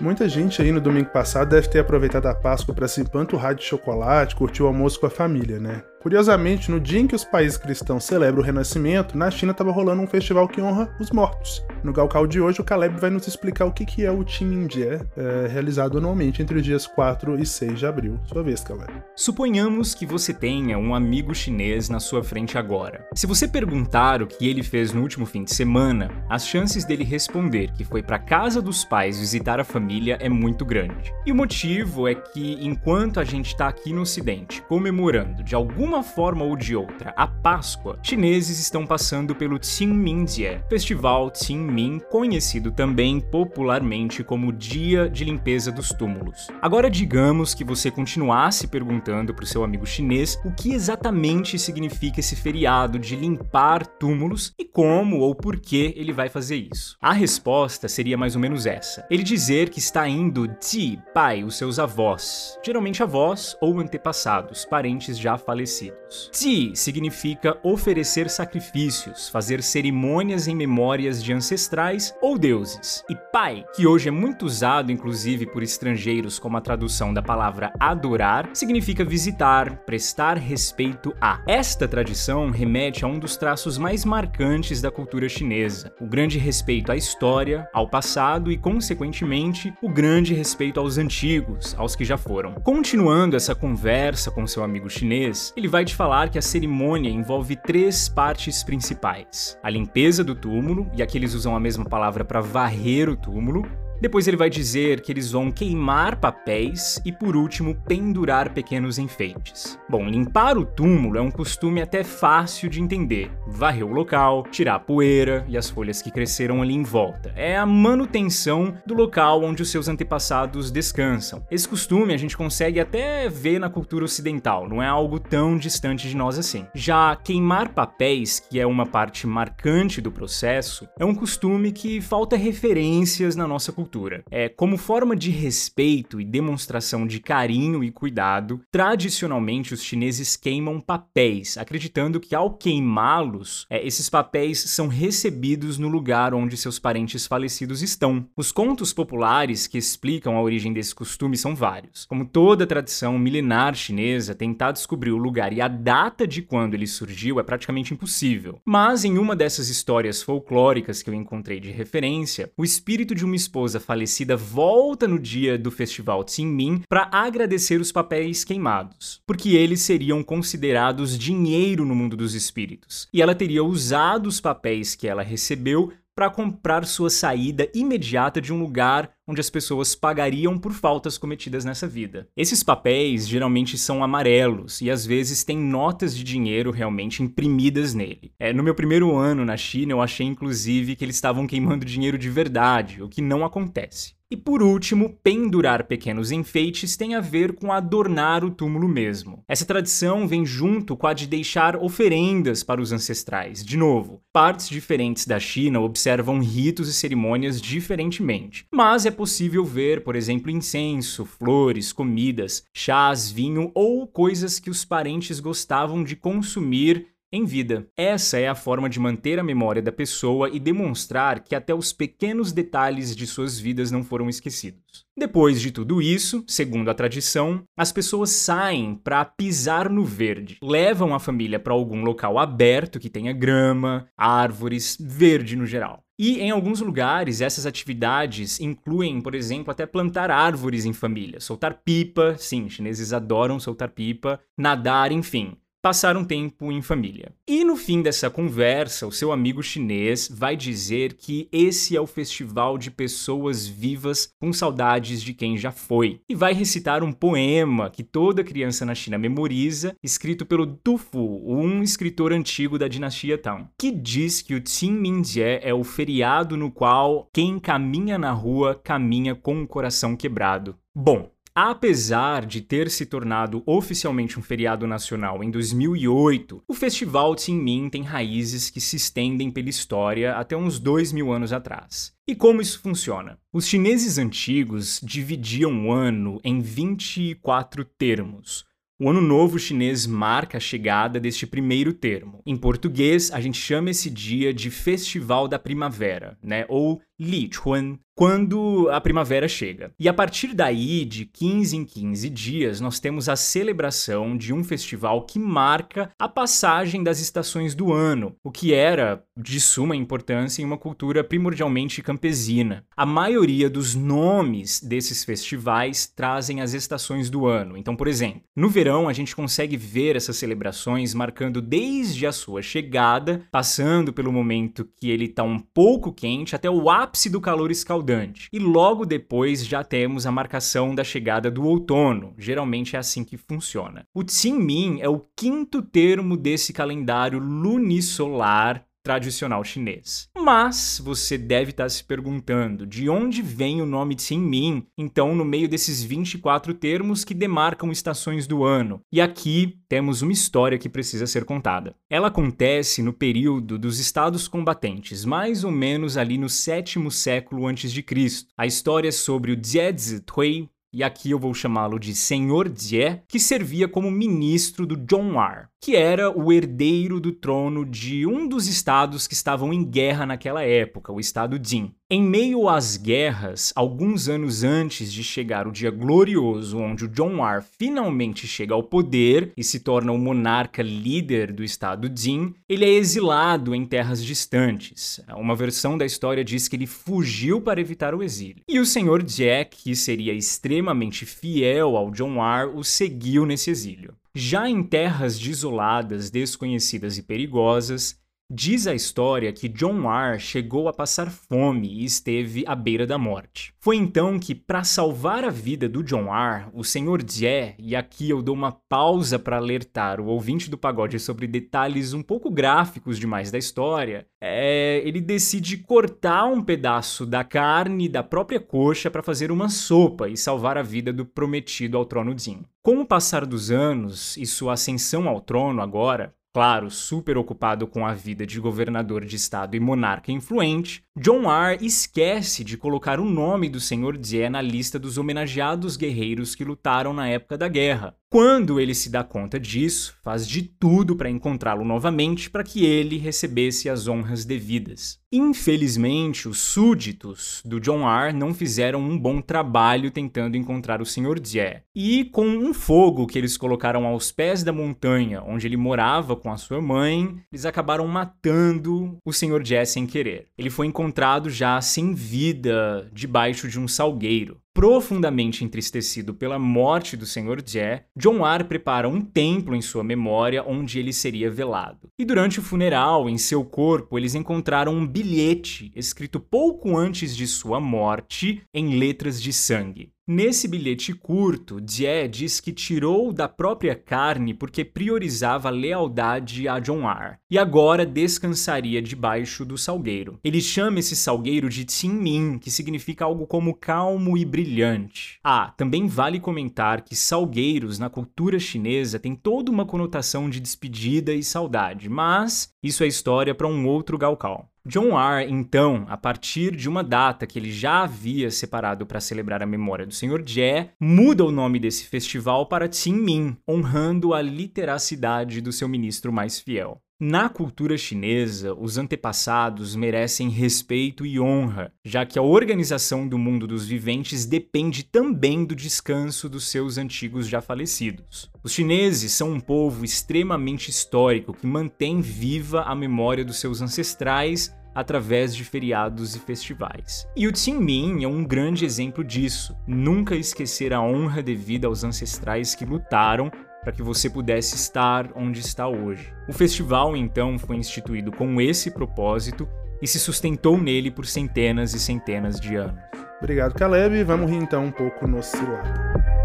Muita 0.00 0.26
gente 0.26 0.62
aí 0.62 0.72
no 0.72 0.80
domingo 0.80 1.10
passado 1.10 1.50
deve 1.50 1.68
ter 1.68 1.80
aproveitado 1.80 2.24
a 2.24 2.34
Páscoa 2.34 2.74
para 2.74 2.88
se 2.88 3.02
empanturrar 3.02 3.54
de 3.54 3.62
chocolate, 3.62 4.34
curtir 4.34 4.62
o 4.62 4.66
almoço 4.66 4.98
com 4.98 5.06
a 5.06 5.10
família, 5.10 5.60
né? 5.60 5.82
Curiosamente, 6.00 6.70
no 6.70 6.80
dia 6.80 6.98
em 6.98 7.06
que 7.06 7.14
os 7.14 7.24
países 7.24 7.58
cristãos 7.58 8.04
celebram 8.04 8.42
o 8.42 8.44
Renascimento, 8.44 9.18
na 9.18 9.30
China 9.30 9.52
estava 9.52 9.70
rolando 9.70 10.00
um 10.00 10.06
festival 10.06 10.48
que 10.48 10.58
honra 10.58 10.90
os 10.98 11.10
mortos. 11.10 11.62
No 11.84 11.92
Galcal 11.92 12.26
de 12.26 12.40
hoje, 12.40 12.58
o 12.58 12.64
Caleb 12.64 12.98
vai 12.98 13.10
nos 13.10 13.26
explicar 13.28 13.66
o 13.66 13.72
que 13.72 14.04
é 14.04 14.10
o 14.10 14.24
Qingming 14.24 14.68
é, 15.16 15.46
realizado 15.46 15.98
anualmente 15.98 16.40
entre 16.40 16.56
os 16.56 16.64
dias 16.64 16.86
4 16.86 17.38
e 17.38 17.44
6 17.44 17.78
de 17.78 17.86
abril. 17.86 18.18
Sua 18.24 18.42
vez, 18.42 18.62
Caleb. 18.62 18.90
Suponhamos 19.14 19.94
que 19.94 20.06
você 20.06 20.32
tenha 20.32 20.78
um 20.78 20.94
amigo 20.94 21.34
chinês 21.34 21.90
na 21.90 22.00
sua 22.00 22.24
frente 22.24 22.56
agora. 22.56 23.06
Se 23.14 23.26
você 23.26 23.46
perguntar 23.46 24.22
o 24.22 24.26
que 24.26 24.48
ele 24.48 24.62
fez 24.62 24.94
no 24.94 25.02
último 25.02 25.26
fim 25.26 25.44
de 25.44 25.54
semana, 25.54 26.10
as 26.30 26.46
chances 26.46 26.84
dele 26.86 27.04
responder 27.04 27.72
que 27.72 27.84
foi 27.84 28.02
para 28.02 28.18
casa 28.18 28.62
dos 28.62 28.84
pais 28.84 29.20
visitar 29.20 29.60
a 29.60 29.64
família 29.64 30.16
é 30.18 30.30
muito 30.30 30.64
grande. 30.64 31.12
E 31.26 31.32
o 31.32 31.34
motivo 31.34 32.08
é 32.08 32.14
que 32.14 32.58
enquanto 32.60 33.20
a 33.20 33.24
gente 33.24 33.48
está 33.48 33.68
aqui 33.68 33.92
no 33.92 34.00
Ocidente 34.00 34.62
comemorando 34.62 35.42
de 35.42 35.54
alguma 35.54 35.89
uma 35.90 36.04
forma 36.04 36.44
ou 36.44 36.56
de 36.56 36.76
outra, 36.76 37.12
a 37.16 37.26
Páscoa, 37.26 37.98
chineses 38.00 38.60
estão 38.60 38.86
passando 38.86 39.34
pelo 39.34 39.58
Qingmingjie, 39.58 40.62
festival 40.68 41.32
Qingming, 41.32 41.98
conhecido 42.08 42.70
também 42.70 43.18
popularmente 43.18 44.22
como 44.22 44.52
Dia 44.52 45.10
de 45.10 45.24
Limpeza 45.24 45.72
dos 45.72 45.88
Túmulos. 45.88 46.46
Agora 46.62 46.88
digamos 46.88 47.54
que 47.54 47.64
você 47.64 47.90
continuasse 47.90 48.68
perguntando 48.68 49.34
para 49.34 49.42
o 49.42 49.46
seu 49.46 49.64
amigo 49.64 49.84
chinês 49.84 50.38
o 50.44 50.52
que 50.52 50.72
exatamente 50.72 51.58
significa 51.58 52.20
esse 52.20 52.36
feriado 52.36 52.96
de 52.96 53.16
limpar 53.16 53.84
túmulos 53.84 54.54
e 54.56 54.64
como 54.64 55.18
ou 55.18 55.34
por 55.34 55.58
que 55.58 55.92
ele 55.96 56.12
vai 56.12 56.28
fazer 56.28 56.68
isso. 56.72 56.96
A 57.02 57.12
resposta 57.12 57.88
seria 57.88 58.16
mais 58.16 58.36
ou 58.36 58.40
menos 58.40 58.64
essa. 58.64 59.04
Ele 59.10 59.24
dizer 59.24 59.70
que 59.70 59.80
está 59.80 60.06
indo 60.06 60.46
de 60.46 61.00
pai, 61.12 61.42
os 61.42 61.56
seus 61.56 61.80
avós, 61.80 62.56
geralmente 62.64 63.02
avós 63.02 63.56
ou 63.60 63.80
antepassados, 63.80 64.64
parentes 64.64 65.18
já 65.18 65.36
falecidos 65.36 65.79
falecidos. 65.80 66.30
Ti 66.32 66.72
significa 66.74 67.58
oferecer 67.62 68.28
sacrifícios, 68.28 69.28
fazer 69.28 69.62
cerimônias 69.62 70.46
em 70.46 70.54
memórias 70.54 71.22
de 71.22 71.32
ancestrais 71.32 72.14
ou 72.20 72.38
deuses. 72.38 73.04
E 73.08 73.14
pai, 73.32 73.64
que 73.74 73.86
hoje 73.86 74.08
é 74.08 74.12
muito 74.12 74.44
usado 74.44 74.92
inclusive 74.92 75.46
por 75.46 75.62
estrangeiros 75.62 76.38
como 76.38 76.56
a 76.56 76.60
tradução 76.60 77.14
da 77.14 77.22
palavra 77.22 77.72
adorar, 77.78 78.50
significa 78.52 79.04
visitar, 79.04 79.78
prestar 79.84 80.36
respeito 80.36 81.14
a. 81.20 81.42
Esta 81.46 81.88
tradição 81.88 82.50
remete 82.50 83.04
a 83.04 83.08
um 83.08 83.18
dos 83.18 83.36
traços 83.36 83.78
mais 83.78 84.04
marcantes 84.04 84.82
da 84.82 84.90
cultura 84.90 85.28
chinesa: 85.28 85.92
o 86.00 86.06
grande 86.06 86.38
respeito 86.38 86.92
à 86.92 86.96
história, 86.96 87.68
ao 87.72 87.88
passado 87.88 88.50
e, 88.50 88.58
consequentemente, 88.58 89.72
o 89.82 89.88
grande 89.88 90.34
respeito 90.34 90.80
aos 90.80 90.98
antigos, 90.98 91.74
aos 91.78 91.94
que 91.94 92.04
já 92.04 92.16
foram. 92.16 92.54
Continuando 92.54 93.36
essa 93.36 93.54
conversa 93.54 94.30
com 94.30 94.46
seu 94.46 94.64
amigo 94.64 94.90
chinês, 94.90 95.52
ele 95.56 95.68
vai 95.70 95.84
te 95.84 95.94
falar 95.94 96.28
que 96.28 96.38
a 96.38 96.42
cerimônia 96.42 97.08
envolve 97.08 97.56
três 97.56 98.08
partes 98.08 98.62
principais: 98.62 99.58
a 99.62 99.70
limpeza 99.70 100.24
do 100.24 100.34
túmulo, 100.34 100.90
e 100.94 101.02
aqui 101.02 101.16
eles 101.16 101.32
usam 101.32 101.54
a 101.54 101.60
mesma 101.60 101.84
palavra 101.84 102.24
para 102.24 102.40
varrer 102.40 103.08
o 103.08 103.16
túmulo, 103.16 103.62
depois 104.00 104.26
ele 104.26 104.36
vai 104.36 104.48
dizer 104.48 105.02
que 105.02 105.12
eles 105.12 105.30
vão 105.30 105.50
queimar 105.50 106.16
papéis 106.16 107.00
e, 107.04 107.12
por 107.12 107.36
último, 107.36 107.74
pendurar 107.74 108.54
pequenos 108.54 108.98
enfeites. 108.98 109.78
Bom, 109.88 110.08
limpar 110.08 110.56
o 110.56 110.64
túmulo 110.64 111.18
é 111.18 111.20
um 111.20 111.30
costume 111.30 111.82
até 111.82 112.02
fácil 112.02 112.70
de 112.70 112.80
entender. 112.80 113.30
Varrer 113.46 113.86
o 113.86 113.92
local, 113.92 114.44
tirar 114.50 114.76
a 114.76 114.78
poeira 114.78 115.44
e 115.46 115.56
as 115.56 115.68
folhas 115.68 116.00
que 116.00 116.10
cresceram 116.10 116.62
ali 116.62 116.74
em 116.74 116.82
volta. 116.82 117.30
É 117.36 117.58
a 117.58 117.66
manutenção 117.66 118.74
do 118.86 118.94
local 118.94 119.44
onde 119.44 119.62
os 119.62 119.70
seus 119.70 119.86
antepassados 119.86 120.70
descansam. 120.70 121.44
Esse 121.50 121.68
costume 121.68 122.14
a 122.14 122.16
gente 122.16 122.36
consegue 122.36 122.80
até 122.80 123.28
ver 123.28 123.58
na 123.58 123.68
cultura 123.68 124.06
ocidental, 124.06 124.66
não 124.66 124.82
é 124.82 124.86
algo 124.86 125.18
tão 125.18 125.58
distante 125.58 126.08
de 126.08 126.16
nós 126.16 126.38
assim. 126.38 126.66
Já 126.74 127.14
queimar 127.16 127.74
papéis, 127.74 128.40
que 128.40 128.58
é 128.58 128.66
uma 128.66 128.86
parte 128.86 129.26
marcante 129.26 130.00
do 130.00 130.10
processo, 130.10 130.88
é 130.98 131.04
um 131.04 131.14
costume 131.14 131.70
que 131.70 132.00
falta 132.00 132.36
referências 132.36 133.36
na 133.36 133.46
nossa 133.46 133.70
cultura 133.72 133.89
cultura. 133.90 134.22
É, 134.30 134.48
como 134.48 134.76
forma 134.76 135.16
de 135.16 135.30
respeito 135.30 136.20
e 136.20 136.24
demonstração 136.24 137.04
de 137.06 137.18
carinho 137.18 137.82
e 137.82 137.90
cuidado, 137.90 138.60
tradicionalmente 138.70 139.74
os 139.74 139.82
chineses 139.82 140.36
queimam 140.36 140.80
papéis, 140.80 141.58
acreditando 141.58 142.20
que 142.20 142.34
ao 142.34 142.52
queimá-los, 142.54 143.66
é, 143.68 143.84
esses 143.84 144.08
papéis 144.08 144.60
são 144.60 144.86
recebidos 144.86 145.76
no 145.76 145.88
lugar 145.88 146.32
onde 146.32 146.56
seus 146.56 146.78
parentes 146.78 147.26
falecidos 147.26 147.82
estão. 147.82 148.24
Os 148.36 148.52
contos 148.52 148.92
populares 148.92 149.66
que 149.66 149.78
explicam 149.78 150.36
a 150.36 150.42
origem 150.42 150.72
desse 150.72 150.94
costume 150.94 151.36
são 151.36 151.56
vários. 151.56 152.04
Como 152.04 152.24
toda 152.24 152.66
tradição 152.66 153.18
milenar 153.18 153.74
chinesa, 153.74 154.34
tentar 154.36 154.70
descobrir 154.70 155.10
o 155.10 155.16
lugar 155.16 155.52
e 155.52 155.60
a 155.60 155.66
data 155.66 156.26
de 156.26 156.42
quando 156.42 156.74
ele 156.74 156.86
surgiu 156.86 157.40
é 157.40 157.42
praticamente 157.42 157.92
impossível. 157.92 158.60
Mas 158.64 159.04
em 159.04 159.18
uma 159.18 159.34
dessas 159.34 159.68
histórias 159.68 160.22
folclóricas 160.22 161.02
que 161.02 161.10
eu 161.10 161.14
encontrei 161.14 161.58
de 161.58 161.70
referência, 161.70 162.52
o 162.56 162.64
espírito 162.64 163.14
de 163.14 163.24
uma 163.24 163.34
esposa 163.34 163.79
falecida 163.80 164.36
volta 164.36 165.08
no 165.08 165.18
dia 165.18 165.58
do 165.58 165.70
festival 165.70 166.24
Qingming 166.24 166.82
para 166.88 167.08
agradecer 167.12 167.80
os 167.80 167.90
papéis 167.90 168.44
queimados, 168.44 169.20
porque 169.26 169.56
eles 169.56 169.80
seriam 169.80 170.22
considerados 170.22 171.18
dinheiro 171.18 171.84
no 171.84 171.94
mundo 171.94 172.16
dos 172.16 172.34
espíritos. 172.34 173.08
E 173.12 173.20
ela 173.20 173.34
teria 173.34 173.64
usado 173.64 174.28
os 174.28 174.40
papéis 174.40 174.94
que 174.94 175.08
ela 175.08 175.22
recebeu 175.22 175.92
para 176.20 176.28
comprar 176.28 176.84
sua 176.84 177.08
saída 177.08 177.66
imediata 177.74 178.42
de 178.42 178.52
um 178.52 178.60
lugar 178.60 179.10
onde 179.26 179.40
as 179.40 179.48
pessoas 179.48 179.94
pagariam 179.94 180.58
por 180.58 180.70
faltas 180.70 181.16
cometidas 181.16 181.64
nessa 181.64 181.88
vida. 181.88 182.28
Esses 182.36 182.62
papéis 182.62 183.26
geralmente 183.26 183.78
são 183.78 184.04
amarelos 184.04 184.82
e 184.82 184.90
às 184.90 185.06
vezes 185.06 185.42
têm 185.44 185.56
notas 185.56 186.14
de 186.14 186.22
dinheiro 186.22 186.70
realmente 186.70 187.22
imprimidas 187.22 187.94
nele. 187.94 188.34
É, 188.38 188.52
no 188.52 188.62
meu 188.62 188.74
primeiro 188.74 189.16
ano 189.16 189.46
na 189.46 189.56
China, 189.56 189.92
eu 189.92 190.02
achei 190.02 190.26
inclusive 190.26 190.94
que 190.94 191.02
eles 191.02 191.16
estavam 191.16 191.46
queimando 191.46 191.86
dinheiro 191.86 192.18
de 192.18 192.28
verdade, 192.28 193.02
o 193.02 193.08
que 193.08 193.22
não 193.22 193.42
acontece. 193.42 194.19
E 194.32 194.36
por 194.36 194.62
último, 194.62 195.18
pendurar 195.24 195.88
pequenos 195.88 196.30
enfeites 196.30 196.96
tem 196.96 197.16
a 197.16 197.20
ver 197.20 197.52
com 197.52 197.72
adornar 197.72 198.44
o 198.44 198.50
túmulo 198.52 198.88
mesmo. 198.88 199.42
Essa 199.48 199.64
tradição 199.64 200.28
vem 200.28 200.46
junto 200.46 200.96
com 200.96 201.08
a 201.08 201.12
de 201.12 201.26
deixar 201.26 201.74
oferendas 201.76 202.62
para 202.62 202.80
os 202.80 202.92
ancestrais. 202.92 203.64
De 203.64 203.76
novo, 203.76 204.22
partes 204.32 204.68
diferentes 204.68 205.26
da 205.26 205.40
China 205.40 205.80
observam 205.80 206.38
ritos 206.38 206.88
e 206.88 206.92
cerimônias 206.92 207.60
diferentemente, 207.60 208.66
mas 208.72 209.04
é 209.04 209.10
possível 209.10 209.64
ver, 209.64 210.04
por 210.04 210.14
exemplo, 210.14 210.48
incenso, 210.48 211.24
flores, 211.24 211.92
comidas, 211.92 212.62
chás, 212.72 213.32
vinho 213.32 213.72
ou 213.74 214.06
coisas 214.06 214.60
que 214.60 214.70
os 214.70 214.84
parentes 214.84 215.40
gostavam 215.40 216.04
de 216.04 216.14
consumir 216.14 217.08
em 217.32 217.44
vida. 217.44 217.86
Essa 217.96 218.38
é 218.38 218.48
a 218.48 218.54
forma 218.54 218.88
de 218.88 218.98
manter 218.98 219.38
a 219.38 219.44
memória 219.44 219.80
da 219.80 219.92
pessoa 219.92 220.48
e 220.50 220.58
demonstrar 220.58 221.40
que 221.40 221.54
até 221.54 221.74
os 221.74 221.92
pequenos 221.92 222.52
detalhes 222.52 223.14
de 223.14 223.26
suas 223.26 223.58
vidas 223.58 223.90
não 223.90 224.02
foram 224.02 224.28
esquecidos. 224.28 225.06
Depois 225.16 225.60
de 225.60 225.70
tudo 225.70 226.00
isso, 226.00 226.42
segundo 226.46 226.90
a 226.90 226.94
tradição, 226.94 227.62
as 227.76 227.92
pessoas 227.92 228.30
saem 228.30 228.94
para 228.94 229.24
pisar 229.24 229.90
no 229.90 230.04
verde, 230.04 230.58
levam 230.62 231.14
a 231.14 231.20
família 231.20 231.60
para 231.60 231.74
algum 231.74 232.02
local 232.02 232.38
aberto 232.38 232.98
que 232.98 233.10
tenha 233.10 233.32
grama, 233.32 234.08
árvores, 234.16 234.96
verde 234.98 235.56
no 235.56 235.66
geral. 235.66 236.02
E 236.18 236.38
em 236.40 236.50
alguns 236.50 236.80
lugares, 236.80 237.40
essas 237.40 237.64
atividades 237.64 238.60
incluem, 238.60 239.20
por 239.22 239.34
exemplo, 239.34 239.70
até 239.70 239.86
plantar 239.86 240.30
árvores 240.30 240.84
em 240.84 240.92
família, 240.92 241.40
soltar 241.40 241.80
pipa, 241.82 242.36
sim, 242.36 242.68
chineses 242.68 243.12
adoram 243.12 243.58
soltar 243.58 243.88
pipa, 243.90 244.38
nadar, 244.56 245.12
enfim 245.12 245.56
passar 245.82 246.16
um 246.16 246.24
tempo 246.24 246.70
em 246.70 246.82
família. 246.82 247.32
E 247.46 247.64
no 247.64 247.76
fim 247.76 248.02
dessa 248.02 248.28
conversa, 248.28 249.06
o 249.06 249.12
seu 249.12 249.32
amigo 249.32 249.62
chinês 249.62 250.28
vai 250.32 250.56
dizer 250.56 251.14
que 251.14 251.48
esse 251.50 251.96
é 251.96 252.00
o 252.00 252.06
festival 252.06 252.76
de 252.76 252.90
pessoas 252.90 253.66
vivas 253.66 254.32
com 254.40 254.52
saudades 254.52 255.22
de 255.22 255.32
quem 255.32 255.56
já 255.56 255.72
foi. 255.72 256.20
E 256.28 256.34
vai 256.34 256.52
recitar 256.52 257.02
um 257.02 257.12
poema 257.12 257.90
que 257.90 258.02
toda 258.02 258.44
criança 258.44 258.84
na 258.84 258.94
China 258.94 259.18
memoriza, 259.18 259.94
escrito 260.02 260.44
pelo 260.44 260.66
Du 260.66 260.98
Fu, 260.98 261.42
um 261.46 261.82
escritor 261.82 262.32
antigo 262.32 262.78
da 262.78 262.88
dinastia 262.88 263.38
Tang, 263.38 263.66
que 263.78 263.90
diz 263.90 264.42
que 264.42 264.54
o 264.54 264.62
Qingmingjie 264.62 265.60
é 265.62 265.72
o 265.72 265.84
feriado 265.84 266.56
no 266.56 266.70
qual 266.70 267.28
quem 267.32 267.58
caminha 267.58 268.18
na 268.18 268.32
rua 268.32 268.74
caminha 268.74 269.34
com 269.34 269.62
o 269.62 269.66
coração 269.66 270.16
quebrado. 270.16 270.76
Bom, 270.94 271.30
Apesar 271.54 272.46
de 272.46 272.60
ter 272.60 272.88
se 272.88 273.04
tornado 273.04 273.62
oficialmente 273.66 274.38
um 274.38 274.42
feriado 274.42 274.86
nacional 274.86 275.42
em 275.42 275.50
2008, 275.50 276.62
o 276.66 276.74
Festival 276.74 277.34
Qingming 277.34 277.90
tem 277.90 278.02
raízes 278.02 278.70
que 278.70 278.80
se 278.80 278.96
estendem 278.96 279.50
pela 279.50 279.68
história 279.68 280.36
até 280.36 280.56
uns 280.56 280.78
dois 280.78 281.12
mil 281.12 281.32
anos 281.32 281.52
atrás. 281.52 282.12
E 282.26 282.36
como 282.36 282.62
isso 282.62 282.80
funciona? 282.80 283.36
Os 283.52 283.66
chineses 283.66 284.16
antigos 284.16 285.00
dividiam 285.02 285.88
o 285.88 285.92
ano 285.92 286.40
em 286.44 286.60
24 286.60 287.84
termos. 287.84 288.64
O 289.02 289.08
Ano 289.08 289.22
Novo 289.22 289.58
Chinês 289.58 290.06
marca 290.06 290.58
a 290.58 290.60
chegada 290.60 291.18
deste 291.18 291.46
primeiro 291.46 291.90
termo. 291.90 292.42
Em 292.44 292.54
português, 292.54 293.32
a 293.32 293.40
gente 293.40 293.58
chama 293.58 293.88
esse 293.88 294.10
dia 294.10 294.52
de 294.52 294.70
Festival 294.70 295.48
da 295.48 295.58
Primavera, 295.58 296.36
né? 296.42 296.66
Ou 296.68 297.00
Li 297.20 297.50
Chun, 297.52 297.98
quando 298.14 298.88
a 298.90 299.00
primavera 299.00 299.48
chega. 299.48 299.92
E 299.98 300.08
a 300.08 300.12
partir 300.12 300.54
daí, 300.54 301.06
de 301.06 301.24
15 301.24 301.76
em 301.76 301.84
15 301.86 302.28
dias, 302.28 302.80
nós 302.80 303.00
temos 303.00 303.30
a 303.30 303.36
celebração 303.36 304.36
de 304.36 304.52
um 304.52 304.62
festival 304.62 305.22
que 305.22 305.38
marca 305.38 306.10
a 306.18 306.28
passagem 306.28 307.02
das 307.02 307.18
estações 307.18 307.74
do 307.74 307.92
ano, 307.92 308.34
o 308.44 308.50
que 308.50 308.74
era 308.74 309.22
de 309.34 309.58
suma 309.58 309.96
importância 309.96 310.60
em 310.60 310.66
uma 310.66 310.76
cultura 310.76 311.24
primordialmente 311.24 312.02
campesina. 312.02 312.84
A 312.94 313.06
maioria 313.06 313.70
dos 313.70 313.94
nomes 313.94 314.80
desses 314.82 315.24
festivais 315.24 316.06
trazem 316.06 316.60
as 316.60 316.74
estações 316.74 317.30
do 317.30 317.46
ano. 317.46 317.74
Então, 317.74 317.96
por 317.96 318.06
exemplo, 318.06 318.42
no 318.54 318.68
verão 318.68 319.08
a 319.08 319.14
gente 319.14 319.34
consegue 319.34 319.78
ver 319.78 320.14
essas 320.14 320.36
celebrações 320.36 321.14
marcando 321.14 321.62
desde 321.62 322.26
a 322.26 322.32
sua 322.32 322.60
chegada, 322.60 323.46
passando 323.50 324.12
pelo 324.12 324.30
momento 324.30 324.86
que 325.00 325.10
ele 325.10 325.24
está 325.24 325.42
um 325.42 325.58
pouco 325.58 326.12
quente, 326.12 326.54
até 326.54 326.68
o 326.68 326.90
ápice 326.90 327.09
do 327.30 327.40
calor 327.40 327.70
escaldante. 327.70 328.48
E 328.52 328.58
logo 328.58 329.04
depois 329.04 329.66
já 329.66 329.82
temos 329.82 330.26
a 330.26 330.32
marcação 330.32 330.94
da 330.94 331.04
chegada 331.04 331.50
do 331.50 331.64
outono. 331.64 332.34
Geralmente 332.38 332.96
é 332.96 332.98
assim 332.98 333.24
que 333.24 333.36
funciona. 333.36 334.04
O 334.14 334.24
Qingming 334.24 335.00
é 335.00 335.08
o 335.08 335.24
quinto 335.36 335.82
termo 335.82 336.36
desse 336.36 336.72
calendário 336.72 337.38
lunisolar 337.38 338.84
tradicional 339.02 339.64
chinês. 339.64 340.28
Mas 340.36 341.00
você 341.02 341.38
deve 341.38 341.70
estar 341.70 341.88
se 341.88 342.04
perguntando 342.04 342.86
de 342.86 343.08
onde 343.08 343.42
vem 343.42 343.80
o 343.80 343.86
nome 343.86 344.14
Qingming, 344.14 344.86
então, 344.96 345.34
no 345.34 345.44
meio 345.44 345.68
desses 345.68 346.02
24 346.02 346.74
termos 346.74 347.24
que 347.24 347.34
demarcam 347.34 347.90
estações 347.90 348.46
do 348.46 348.64
ano. 348.64 349.00
E 349.12 349.20
aqui 349.20 349.78
temos 349.88 350.22
uma 350.22 350.32
história 350.32 350.78
que 350.78 350.88
precisa 350.88 351.26
ser 351.26 351.44
contada. 351.44 351.94
Ela 352.08 352.28
acontece 352.28 353.02
no 353.02 353.12
período 353.12 353.78
dos 353.78 353.98
estados 353.98 354.46
combatentes, 354.48 355.24
mais 355.24 355.64
ou 355.64 355.70
menos 355.70 356.16
ali 356.16 356.36
no 356.38 356.48
sétimo 356.48 357.10
século 357.10 357.66
antes 357.66 357.92
de 357.92 358.02
Cristo. 358.02 358.50
A 358.56 358.66
história 358.66 359.08
é 359.08 359.12
sobre 359.12 359.52
o 359.52 359.58
Jie 359.62 360.20
Tui, 360.24 360.68
e 360.92 361.04
aqui 361.04 361.30
eu 361.30 361.38
vou 361.38 361.54
chamá-lo 361.54 361.98
de 361.98 362.14
Senhor 362.14 362.72
Jie, 362.76 363.22
que 363.28 363.38
servia 363.38 363.88
como 363.88 364.10
ministro 364.10 364.84
do 364.84 364.96
Zhongwar, 364.96 365.70
que 365.80 365.94
era 365.94 366.30
o 366.30 366.52
herdeiro 366.52 367.20
do 367.20 367.32
trono 367.32 367.84
de 367.86 368.26
um 368.26 368.48
dos 368.48 368.66
estados 368.66 369.26
que 369.26 369.34
estavam 369.34 369.72
em 369.72 369.84
guerra 369.84 370.26
naquela 370.26 370.64
época, 370.64 371.12
o 371.12 371.20
estado 371.20 371.60
Jin. 371.62 371.94
Em 372.12 372.20
meio 372.20 372.68
às 372.68 372.96
guerras, 372.96 373.72
alguns 373.76 374.28
anos 374.28 374.64
antes 374.64 375.12
de 375.12 375.22
chegar 375.22 375.68
o 375.68 375.70
dia 375.70 375.92
glorioso 375.92 376.76
onde 376.76 377.04
o 377.04 377.08
Zhongwar 377.08 377.64
finalmente 377.78 378.48
chega 378.48 378.74
ao 378.74 378.82
poder 378.82 379.52
e 379.56 379.62
se 379.62 379.78
torna 379.78 380.10
o 380.10 380.18
monarca 380.18 380.82
líder 380.82 381.52
do 381.52 381.62
estado 381.62 382.10
Jin, 382.12 382.52
ele 382.68 382.84
é 382.84 382.88
exilado 382.88 383.76
em 383.76 383.84
terras 383.84 384.24
distantes. 384.24 385.20
Uma 385.36 385.54
versão 385.54 385.96
da 385.96 386.04
história 386.04 386.42
diz 386.42 386.66
que 386.66 386.74
ele 386.74 386.86
fugiu 386.88 387.60
para 387.60 387.80
evitar 387.80 388.12
o 388.12 388.24
exílio. 388.24 388.64
E 388.68 388.80
o 388.80 388.86
senhor 388.86 389.22
Jack, 389.22 389.76
que 389.80 389.94
seria 389.94 390.32
extremamente 390.32 391.24
fiel 391.24 391.96
ao 391.96 392.12
Zhongwar, 392.12 392.76
o 392.76 392.82
seguiu 392.82 393.46
nesse 393.46 393.70
exílio. 393.70 394.16
Já 394.34 394.68
em 394.68 394.82
terras 394.82 395.38
desoladas, 395.38 396.30
desconhecidas 396.30 397.18
e 397.18 397.22
perigosas, 397.22 398.19
Diz 398.52 398.88
a 398.88 398.94
história 398.94 399.52
que 399.52 399.68
John 399.68 400.00
War 400.00 400.36
chegou 400.40 400.88
a 400.88 400.92
passar 400.92 401.30
fome 401.30 401.86
e 401.86 402.04
esteve 402.04 402.64
à 402.66 402.74
beira 402.74 403.06
da 403.06 403.16
morte. 403.16 403.72
Foi 403.78 403.94
então 403.94 404.40
que, 404.40 404.56
para 404.56 404.82
salvar 404.82 405.44
a 405.44 405.50
vida 405.50 405.88
do 405.88 406.02
John 406.02 406.24
War, 406.24 406.68
o 406.74 406.82
Sr. 406.82 407.24
Jie, 407.24 407.76
e 407.78 407.94
aqui 407.94 408.28
eu 408.28 408.42
dou 408.42 408.56
uma 408.56 408.72
pausa 408.72 409.38
para 409.38 409.56
alertar 409.56 410.20
o 410.20 410.26
ouvinte 410.26 410.68
do 410.68 410.76
pagode 410.76 411.20
sobre 411.20 411.46
detalhes 411.46 412.12
um 412.12 412.24
pouco 412.24 412.50
gráficos 412.50 413.20
demais 413.20 413.52
da 413.52 413.58
história, 413.58 414.26
é, 414.40 415.00
ele 415.04 415.20
decide 415.20 415.76
cortar 415.76 416.46
um 416.46 416.60
pedaço 416.60 417.24
da 417.24 417.44
carne 417.44 418.08
da 418.08 418.24
própria 418.24 418.58
coxa 418.58 419.08
para 419.08 419.22
fazer 419.22 419.52
uma 419.52 419.68
sopa 419.68 420.28
e 420.28 420.36
salvar 420.36 420.76
a 420.76 420.82
vida 420.82 421.12
do 421.12 421.24
prometido 421.24 421.96
ao 421.96 422.04
trono 422.04 422.36
Jin. 422.36 422.64
Com 422.82 423.00
o 423.00 423.06
passar 423.06 423.46
dos 423.46 423.70
anos 423.70 424.36
e 424.36 424.44
sua 424.44 424.72
ascensão 424.72 425.28
ao 425.28 425.40
trono 425.40 425.80
agora, 425.80 426.34
Claro, 426.52 426.90
super 426.90 427.38
ocupado 427.38 427.86
com 427.86 428.04
a 428.04 428.12
vida 428.12 428.44
de 428.44 428.58
governador 428.58 429.24
de 429.24 429.36
estado 429.36 429.76
e 429.76 429.80
monarca 429.80 430.32
influente, 430.32 431.04
John 431.16 431.48
R 431.48 431.78
esquece 431.80 432.64
de 432.64 432.76
colocar 432.76 433.20
o 433.20 433.24
nome 433.24 433.68
do 433.68 433.78
Senhor 433.78 434.18
Jie 434.20 434.50
na 434.50 434.60
lista 434.60 434.98
dos 434.98 435.16
homenageados 435.16 435.96
guerreiros 435.96 436.56
que 436.56 436.64
lutaram 436.64 437.12
na 437.12 437.28
época 437.28 437.56
da 437.56 437.68
guerra. 437.68 438.19
Quando 438.32 438.78
ele 438.78 438.94
se 438.94 439.10
dá 439.10 439.24
conta 439.24 439.58
disso, 439.58 440.14
faz 440.22 440.46
de 440.46 440.62
tudo 440.62 441.16
para 441.16 441.28
encontrá-lo 441.28 441.84
novamente 441.84 442.48
para 442.48 442.62
que 442.62 442.84
ele 442.84 443.18
recebesse 443.18 443.90
as 443.90 444.06
honras 444.06 444.44
devidas. 444.44 445.18
Infelizmente, 445.32 446.48
os 446.48 446.60
súditos 446.60 447.60
do 447.64 447.80
John 447.80 448.08
R 448.08 448.32
não 448.32 448.54
fizeram 448.54 449.00
um 449.00 449.18
bom 449.18 449.40
trabalho 449.40 450.12
tentando 450.12 450.56
encontrar 450.56 451.02
o 451.02 451.06
Sr. 451.06 451.40
Jie. 451.42 451.82
E 451.92 452.24
com 452.26 452.46
um 452.46 452.72
fogo 452.72 453.26
que 453.26 453.36
eles 453.36 453.56
colocaram 453.56 454.06
aos 454.06 454.30
pés 454.30 454.62
da 454.62 454.72
montanha 454.72 455.42
onde 455.42 455.66
ele 455.66 455.76
morava 455.76 456.36
com 456.36 456.52
a 456.52 456.56
sua 456.56 456.80
mãe, 456.80 457.34
eles 457.52 457.66
acabaram 457.66 458.06
matando 458.06 459.18
o 459.24 459.32
Sr. 459.32 459.60
Jie 459.64 459.86
sem 459.86 460.06
querer. 460.06 460.46
Ele 460.56 460.70
foi 460.70 460.86
encontrado 460.86 461.50
já 461.50 461.80
sem 461.80 462.14
vida 462.14 463.10
debaixo 463.12 463.66
de 463.66 463.80
um 463.80 463.88
salgueiro. 463.88 464.60
Profundamente 464.72 465.64
entristecido 465.64 466.32
pela 466.32 466.56
morte 466.56 467.16
do 467.16 467.26
Sr. 467.26 467.60
Jie, 467.66 468.04
John 468.16 468.44
Ar 468.44 468.64
prepara 468.64 469.08
um 469.08 469.20
templo 469.20 469.74
em 469.74 469.82
sua 469.82 470.04
memória 470.04 470.62
onde 470.62 470.98
ele 470.98 471.12
seria 471.12 471.50
velado. 471.50 472.08
E 472.16 472.24
durante 472.24 472.60
o 472.60 472.62
funeral, 472.62 473.28
em 473.28 473.36
seu 473.36 473.64
corpo, 473.64 474.16
eles 474.16 474.36
encontraram 474.36 474.94
um 474.94 475.04
bilhete 475.04 475.90
escrito 475.96 476.38
pouco 476.38 476.96
antes 476.96 477.36
de 477.36 477.48
sua 477.48 477.80
morte 477.80 478.62
em 478.72 478.96
letras 478.96 479.42
de 479.42 479.52
sangue. 479.52 480.12
Nesse 480.32 480.68
bilhete 480.68 481.12
curto, 481.12 481.80
Jie 481.84 482.28
diz 482.28 482.60
que 482.60 482.72
tirou 482.72 483.32
da 483.32 483.48
própria 483.48 483.96
carne 483.96 484.54
porque 484.54 484.84
priorizava 484.84 485.66
a 485.66 485.72
lealdade 485.72 486.68
a 486.68 486.78
John 486.78 487.04
Ar, 487.04 487.40
e 487.50 487.58
agora 487.58 488.06
descansaria 488.06 489.02
debaixo 489.02 489.64
do 489.64 489.76
salgueiro. 489.76 490.38
Ele 490.44 490.60
chama 490.60 491.00
esse 491.00 491.16
salgueiro 491.16 491.68
de 491.68 491.84
Min, 492.06 492.60
que 492.60 492.70
significa 492.70 493.24
algo 493.24 493.44
como 493.44 493.74
calmo 493.74 494.38
e 494.38 494.44
brilhante. 494.44 495.40
Ah, 495.42 495.74
também 495.76 496.06
vale 496.06 496.38
comentar 496.38 497.00
que 497.02 497.16
salgueiros 497.16 497.98
na 497.98 498.08
cultura 498.08 498.60
chinesa 498.60 499.18
têm 499.18 499.34
toda 499.34 499.68
uma 499.68 499.84
conotação 499.84 500.48
de 500.48 500.60
despedida 500.60 501.34
e 501.34 501.42
saudade, 501.42 502.08
mas 502.08 502.72
isso 502.80 503.02
é 503.02 503.08
história 503.08 503.52
para 503.52 503.66
um 503.66 503.84
outro 503.84 504.16
galcal. 504.16 504.70
John 504.86 505.18
R, 505.18 505.46
então, 505.50 506.06
a 506.08 506.16
partir 506.16 506.74
de 506.74 506.88
uma 506.88 507.04
data 507.04 507.46
que 507.46 507.58
ele 507.58 507.70
já 507.70 508.02
havia 508.02 508.50
separado 508.50 509.04
para 509.04 509.20
celebrar 509.20 509.62
a 509.62 509.66
memória 509.66 510.06
do 510.06 510.14
Sr. 510.14 510.42
Jie, 510.44 510.90
muda 510.98 511.44
o 511.44 511.52
nome 511.52 511.78
desse 511.78 512.06
festival 512.06 512.66
para 512.66 512.88
Qingming, 512.88 513.58
honrando 513.68 514.32
a 514.32 514.40
literacidade 514.40 515.60
do 515.60 515.70
seu 515.70 515.86
ministro 515.86 516.32
mais 516.32 516.58
fiel. 516.58 516.98
Na 517.22 517.50
cultura 517.50 517.98
chinesa, 517.98 518.72
os 518.72 518.96
antepassados 518.96 519.94
merecem 519.94 520.48
respeito 520.48 521.26
e 521.26 521.38
honra, 521.38 521.92
já 522.02 522.24
que 522.24 522.38
a 522.38 522.42
organização 522.42 523.28
do 523.28 523.36
mundo 523.36 523.66
dos 523.66 523.86
viventes 523.86 524.46
depende 524.46 525.04
também 525.04 525.66
do 525.66 525.76
descanso 525.76 526.48
dos 526.48 526.68
seus 526.68 526.96
antigos 526.96 527.46
já 527.46 527.60
falecidos. 527.60 528.49
Os 528.62 528.72
chineses 528.72 529.32
são 529.32 529.52
um 529.52 529.60
povo 529.60 530.04
extremamente 530.04 530.90
histórico 530.90 531.54
que 531.54 531.66
mantém 531.66 532.20
viva 532.20 532.82
a 532.82 532.94
memória 532.94 533.42
dos 533.42 533.58
seus 533.58 533.80
ancestrais 533.80 534.74
através 534.94 535.56
de 535.56 535.64
feriados 535.64 536.36
e 536.36 536.38
festivais. 536.38 537.26
E 537.34 537.48
o 537.48 537.52
Qingming 537.52 538.22
é 538.22 538.28
um 538.28 538.44
grande 538.44 538.84
exemplo 538.84 539.24
disso. 539.24 539.74
Nunca 539.86 540.34
esquecer 540.34 540.92
a 540.92 541.00
honra 541.00 541.42
devida 541.42 541.86
aos 541.86 542.04
ancestrais 542.04 542.74
que 542.74 542.84
lutaram 542.84 543.50
para 543.82 543.92
que 543.92 544.02
você 544.02 544.28
pudesse 544.28 544.74
estar 544.74 545.30
onde 545.34 545.60
está 545.60 545.88
hoje. 545.88 546.30
O 546.46 546.52
festival, 546.52 547.16
então, 547.16 547.58
foi 547.58 547.76
instituído 547.76 548.30
com 548.30 548.60
esse 548.60 548.90
propósito 548.90 549.66
e 550.02 550.06
se 550.06 550.18
sustentou 550.18 550.76
nele 550.76 551.10
por 551.10 551.24
centenas 551.24 551.94
e 551.94 551.98
centenas 551.98 552.60
de 552.60 552.76
anos. 552.76 553.00
Obrigado, 553.38 553.72
Caleb. 553.72 554.22
Vamos 554.24 554.50
rir 554.50 554.58
então 554.58 554.84
um 554.84 554.92
pouco 554.92 555.26
no 555.26 555.42
cilado. 555.42 556.39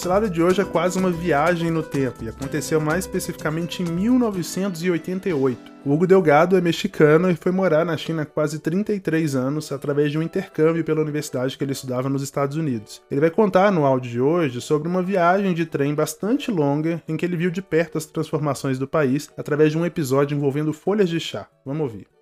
Cilada 0.00 0.30
de 0.30 0.42
hoje 0.42 0.62
é 0.62 0.64
quase 0.64 0.98
uma 0.98 1.10
viagem 1.10 1.70
no 1.70 1.82
tempo 1.82 2.24
e 2.24 2.28
aconteceu 2.30 2.80
mais 2.80 3.04
especificamente 3.04 3.82
em 3.82 3.86
1988. 3.86 5.70
O 5.84 5.92
Hugo 5.92 6.06
Delgado 6.06 6.56
é 6.56 6.60
mexicano 6.60 7.30
e 7.30 7.34
foi 7.34 7.52
morar 7.52 7.84
na 7.84 7.98
China 7.98 8.22
há 8.22 8.26
quase 8.26 8.58
33 8.58 9.36
anos 9.36 9.70
através 9.70 10.10
de 10.10 10.16
um 10.16 10.22
intercâmbio 10.22 10.82
pela 10.84 11.02
universidade 11.02 11.56
que 11.58 11.62
ele 11.62 11.72
estudava 11.72 12.08
nos 12.08 12.22
Estados 12.22 12.56
Unidos. 12.56 13.02
Ele 13.10 13.20
vai 13.20 13.30
contar 13.30 13.70
no 13.70 13.84
áudio 13.84 14.10
de 14.10 14.20
hoje 14.22 14.62
sobre 14.62 14.88
uma 14.88 15.02
viagem 15.02 15.52
de 15.52 15.66
trem 15.66 15.94
bastante 15.94 16.50
longa 16.50 17.02
em 17.06 17.14
que 17.14 17.26
ele 17.26 17.36
viu 17.36 17.50
de 17.50 17.60
perto 17.60 17.98
as 17.98 18.06
transformações 18.06 18.78
do 18.78 18.88
país 18.88 19.28
através 19.36 19.70
de 19.70 19.76
um 19.76 19.84
episódio 19.84 20.34
envolvendo 20.34 20.72
folhas 20.72 21.10
de 21.10 21.20
chá. 21.20 21.46
Vamos 21.62 21.82
ouvir. 21.82 22.19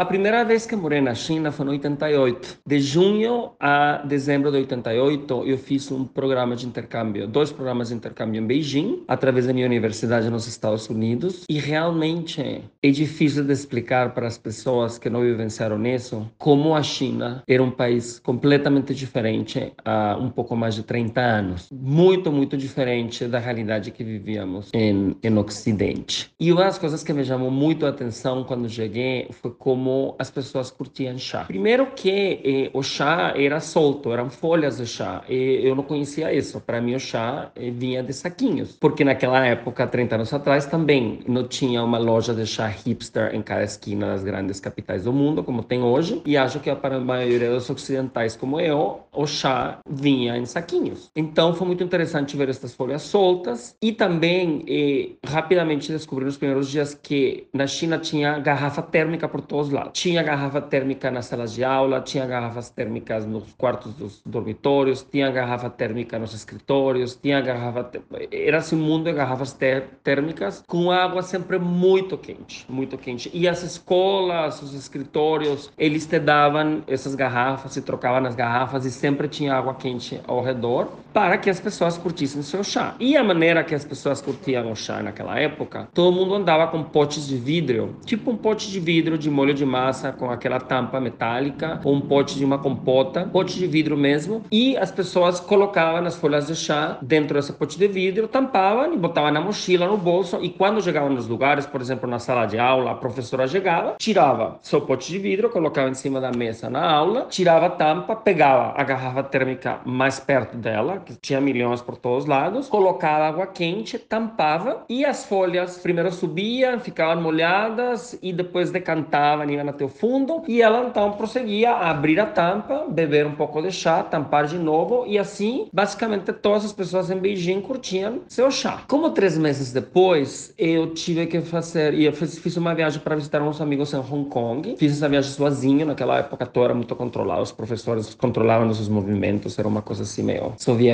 A 0.00 0.04
primeira 0.06 0.42
vez 0.46 0.64
que 0.64 0.74
morei 0.74 1.02
na 1.02 1.14
China 1.14 1.52
foi 1.52 1.66
em 1.66 1.68
88. 1.72 2.60
De 2.66 2.80
junho 2.80 3.50
a 3.60 3.98
dezembro 3.98 4.50
de 4.50 4.56
88, 4.56 5.44
eu 5.44 5.58
fiz 5.58 5.92
um 5.92 6.06
programa 6.06 6.56
de 6.56 6.66
intercâmbio, 6.66 7.28
dois 7.28 7.52
programas 7.52 7.88
de 7.88 7.96
intercâmbio 7.96 8.40
em 8.40 8.46
Beijing, 8.46 9.04
através 9.06 9.46
da 9.46 9.52
minha 9.52 9.66
universidade 9.66 10.30
nos 10.30 10.46
Estados 10.46 10.88
Unidos. 10.88 11.44
E 11.50 11.58
realmente 11.58 12.62
é 12.82 12.90
difícil 12.90 13.44
de 13.44 13.52
explicar 13.52 14.14
para 14.14 14.26
as 14.26 14.38
pessoas 14.38 14.96
que 14.96 15.10
não 15.10 15.20
vivenciaram 15.20 15.84
isso 15.84 16.26
como 16.38 16.74
a 16.74 16.82
China 16.82 17.42
era 17.46 17.62
um 17.62 17.70
país 17.70 18.18
completamente 18.20 18.94
diferente 18.94 19.70
há 19.84 20.16
um 20.18 20.30
pouco 20.30 20.56
mais 20.56 20.76
de 20.76 20.82
30 20.82 21.20
anos. 21.20 21.68
Muito, 21.70 22.32
muito 22.32 22.56
diferente 22.56 23.26
da 23.26 23.38
realidade 23.38 23.90
que 23.90 24.02
vivíamos 24.02 24.70
em, 24.72 25.14
em 25.22 25.36
Ocidente. 25.36 26.30
E 26.40 26.50
uma 26.50 26.64
das 26.64 26.78
coisas 26.78 27.02
que 27.02 27.12
me 27.12 27.22
chamou 27.22 27.50
muito 27.50 27.84
a 27.84 27.90
atenção 27.90 28.44
quando 28.44 28.66
cheguei 28.66 29.28
foi 29.42 29.50
como 29.50 29.89
como 29.90 30.14
as 30.18 30.30
pessoas 30.30 30.70
curtiam 30.70 31.18
chá. 31.18 31.44
Primeiro 31.44 31.86
que 31.86 32.40
eh, 32.44 32.70
o 32.72 32.82
chá 32.82 33.34
era 33.36 33.58
solto, 33.60 34.12
eram 34.12 34.30
folhas 34.30 34.76
de 34.76 34.86
chá. 34.86 35.22
E 35.28 35.60
eu 35.64 35.74
não 35.74 35.82
conhecia 35.82 36.32
isso. 36.32 36.60
Para 36.60 36.80
mim 36.80 36.94
o 36.94 37.00
chá 37.00 37.50
eh, 37.56 37.70
vinha 37.70 38.02
de 38.02 38.12
saquinhos, 38.12 38.76
porque 38.78 39.04
naquela 39.04 39.44
época, 39.44 39.86
30 39.86 40.14
anos 40.14 40.32
atrás, 40.32 40.66
também 40.66 41.20
não 41.26 41.46
tinha 41.46 41.82
uma 41.82 41.98
loja 41.98 42.32
de 42.32 42.46
chá 42.46 42.68
hipster 42.68 43.34
em 43.34 43.42
cada 43.42 43.64
esquina 43.64 44.06
das 44.12 44.22
grandes 44.22 44.60
capitais 44.60 45.04
do 45.04 45.12
mundo, 45.12 45.42
como 45.42 45.62
tem 45.62 45.82
hoje. 45.82 46.22
E 46.24 46.36
acho 46.36 46.60
que 46.60 46.74
para 46.76 46.96
a 46.96 47.00
maioria 47.00 47.50
dos 47.50 47.68
ocidentais 47.68 48.36
como 48.36 48.60
eu, 48.60 49.00
o 49.12 49.26
chá 49.26 49.80
vinha 49.88 50.36
em 50.36 50.46
saquinhos. 50.46 51.10
Então 51.16 51.52
foi 51.54 51.66
muito 51.66 51.82
interessante 51.82 52.36
ver 52.36 52.48
estas 52.48 52.74
folhas 52.74 53.02
soltas 53.02 53.74
e 53.82 53.92
também 53.92 54.64
eh, 54.68 55.10
rapidamente 55.26 55.90
descobri 55.90 56.24
nos 56.24 56.36
primeiros 56.36 56.70
dias 56.70 56.94
que 56.94 57.48
na 57.52 57.66
China 57.66 57.98
tinha 57.98 58.38
garrafa 58.38 58.82
térmica 58.82 59.28
por 59.28 59.40
todos 59.40 59.70
lados 59.70 59.79
lá. 59.84 59.90
Tinha 59.90 60.22
garrafa 60.22 60.60
térmica 60.60 61.10
nas 61.10 61.26
salas 61.26 61.52
de 61.52 61.64
aula, 61.64 62.00
tinha 62.00 62.26
garrafas 62.26 62.70
térmicas 62.70 63.26
nos 63.26 63.52
quartos 63.54 63.94
dos 63.94 64.22
dormitórios, 64.24 65.06
tinha 65.10 65.30
garrafa 65.30 65.68
térmica 65.70 66.18
nos 66.18 66.34
escritórios, 66.34 67.16
tinha 67.16 67.40
garrafa. 67.40 67.90
Era 68.30 68.58
assim 68.58 68.76
um 68.76 68.84
mundo 68.84 69.04
de 69.04 69.12
garrafas 69.12 69.56
térmicas 70.02 70.62
com 70.66 70.90
água 70.90 71.22
sempre 71.22 71.58
muito 71.58 72.16
quente, 72.16 72.64
muito 72.68 72.96
quente. 72.98 73.30
E 73.32 73.48
as 73.48 73.62
escolas, 73.62 74.62
os 74.62 74.74
escritórios, 74.74 75.70
eles 75.78 76.06
te 76.06 76.18
davam 76.18 76.82
essas 76.86 77.14
garrafas 77.14 77.76
e 77.76 77.82
trocavam 77.82 78.26
as 78.26 78.34
garrafas 78.34 78.84
e 78.84 78.90
sempre 78.90 79.28
tinha 79.28 79.54
água 79.54 79.74
quente 79.74 80.20
ao 80.26 80.42
redor 80.42 80.88
para 81.12 81.38
que 81.38 81.50
as 81.50 81.60
pessoas 81.60 81.96
curtissem 81.98 82.42
seu 82.42 82.62
chá. 82.62 82.94
E 83.00 83.16
a 83.16 83.24
maneira 83.24 83.64
que 83.64 83.74
as 83.74 83.84
pessoas 83.84 84.20
curtiam 84.20 84.70
o 84.70 84.76
chá 84.76 85.02
naquela 85.02 85.38
época, 85.38 85.88
todo 85.92 86.14
mundo 86.14 86.34
andava 86.34 86.66
com 86.68 86.82
potes 86.82 87.26
de 87.26 87.36
vidro, 87.36 87.96
tipo 88.04 88.30
um 88.30 88.36
pote 88.36 88.70
de 88.70 88.80
vidro 88.80 89.18
de 89.18 89.30
molho 89.30 89.54
de 89.54 89.64
massa 89.64 90.12
com 90.12 90.30
aquela 90.30 90.60
tampa 90.60 91.00
metálica, 91.00 91.80
ou 91.84 91.94
um 91.94 92.00
pote 92.00 92.36
de 92.36 92.44
uma 92.44 92.58
compota, 92.58 93.28
pote 93.32 93.58
de 93.58 93.66
vidro 93.66 93.96
mesmo, 93.96 94.42
e 94.50 94.76
as 94.76 94.90
pessoas 94.90 95.40
colocavam 95.40 96.04
as 96.06 96.16
folhas 96.16 96.46
de 96.46 96.56
chá 96.56 96.98
dentro 97.02 97.34
desse 97.34 97.52
pote 97.52 97.78
de 97.78 97.88
vidro, 97.88 98.28
tampavam 98.28 98.92
e 98.92 98.96
botavam 98.96 99.30
na 99.30 99.40
mochila, 99.40 99.86
no 99.86 99.96
bolso, 99.96 100.38
e 100.42 100.48
quando 100.48 100.82
chegavam 100.82 101.10
nos 101.10 101.26
lugares, 101.26 101.66
por 101.66 101.80
exemplo, 101.80 102.08
na 102.08 102.18
sala 102.18 102.46
de 102.46 102.58
aula, 102.58 102.92
a 102.92 102.94
professora 102.94 103.46
chegava, 103.46 103.96
tirava 103.98 104.58
seu 104.62 104.80
pote 104.80 105.10
de 105.10 105.18
vidro, 105.18 105.50
colocava 105.50 105.88
em 105.88 105.94
cima 105.94 106.20
da 106.20 106.30
mesa 106.30 106.70
na 106.70 106.88
aula, 106.90 107.26
tirava 107.28 107.66
a 107.66 107.70
tampa, 107.70 108.16
pegava 108.16 108.74
a 108.76 108.84
garrafa 108.84 109.22
térmica 109.22 109.80
mais 109.84 110.20
perto 110.20 110.56
dela, 110.56 110.99
que 111.00 111.14
tinha 111.14 111.40
milhões 111.40 111.80
por 111.80 111.96
todos 111.96 112.24
os 112.24 112.28
lados, 112.28 112.68
colocava 112.68 113.28
água 113.28 113.46
quente, 113.46 113.98
tampava, 113.98 114.84
e 114.88 115.04
as 115.04 115.24
folhas 115.24 115.78
primeiro 115.78 116.12
subiam, 116.12 116.78
ficavam 116.80 117.22
molhadas, 117.22 118.18
e 118.22 118.32
depois 118.32 118.70
decantavam 118.70 119.48
e 119.48 119.58
até 119.58 119.84
o 119.84 119.88
fundo 119.88 120.42
e 120.48 120.62
ela 120.62 120.86
então 120.86 121.12
prosseguia 121.12 121.72
a 121.72 121.90
abrir 121.90 122.18
a 122.18 122.26
tampa, 122.26 122.86
beber 122.88 123.26
um 123.26 123.34
pouco 123.34 123.60
de 123.62 123.70
chá, 123.70 124.02
tampar 124.02 124.46
de 124.46 124.58
novo 124.58 125.04
e 125.06 125.18
assim, 125.18 125.68
basicamente 125.72 126.32
todas 126.32 126.64
as 126.64 126.72
pessoas 126.72 127.10
em 127.10 127.16
Beijing 127.16 127.60
curtiam 127.60 128.20
seu 128.28 128.50
chá. 128.50 128.82
Como 128.88 129.10
três 129.10 129.36
meses 129.38 129.72
depois, 129.72 130.52
eu 130.58 130.92
tive 130.94 131.26
que 131.26 131.40
fazer, 131.40 131.94
e 131.94 132.04
eu 132.04 132.12
fiz, 132.12 132.38
fiz 132.38 132.56
uma 132.56 132.74
viagem 132.74 133.00
para 133.00 133.14
visitar 133.14 133.42
uns 133.42 133.60
amigos 133.60 133.92
em 133.92 133.98
Hong 133.98 134.28
Kong. 134.28 134.76
Fiz 134.76 134.92
essa 134.92 135.08
viagem 135.08 135.30
sozinho, 135.30 135.86
naquela 135.86 136.18
época 136.18 136.46
todo 136.46 136.64
era 136.64 136.74
muito 136.74 136.94
controlado, 136.96 137.42
os 137.42 137.52
professores 137.52 138.14
controlavam 138.14 138.68
os 138.68 138.88
movimentos, 138.88 139.58
era 139.58 139.68
uma 139.68 139.82
coisa 139.82 140.02
assim 140.02 140.22
meio 140.22 140.52
soviética, 140.58 140.89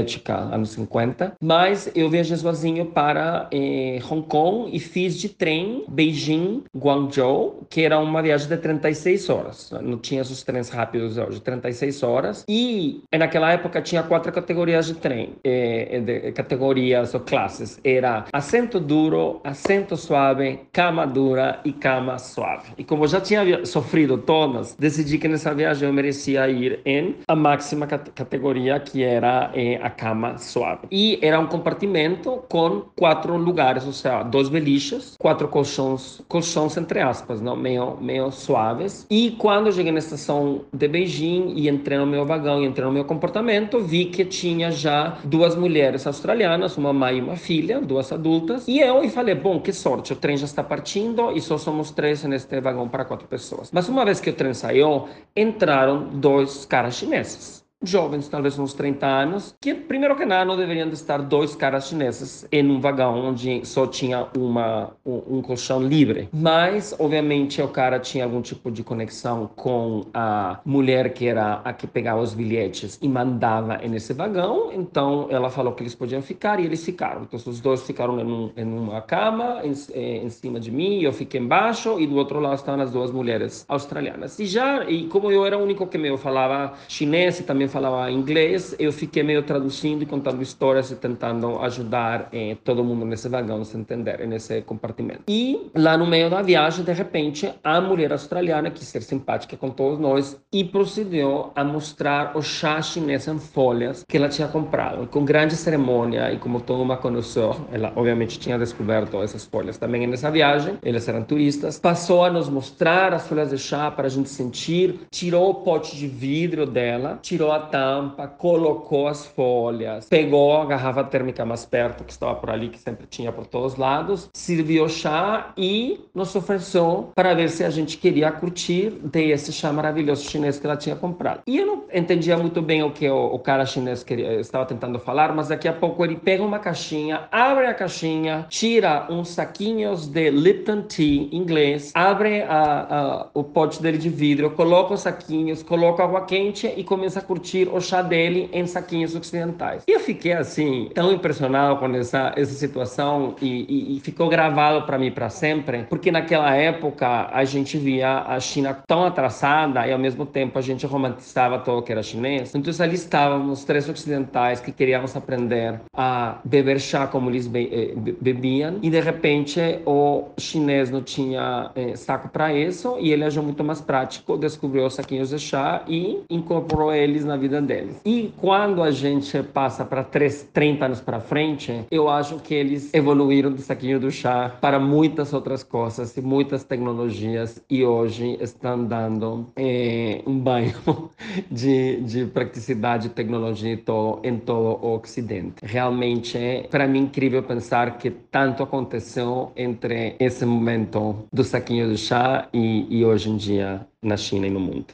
anos 0.53 0.71
50. 0.71 1.37
Mas 1.41 1.91
eu 1.95 2.11
viajei 2.11 2.37
sozinho 2.37 2.87
para 2.87 3.49
eh, 3.53 4.01
Hong 4.11 4.27
Kong 4.27 4.75
e 4.75 4.81
fiz 4.81 5.17
de 5.19 5.29
trem 5.29 5.85
Beijing, 5.89 6.65
Guangzhou, 6.77 7.65
que 7.71 7.83
era 7.83 7.99
uma 7.99 8.23
viagem 8.23 8.49
de 8.49 8.57
de 8.57 8.63
36 8.63 9.31
horas. 9.31 9.71
Não 9.83 9.99
tinha 9.99 10.23
esses 10.23 10.43
trens 10.43 10.69
rápidos 10.71 11.17
hoje, 11.19 11.41
36 11.41 12.03
horas. 12.03 12.45
E 12.49 13.03
naquela 13.17 13.53
época 13.53 13.81
tinha 13.83 14.03
quatro 14.03 14.33
categorias 14.33 14.87
de 14.87 14.95
trem, 14.95 15.35
eh, 15.45 16.01
de 16.01 16.33
categorias 16.33 17.15
ou 17.15 17.21
classes. 17.21 17.79
Era 17.85 18.25
assento 18.33 18.81
duro, 18.81 19.41
assento 19.45 19.97
suave, 19.97 20.61
cama 20.73 21.07
dura 21.07 21.61
e 21.65 21.73
cama 21.73 22.19
suave. 22.19 22.73
E 22.79 22.85
como 22.85 23.07
já 23.07 23.21
tinha 23.21 23.65
sofrido 23.65 24.19
todas, 24.19 24.75
decidi 24.75 25.19
que 25.19 25.29
nessa 25.29 25.55
viagem 25.55 25.89
eu 25.89 25.93
merecia 25.93 26.49
ir 26.49 26.81
em 26.85 27.17
a 27.29 27.37
máxima 27.37 27.87
categoria, 27.87 28.81
que 28.81 29.03
era 29.03 29.51
eh, 29.55 29.79
a 29.87 29.91
cama 29.91 30.37
suave. 30.37 30.89
E 30.91 31.19
era 31.23 31.39
um 31.39 31.47
compartimento 31.47 32.43
com 32.49 32.83
quatro 32.97 33.37
lugares, 33.37 33.87
ou 33.87 33.93
seja, 33.93 34.23
dois 34.25 34.49
beliches, 34.49 35.15
quatro 35.19 35.49
colchões, 35.49 36.21
colchões 36.29 36.77
entre 36.77 37.01
aspas, 37.01 37.41
não? 37.41 37.57
meio, 37.57 37.97
meio 38.01 38.31
suaves. 38.33 39.07
E 39.09 39.33
quando 39.33 39.67
eu 39.67 39.73
cheguei 39.73 39.93
na 39.93 39.99
estação 39.99 40.63
de 40.73 40.89
Beijing 40.89 41.55
e 41.57 41.69
entrei 41.69 41.99
no 41.99 42.07
meu 42.07 42.27
vagão 42.27 42.63
e 42.63 42.67
entrei 42.67 42.85
no 42.85 42.93
meu 42.93 43.05
comportamento, 43.05 43.81
vi 43.81 44.07
que 44.07 44.25
tinha 44.25 44.71
já 44.71 45.19
duas 45.25 45.55
mulheres 45.55 46.07
australianas, 46.07 46.77
uma 46.77 46.93
mãe 46.93 47.19
e 47.19 47.21
uma 47.21 47.37
filha, 47.37 47.81
duas 47.81 48.11
adultas. 48.13 48.67
E 48.67 48.81
eu 48.81 49.05
e 49.05 49.09
falei, 49.09 49.35
bom, 49.35 49.61
que 49.61 49.73
sorte, 49.73 50.13
o 50.13 50.17
trem 50.17 50.37
já 50.37 50.47
está 50.47 50.65
partindo 50.65 51.31
e 51.33 51.41
só 51.41 51.57
somos 51.57 51.93
três 51.93 52.25
neste 52.25 52.61
vagão 52.61 52.89
para 52.89 53.05
quatro 53.05 53.29
pessoas. 53.29 53.71
Mas 53.73 53.89
uma 53.89 54.05
vez 54.05 54.21
que 54.21 54.31
o 54.31 54.33
trem 54.33 54.53
saiu, 54.53 55.09
entraram 55.37 56.09
dois 56.09 56.65
caras 56.67 56.97
chineses 56.97 57.66
jovens, 57.91 58.29
talvez 58.29 58.59
uns 58.59 58.75
30 58.75 59.07
anos, 59.07 59.55
que 59.61 59.75
primeiro 59.75 60.17
que 60.17 60.25
nada 60.25 60.45
não 60.45 60.57
deveriam 60.57 60.89
estar 60.89 61.19
dois 61.19 61.55
caras 61.55 61.89
chineses 61.89 62.47
em 62.51 62.69
um 62.71 62.81
vagão 62.81 63.27
onde 63.27 63.65
só 63.65 63.87
tinha 63.87 64.27
uma 64.37 64.93
um, 65.05 65.39
um, 65.39 65.43
colchão 65.43 65.83
livre. 65.83 66.29
Mas 66.33 66.95
obviamente 66.99 67.61
o 67.63 67.69
cara 67.69 67.99
tinha 67.99 68.25
algum 68.25 68.43
tipo 68.43 68.71
de 68.71 68.83
conexão 68.83 69.51
com 69.55 70.07
a 70.13 70.61
mulher 70.65 71.13
que 71.13 71.27
era 71.27 71.61
a 71.65 71.73
que 71.73 71.87
pegava 71.87 72.21
os 72.21 72.35
bilhetes 72.35 72.99
e 73.01 73.09
mandava 73.09 73.79
nesse 73.79 74.13
vagão. 74.13 74.73
Então 74.73 75.29
ela 75.31 75.51
falou 75.51 75.73
que 75.73 75.83
eles 75.83 75.95
podiam 75.95 76.23
ficar 76.23 76.61
e 76.61 76.65
eles 76.65 76.85
ficaram. 76.85 77.23
Então 77.23 77.39
os 77.47 77.61
dois 77.61 77.83
ficaram 77.83 78.19
em, 78.21 78.25
um, 78.25 78.51
em 78.57 78.65
uma 78.65 79.01
cama 79.01 79.61
em, 79.65 79.73
eh, 79.93 80.25
em 80.25 80.31
cima 80.31 80.59
de 80.61 80.71
mim, 80.71 81.03
eu 81.03 81.13
fiquei 81.13 81.41
embaixo 81.41 81.99
e 82.01 82.07
do 82.07 82.17
outro 82.17 82.41
lado 82.41 82.55
estavam 82.55 82.81
as 82.81 82.91
duas 82.91 83.11
mulheres 83.11 83.65
australianas. 83.69 84.39
E 84.39 84.47
já 84.47 84.85
e 84.85 85.07
como 85.07 85.31
eu 85.31 85.45
era 85.45 85.57
o 85.59 85.63
único 85.63 85.87
que 85.87 85.99
meio 85.99 86.17
falava 86.17 86.75
chinês 86.89 87.41
e 87.41 87.43
também 87.43 87.69
falava 87.77 88.11
inglês, 88.11 88.75
eu 88.79 88.91
fiquei 88.91 89.23
meio 89.23 89.43
traduzindo 89.43 90.03
e 90.03 90.07
contando 90.07 90.41
histórias 90.43 90.91
e 90.91 90.97
tentando 90.97 91.59
ajudar 91.59 92.31
eh, 92.33 92.57
todo 92.65 92.83
mundo 92.83 93.05
nesse 93.05 93.29
vagão 93.29 93.63
se 93.65 93.77
entender, 93.77 94.27
nesse 94.27 94.63
compartimento. 94.63 95.25
E 95.29 95.71
lá 95.75 95.95
no 95.99 96.07
meio 96.07 96.31
da 96.31 96.41
viagem, 96.41 96.83
de 96.83 96.93
repente, 96.95 97.53
a 97.63 97.79
mulher 97.79 98.13
australiana 98.13 98.71
quis 98.71 98.89
ser 98.89 99.03
simpática 99.03 99.59
com 99.59 99.69
todos 99.69 99.99
nós 99.99 100.41
e 100.51 100.65
procedeu 100.65 101.53
a 101.55 101.63
mostrar 101.63 102.35
o 102.35 102.41
chá 102.41 102.81
chinês 102.81 103.29
em 103.29 103.39
folhas 103.39 104.03
que 104.09 104.17
ela 104.17 104.31
tinha 104.31 104.49
comprado, 104.49 105.07
com 105.09 105.23
grande 105.23 105.55
cerimônia 105.55 106.33
e 106.33 106.39
como 106.39 106.63
toda 106.63 106.83
uma 106.83 106.97
conhecedora, 106.97 107.59
ela 107.71 107.93
obviamente 107.95 108.39
tinha 108.39 108.59
descoberto 108.59 109.23
essas 109.23 109.45
folhas 109.45 109.77
também 109.77 110.07
nessa 110.07 110.31
viagem, 110.31 110.79
eles 110.83 111.07
eram 111.09 111.23
turistas, 111.23 111.79
passou 111.79 112.25
a 112.25 112.31
nos 112.31 112.49
mostrar 112.49 113.13
as 113.13 113.29
folhas 113.29 113.51
de 113.51 113.59
chá 113.59 113.91
para 113.91 114.07
a 114.07 114.11
gente 114.11 114.31
sentir, 114.31 115.01
tirou 115.11 115.51
o 115.51 115.55
pote 115.57 115.95
de 115.95 116.07
vidro 116.07 116.65
dela, 116.65 117.19
tirou 117.21 117.53
a 117.53 117.56
tampa, 117.61 118.27
colocou 118.27 119.09
as 119.09 119.27
folhas, 119.27 120.09
pegou 120.09 120.57
a 120.57 120.65
garrafa 120.65 121.05
térmica 121.05 121.45
mais 121.45 121.65
perto 121.65 122.05
que 122.05 122.13
estava 122.13 122.35
por 122.35 122.51
ali, 122.51 122.69
que 122.69 122.79
sempre 122.79 123.07
tinha 123.07 123.33
por 123.33 123.47
todos 123.47 123.73
os 123.73 123.79
lados, 123.79 124.29
serviu 124.35 124.89
chá 124.89 125.53
e 125.57 126.01
nos 126.15 126.35
ofereceu 126.35 127.11
para 127.15 127.35
ver 127.35 127.49
se 127.49 127.65
a 127.65 127.71
gente 127.71 127.97
queria 127.97 128.31
curtir 128.31 128.91
desse 128.91 129.53
chá 129.53 129.73
maravilhoso 129.73 130.29
chinês 130.29 130.59
que 130.59 130.67
ela 130.67 130.77
tinha 130.77 130.97
comprado. 130.97 131.41
E 131.47 131.59
eu 131.59 131.67
não 131.67 131.85
entendia 131.93 132.37
muito 132.37 132.61
bem 132.61 132.83
o 132.83 132.91
que 132.91 133.09
o, 133.09 133.35
o 133.35 133.39
cara 133.39 133.65
chinês 133.65 134.03
queria, 134.03 134.41
estava 134.41 134.65
tentando 134.67 134.99
falar, 134.99 135.35
mas 135.35 135.49
daqui 135.49 135.69
a 135.69 135.73
pouco 135.73 136.05
ele 136.05 136.17
pega 136.17 136.43
uma 136.43 136.59
caixinha, 136.59 137.29
abre 137.31 137.67
a 137.67 137.75
caixinha, 137.75 138.47
tira 138.49 139.07
uns 139.11 139.29
saquinhos 139.31 140.07
de 140.07 140.31
Lipton 140.31 140.83
Tea 140.83 141.29
inglês, 141.33 141.93
abre 141.95 142.43
a, 142.43 142.87
a, 142.89 143.27
o 143.35 143.43
pote 143.43 143.83
dele 143.83 143.99
de 143.99 144.09
vidro, 144.09 144.51
coloca 144.51 144.95
os 144.95 145.01
saquinhos, 145.01 145.63
coloca 145.63 146.05
água 146.05 146.25
quente 146.25 146.73
e 146.77 146.85
começa 146.85 147.19
a 147.19 147.23
curtir 147.23 147.46
o 147.73 147.81
chá 147.81 148.03
dele 148.03 148.49
em 148.53 148.67
saquinhos 148.67 149.15
ocidentais. 149.15 149.83
E 149.87 149.93
eu 149.93 150.01
fiquei 150.01 150.33
assim, 150.33 150.91
tão 150.95 151.13
impressionado 151.13 151.79
com 151.79 151.87
essa, 151.95 152.33
essa 152.37 152.55
situação 152.55 153.35
e, 153.41 153.67
e, 153.69 153.97
e 153.97 154.01
ficou 154.01 154.29
gravado 154.29 154.85
para 154.87 154.99
mim 154.99 155.11
para 155.11 155.29
sempre, 155.29 155.85
porque 155.89 156.11
naquela 156.11 156.55
época 156.55 157.29
a 157.33 157.45
gente 157.45 157.79
via 157.79 158.21
a 158.21 158.41
China 158.41 158.75
tão 158.87 159.05
atrasada 159.05 159.87
e 159.87 159.93
ao 159.93 159.99
mesmo 159.99 160.27
tempo 160.27 160.59
a 160.59 160.63
gente 160.63 160.87
romantizava 160.87 161.59
todo 161.59 161.79
o 161.79 161.83
que 161.83 161.93
era 161.93 162.03
chinês. 162.03 162.55
Então 162.55 162.73
ali 162.85 162.95
estávamos 162.95 163.65
três 163.65 163.89
ocidentais 163.89 164.61
que 164.61 164.73
queríamos 164.73 165.17
aprender 165.17 165.81
a 165.95 166.39
beber 166.45 166.81
chá 166.81 167.07
como 167.07 167.31
eles 167.31 167.47
be 167.47 167.69
eh, 167.73 167.95
bebiam 168.21 168.79
e 168.83 168.91
de 168.91 169.01
repente 169.01 169.61
o 169.87 170.29
chinês 170.39 170.91
não 170.91 171.03
tinha 171.03 171.71
eh, 171.75 171.97
saco 171.97 172.29
para 172.29 172.53
isso 172.53 172.97
e 173.01 173.13
ele 173.13 173.25
achou 173.25 173.43
muito 173.43 173.63
mais 173.65 173.81
prático, 173.81 174.37
descobriu 174.37 174.87
os 174.87 174.95
saquinhos 174.95 175.31
de 175.31 175.39
chá 175.39 175.83
e 175.89 176.23
incorporou 176.29 176.93
eles 176.93 177.25
na 177.25 177.36
vida 177.37 177.61
deles. 177.61 178.01
E 178.05 178.33
quando 178.39 178.83
a 178.83 178.91
gente 178.91 179.43
passa 179.43 179.85
para 179.85 180.05
30 180.05 180.85
anos 180.85 181.01
para 181.01 181.21
frente, 181.21 181.85
eu 181.91 182.09
acho 182.09 182.39
que 182.39 182.55
eles 182.55 182.93
evoluíram 182.93 183.53
do 183.53 183.61
saquinho 183.61 183.99
do 183.99 184.11
chá 184.11 184.57
para 184.61 184.79
muitas 184.79 185.33
outras 185.33 185.63
coisas 185.63 186.17
e 186.17 186.21
muitas 186.21 186.65
tecnologias 186.65 187.63
e 187.71 187.85
hoje 187.85 188.37
estão 188.41 188.85
dando 188.85 189.47
eh, 189.57 190.23
um 190.27 190.39
banho 190.39 190.75
de, 191.51 192.01
de 192.01 192.27
praticidade 192.27 193.09
tecnologia 193.11 193.73
em 193.73 193.77
todo, 193.77 194.21
em 194.25 194.39
todo 194.39 194.85
o 194.85 194.97
Ocidente. 194.97 195.57
Realmente, 195.63 196.37
é 196.37 196.63
para 196.71 196.87
mim, 196.87 197.01
incrível 197.01 197.43
pensar 197.43 197.99
que 197.99 198.11
tanto 198.11 198.63
aconteceu 198.63 199.53
entre 199.57 200.17
esse 200.19 200.45
momento 200.45 201.27
do 201.33 201.45
saquinho 201.45 201.89
do 201.89 201.97
chá 201.97 202.49
e, 202.53 202.87
e 202.91 203.05
hoje 203.05 203.31
em 203.31 203.37
dia 203.37 203.87
na 204.03 204.17
China 204.17 204.47
e 204.47 204.51
no 204.51 204.61
mundo. 204.61 204.87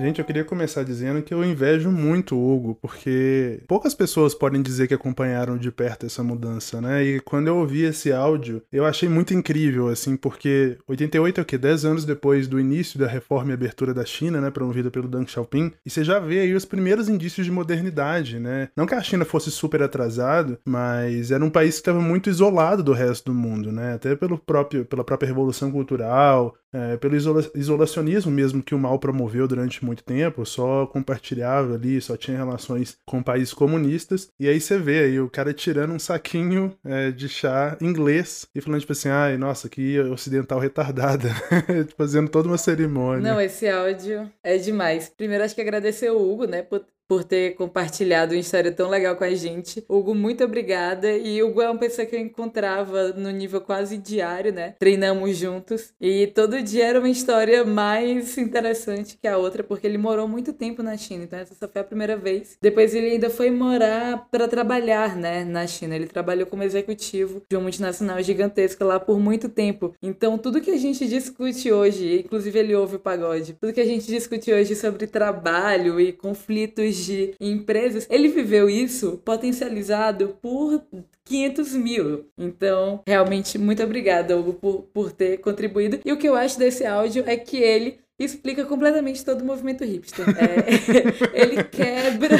Gente, 0.00 0.20
eu 0.20 0.24
queria 0.24 0.44
começar 0.44 0.84
dizendo 0.84 1.20
que 1.22 1.34
eu 1.34 1.44
invejo 1.44 1.90
muito 1.90 2.36
o 2.36 2.54
Hugo, 2.54 2.78
porque 2.80 3.60
poucas 3.66 3.94
pessoas 3.96 4.32
podem 4.32 4.62
dizer 4.62 4.86
que 4.86 4.94
acompanharam 4.94 5.58
de 5.58 5.72
perto 5.72 6.06
essa 6.06 6.22
mudança, 6.22 6.80
né? 6.80 7.02
E 7.02 7.20
quando 7.20 7.48
eu 7.48 7.56
ouvi 7.56 7.82
esse 7.82 8.12
áudio, 8.12 8.62
eu 8.72 8.86
achei 8.86 9.08
muito 9.08 9.34
incrível, 9.34 9.88
assim, 9.88 10.16
porque 10.16 10.78
88 10.86 11.40
é 11.40 11.42
o 11.42 11.44
quê? 11.44 11.58
10 11.58 11.84
anos 11.84 12.04
depois 12.04 12.46
do 12.46 12.60
início 12.60 12.96
da 12.96 13.08
reforma 13.08 13.50
e 13.50 13.54
abertura 13.54 13.92
da 13.92 14.04
China, 14.04 14.40
né? 14.40 14.52
Promovida 14.52 14.88
pelo 14.88 15.08
Deng 15.08 15.26
Xiaoping, 15.26 15.72
e 15.84 15.90
você 15.90 16.04
já 16.04 16.20
vê 16.20 16.40
aí 16.40 16.54
os 16.54 16.64
primeiros 16.64 17.08
indícios 17.08 17.44
de 17.44 17.50
modernidade, 17.50 18.38
né? 18.38 18.68
Não 18.76 18.86
que 18.86 18.94
a 18.94 19.02
China 19.02 19.24
fosse 19.24 19.50
super 19.50 19.82
atrasado, 19.82 20.58
mas 20.64 21.32
era 21.32 21.44
um 21.44 21.50
país 21.50 21.74
que 21.74 21.80
estava 21.80 22.00
muito 22.00 22.30
isolado 22.30 22.84
do 22.84 22.92
resto 22.92 23.32
do 23.32 23.34
mundo, 23.34 23.72
né? 23.72 23.94
Até 23.94 24.14
pelo 24.14 24.38
próprio, 24.38 24.84
pela 24.84 25.02
própria 25.02 25.26
revolução 25.26 25.72
cultural, 25.72 26.54
é, 26.72 26.96
pelo 26.98 27.16
isola 27.16 27.44
isolacionismo 27.54 28.30
mesmo 28.30 28.62
que 28.62 28.74
o 28.74 28.78
mal 28.78 28.98
promoveu 28.98 29.48
durante 29.48 29.84
muito 29.88 30.04
tempo, 30.04 30.46
só 30.46 30.86
compartilhava 30.86 31.74
ali, 31.74 32.00
só 32.00 32.16
tinha 32.16 32.36
relações 32.36 32.96
com 33.04 33.22
países 33.22 33.52
comunistas, 33.52 34.30
e 34.38 34.48
aí 34.48 34.60
você 34.60 34.78
vê 34.78 35.00
aí 35.00 35.20
o 35.20 35.28
cara 35.28 35.52
tirando 35.52 35.92
um 35.92 35.98
saquinho 35.98 36.76
é, 36.84 37.10
de 37.10 37.28
chá 37.28 37.76
inglês 37.80 38.46
e 38.54 38.60
falando 38.60 38.80
tipo 38.80 38.92
assim, 38.92 39.08
ai, 39.08 39.36
nossa, 39.36 39.68
que 39.68 39.98
ocidental 40.00 40.58
retardada, 40.60 41.30
fazendo 41.96 42.28
toda 42.28 42.48
uma 42.48 42.58
cerimônia. 42.58 43.32
Não, 43.32 43.40
esse 43.40 43.68
áudio 43.68 44.30
é 44.42 44.56
demais. 44.56 45.08
Primeiro 45.08 45.42
acho 45.42 45.54
que 45.54 45.60
agradecer 45.60 46.10
o 46.10 46.20
Hugo, 46.20 46.46
né, 46.46 46.62
por 46.62 46.84
por 47.08 47.24
ter 47.24 47.54
compartilhado 47.54 48.34
uma 48.34 48.40
história 48.40 48.70
tão 48.70 48.90
legal 48.90 49.16
com 49.16 49.24
a 49.24 49.34
gente. 49.34 49.82
Hugo, 49.88 50.14
muito 50.14 50.44
obrigada. 50.44 51.10
E 51.10 51.42
Hugo 51.42 51.62
é 51.62 51.70
uma 51.70 51.78
pessoa 51.78 52.06
que 52.06 52.14
eu 52.14 52.20
encontrava 52.20 53.14
no 53.14 53.30
nível 53.30 53.62
quase 53.62 53.96
diário, 53.96 54.52
né? 54.52 54.74
Treinamos 54.78 55.36
juntos. 55.36 55.94
E 55.98 56.26
todo 56.28 56.62
dia 56.62 56.86
era 56.86 56.98
uma 56.98 57.08
história 57.08 57.64
mais 57.64 58.36
interessante 58.36 59.16
que 59.20 59.26
a 59.26 59.38
outra, 59.38 59.64
porque 59.64 59.86
ele 59.86 59.96
morou 59.96 60.28
muito 60.28 60.52
tempo 60.52 60.82
na 60.82 60.96
China. 60.98 61.24
Então, 61.24 61.38
essa 61.38 61.54
só 61.54 61.66
foi 61.66 61.80
a 61.80 61.84
primeira 61.84 62.16
vez. 62.16 62.58
Depois, 62.60 62.94
ele 62.94 63.12
ainda 63.12 63.30
foi 63.30 63.50
morar 63.50 64.28
para 64.30 64.46
trabalhar, 64.46 65.16
né? 65.16 65.44
Na 65.44 65.66
China. 65.66 65.96
Ele 65.96 66.06
trabalhou 66.06 66.46
como 66.46 66.62
executivo 66.62 67.42
de 67.48 67.56
uma 67.56 67.62
multinacional 67.62 68.22
gigantesca 68.22 68.84
lá 68.84 69.00
por 69.00 69.18
muito 69.18 69.48
tempo. 69.48 69.94
Então, 70.02 70.36
tudo 70.36 70.60
que 70.60 70.70
a 70.70 70.76
gente 70.76 71.06
discute 71.08 71.72
hoje, 71.72 72.20
inclusive 72.24 72.58
ele 72.58 72.74
ouve 72.74 72.96
o 72.96 72.98
pagode, 72.98 73.54
tudo 73.54 73.72
que 73.72 73.80
a 73.80 73.86
gente 73.86 74.06
discute 74.06 74.52
hoje 74.52 74.76
sobre 74.76 75.06
trabalho 75.06 75.98
e 75.98 76.12
conflitos 76.12 76.97
de 77.04 77.34
empresas, 77.40 78.06
ele 78.10 78.28
viveu 78.28 78.68
isso 78.68 79.20
potencializado 79.24 80.36
por 80.40 80.82
500 81.24 81.72
mil. 81.74 82.26
Então, 82.36 83.02
realmente, 83.06 83.58
muito 83.58 83.82
obrigada, 83.82 84.36
Hugo, 84.36 84.54
por, 84.54 84.82
por 84.92 85.12
ter 85.12 85.38
contribuído. 85.38 86.00
E 86.04 86.12
o 86.12 86.16
que 86.16 86.28
eu 86.28 86.34
acho 86.34 86.58
desse 86.58 86.84
áudio 86.84 87.24
é 87.26 87.36
que 87.36 87.58
ele 87.58 87.98
explica 88.18 88.64
completamente 88.64 89.24
todo 89.24 89.42
o 89.42 89.44
movimento 89.44 89.84
hipster. 89.84 90.26
É, 90.30 91.30
ele 91.40 91.64
quebra. 91.64 92.36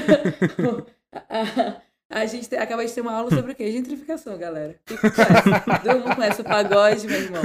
a, 1.28 1.80
a 2.10 2.26
gente 2.26 2.54
acaba 2.56 2.84
de 2.84 2.92
ter 2.92 3.00
uma 3.02 3.12
aula 3.12 3.30
sobre 3.30 3.52
o 3.52 3.54
quê? 3.54 3.70
Gentrificação, 3.70 4.36
galera. 4.38 4.74
Todo 4.86 6.00
mundo 6.00 6.16
conhece 6.16 6.40
o 6.40 6.44
pagode, 6.44 7.06
meu 7.06 7.20
irmão. 7.20 7.42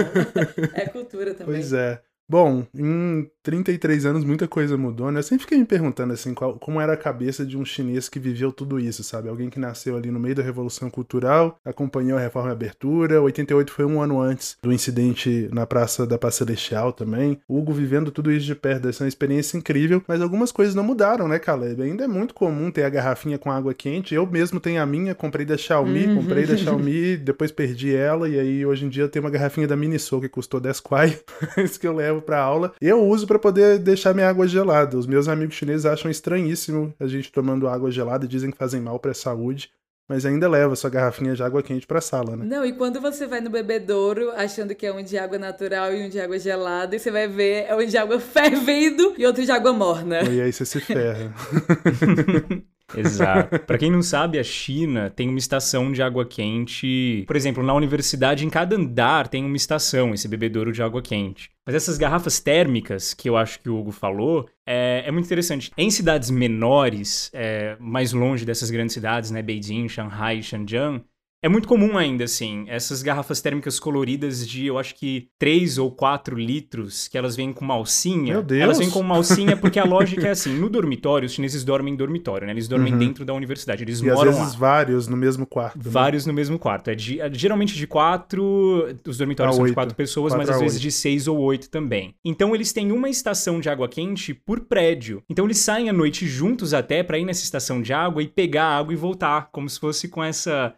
É 0.73 0.85
cultura 0.87 1.33
também. 1.33 1.55
Pois 1.55 1.73
é. 1.73 2.01
Bom, 2.27 2.65
em 2.73 3.29
33 3.43 4.05
anos 4.05 4.23
muita 4.23 4.47
coisa 4.47 4.77
mudou, 4.77 5.11
né? 5.11 5.19
Eu 5.19 5.23
sempre 5.23 5.43
fiquei 5.43 5.57
me 5.57 5.65
perguntando 5.65 6.13
assim, 6.13 6.33
qual, 6.33 6.57
como 6.57 6.79
era 6.79 6.93
a 6.93 6.97
cabeça 6.97 7.45
de 7.45 7.57
um 7.57 7.65
chinês 7.65 8.07
que 8.07 8.17
viveu 8.17 8.51
tudo 8.51 8.79
isso, 8.79 9.03
sabe? 9.03 9.27
Alguém 9.27 9.49
que 9.49 9.59
nasceu 9.59 9.97
ali 9.97 10.09
no 10.09 10.19
meio 10.19 10.33
da 10.33 10.41
Revolução 10.41 10.89
Cultural, 10.89 11.59
acompanhou 11.65 12.17
a 12.17 12.21
Reforma 12.21 12.49
e 12.49 12.53
Abertura, 12.53 13.21
88 13.21 13.71
foi 13.71 13.85
um 13.85 14.01
ano 14.01 14.21
antes 14.21 14.57
do 14.63 14.71
incidente 14.71 15.49
na 15.51 15.65
Praça 15.65 16.07
da 16.07 16.17
Paz 16.17 16.35
Celestial 16.35 16.93
também. 16.93 17.39
Hugo 17.47 17.73
vivendo 17.73 18.09
tudo 18.09 18.31
isso 18.31 18.45
de 18.45 18.55
perto, 18.55 18.87
essa 18.87 19.03
é 19.03 19.05
uma 19.05 19.09
experiência 19.09 19.57
incrível, 19.57 20.01
mas 20.07 20.21
algumas 20.21 20.51
coisas 20.51 20.73
não 20.73 20.83
mudaram, 20.83 21.27
né, 21.27 21.39
Caleb? 21.39 21.81
Ainda 21.83 22.05
é 22.05 22.07
muito 22.07 22.33
comum 22.33 22.71
ter 22.71 22.83
a 22.83 22.89
garrafinha 22.89 23.37
com 23.37 23.51
água 23.51 23.73
quente. 23.73 24.15
Eu 24.15 24.25
mesmo 24.25 24.59
tenho 24.59 24.81
a 24.81 24.85
minha, 24.85 25.13
comprei 25.13 25.45
da 25.45 25.57
Xiaomi, 25.57 26.07
uhum. 26.07 26.15
comprei 26.15 26.45
da 26.45 26.55
Xiaomi, 26.57 27.17
depois 27.17 27.51
perdi 27.51 27.93
ela, 27.93 28.29
e 28.29 28.39
aí 28.39 28.65
hoje 28.65 28.85
em 28.85 28.89
dia 28.89 29.03
eu 29.03 29.09
tenho 29.09 29.25
uma 29.25 29.31
garrafinha 29.31 29.67
da 29.67 29.75
Miniso 29.75 30.21
que 30.21 30.29
custou 30.29 30.59
10 30.59 30.79
kwai, 30.79 31.19
isso 31.57 31.79
que 31.79 31.87
eu 31.87 31.93
levo 31.93 32.12
pra 32.21 32.39
aula. 32.39 32.73
Eu 32.81 33.01
uso 33.03 33.27
para 33.27 33.39
poder 33.39 33.79
deixar 33.79 34.13
minha 34.13 34.29
água 34.29 34.47
gelada. 34.47 34.97
Os 34.97 35.07
meus 35.07 35.27
amigos 35.27 35.55
chineses 35.55 35.85
acham 35.85 36.09
estranhíssimo 36.09 36.93
a 36.99 37.07
gente 37.07 37.31
tomando 37.31 37.67
água 37.67 37.91
gelada, 37.91 38.27
dizem 38.27 38.51
que 38.51 38.57
fazem 38.57 38.81
mal 38.81 38.99
para 38.99 39.11
a 39.11 39.15
saúde 39.15 39.71
mas 40.07 40.25
ainda 40.25 40.49
leva 40.49 40.75
sua 40.75 40.89
garrafinha 40.89 41.33
de 41.33 41.41
água 41.41 41.63
quente 41.63 41.87
para 41.87 41.99
a 41.99 42.01
sala, 42.01 42.35
né? 42.35 42.45
Não, 42.45 42.65
e 42.65 42.73
quando 42.73 42.99
você 42.99 43.25
vai 43.25 43.41
no 43.41 43.49
bebedouro 43.49 44.31
achando 44.31 44.75
que 44.75 44.85
é 44.85 44.93
um 44.93 45.01
de 45.01 45.17
água 45.17 45.37
natural 45.37 45.93
e 45.93 46.05
um 46.05 46.09
de 46.09 46.19
água 46.19 46.37
gelada, 46.37 46.95
e 46.95 46.99
você 46.99 47.09
vai 47.09 47.27
ver 47.27 47.65
é 47.67 47.75
um 47.75 47.85
de 47.85 47.97
água 47.97 48.19
fervendo 48.21 49.13
e 49.17 49.25
outro 49.25 49.43
de 49.43 49.51
água 49.51 49.73
morna. 49.73 50.21
E 50.23 50.41
aí 50.41 50.51
você 50.51 50.65
se 50.65 50.79
ferra. 50.79 51.33
Exato. 52.95 53.59
Para 53.65 53.77
quem 53.77 53.91
não 53.91 54.01
sabe, 54.01 54.39
a 54.39 54.43
China 54.43 55.09
tem 55.09 55.29
uma 55.29 55.37
estação 55.37 55.91
de 55.91 56.01
água 56.01 56.25
quente. 56.25 57.23
Por 57.27 57.35
exemplo, 57.35 57.63
na 57.63 57.73
universidade, 57.73 58.45
em 58.45 58.49
cada 58.49 58.75
andar 58.75 59.27
tem 59.27 59.45
uma 59.45 59.55
estação, 59.55 60.13
esse 60.13 60.27
bebedouro 60.27 60.71
de 60.71 60.81
água 60.81 61.01
quente. 61.01 61.51
Mas 61.65 61.75
essas 61.75 61.97
garrafas 61.97 62.39
térmicas, 62.39 63.13
que 63.13 63.29
eu 63.29 63.37
acho 63.37 63.59
que 63.59 63.69
o 63.69 63.77
Hugo 63.77 63.91
falou, 63.91 64.49
é, 64.65 65.03
é 65.05 65.11
muito 65.11 65.25
interessante. 65.25 65.71
Em 65.77 65.89
cidades 65.89 66.29
menores, 66.29 67.29
é, 67.33 67.77
mais 67.79 68.11
longe 68.11 68.45
dessas 68.45 68.69
grandes 68.69 68.93
cidades, 68.93 69.31
né, 69.31 69.41
Beijing, 69.41 69.87
Shanghai, 69.87 70.41
Shenzhen, 70.41 71.03
É 71.43 71.49
muito 71.49 71.67
comum 71.67 71.97
ainda, 71.97 72.23
assim, 72.23 72.63
essas 72.69 73.03
garrafas 73.03 73.41
térmicas 73.41 73.77
coloridas 73.77 74.47
de, 74.47 74.65
eu 74.65 74.77
acho 74.79 74.95
que 74.95 75.27
3 75.37 75.77
ou 75.77 75.91
4 75.91 76.37
litros, 76.39 77.09
que 77.09 77.17
elas 77.17 77.35
vêm 77.35 77.51
com 77.51 77.65
uma 77.65 77.73
alcinha. 77.73 78.35
Meu 78.35 78.41
Deus! 78.41 78.61
Elas 78.61 78.77
vêm 78.79 78.89
com 78.89 79.01
uma 79.01 79.15
alcinha 79.17 79.57
porque 79.57 79.77
a 79.77 79.83
lógica 79.85 80.25
é 80.27 80.31
assim, 80.31 80.53
no 80.57 80.69
dormitório, 80.69 81.25
os 81.25 81.33
chineses 81.33 81.65
dormem 81.65 81.93
em 81.93 81.97
dormitório, 81.97 82.47
né? 82.47 82.53
Eles 82.53 82.69
dormem 82.69 82.93
Uhum. 82.93 82.99
dentro 82.99 83.25
da 83.25 83.33
universidade, 83.33 83.83
eles 83.83 83.99
E 83.99 84.09
às 84.09 84.15
moram 84.15 84.31
vezes 84.31 84.53
lá. 84.53 84.57
vários 84.59 85.07
no 85.09 85.17
mesmo 85.17 85.45
quarto. 85.45 85.75
né? 85.77 85.83
Vários 85.85 86.25
no 86.25 86.31
mesmo 86.31 86.57
quarto. 86.57 86.89
É, 86.89 86.95
de- 86.95 87.19
é 87.19 87.29
geralmente 87.33 87.75
de 87.75 87.85
quatro. 87.87 88.87
Os 89.05 89.17
dormitórios 89.17 89.53
A 89.53 89.57
são 89.57 89.65
de 89.65 89.69
oito. 89.71 89.75
quatro 89.75 89.95
pessoas, 89.95 90.31
Quatro 90.31 90.47
mas 90.47 90.49
a 90.49 90.53
às 90.53 90.61
vezes 90.61 90.75
oito. 90.77 90.81
de 90.83 90.91
seis 90.93 91.27
ou 91.27 91.37
oito 91.39 91.69
também. 91.69 92.15
Então 92.23 92.55
eles 92.55 92.71
têm 92.71 92.89
uma 92.91 93.09
estação 93.09 93.59
de 93.59 93.67
água 93.67 93.89
quente 93.89 94.33
por 94.33 94.61
prédio. 94.61 95.21
Então 95.29 95.43
eles 95.43 95.57
saem 95.57 95.89
à 95.89 95.93
noite 95.93 96.25
juntos 96.25 96.73
até 96.73 97.03
pra 97.03 97.17
ir 97.19 97.25
nessa 97.25 97.43
estação 97.43 97.81
de 97.81 97.91
água 97.91 98.23
e 98.23 98.27
pegar 98.29 98.63
a 98.65 98.77
água 98.77 98.93
e 98.93 98.95
voltar. 98.95 99.49
Como 99.51 99.69
se 99.69 99.77
fosse 99.77 100.07
com 100.07 100.23
essa. 100.23 100.73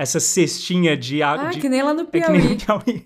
Essa 0.00 0.18
cestinha 0.18 0.96
de 0.96 1.22
água. 1.22 1.48
Ah, 1.48 1.50
de... 1.50 1.60
que 1.60 1.68
nem 1.68 1.82
lá 1.82 1.92
no 1.92 2.00
É 2.00 2.04
que 2.06 2.30
nem 2.30 2.40
Piauí. 2.40 2.48
no 2.48 2.56
Piauí. 2.56 3.04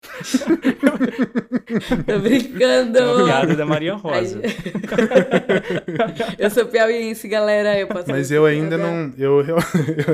Tô 2.06 2.18
brincando. 2.18 2.98
É 2.98 3.04
uma 3.04 3.24
piada 3.26 3.54
da 3.54 3.66
Maria 3.66 3.94
Rosa. 3.94 4.40
Eu 6.38 6.48
sou 6.48 6.64
piauiense, 6.64 7.28
galera. 7.28 7.78
Eu 7.78 7.88
posso 7.88 8.08
Mas 8.08 8.30
eu 8.30 8.46
ainda 8.46 8.78
não. 8.78 9.12
Eu, 9.18 9.44
eu 9.44 9.58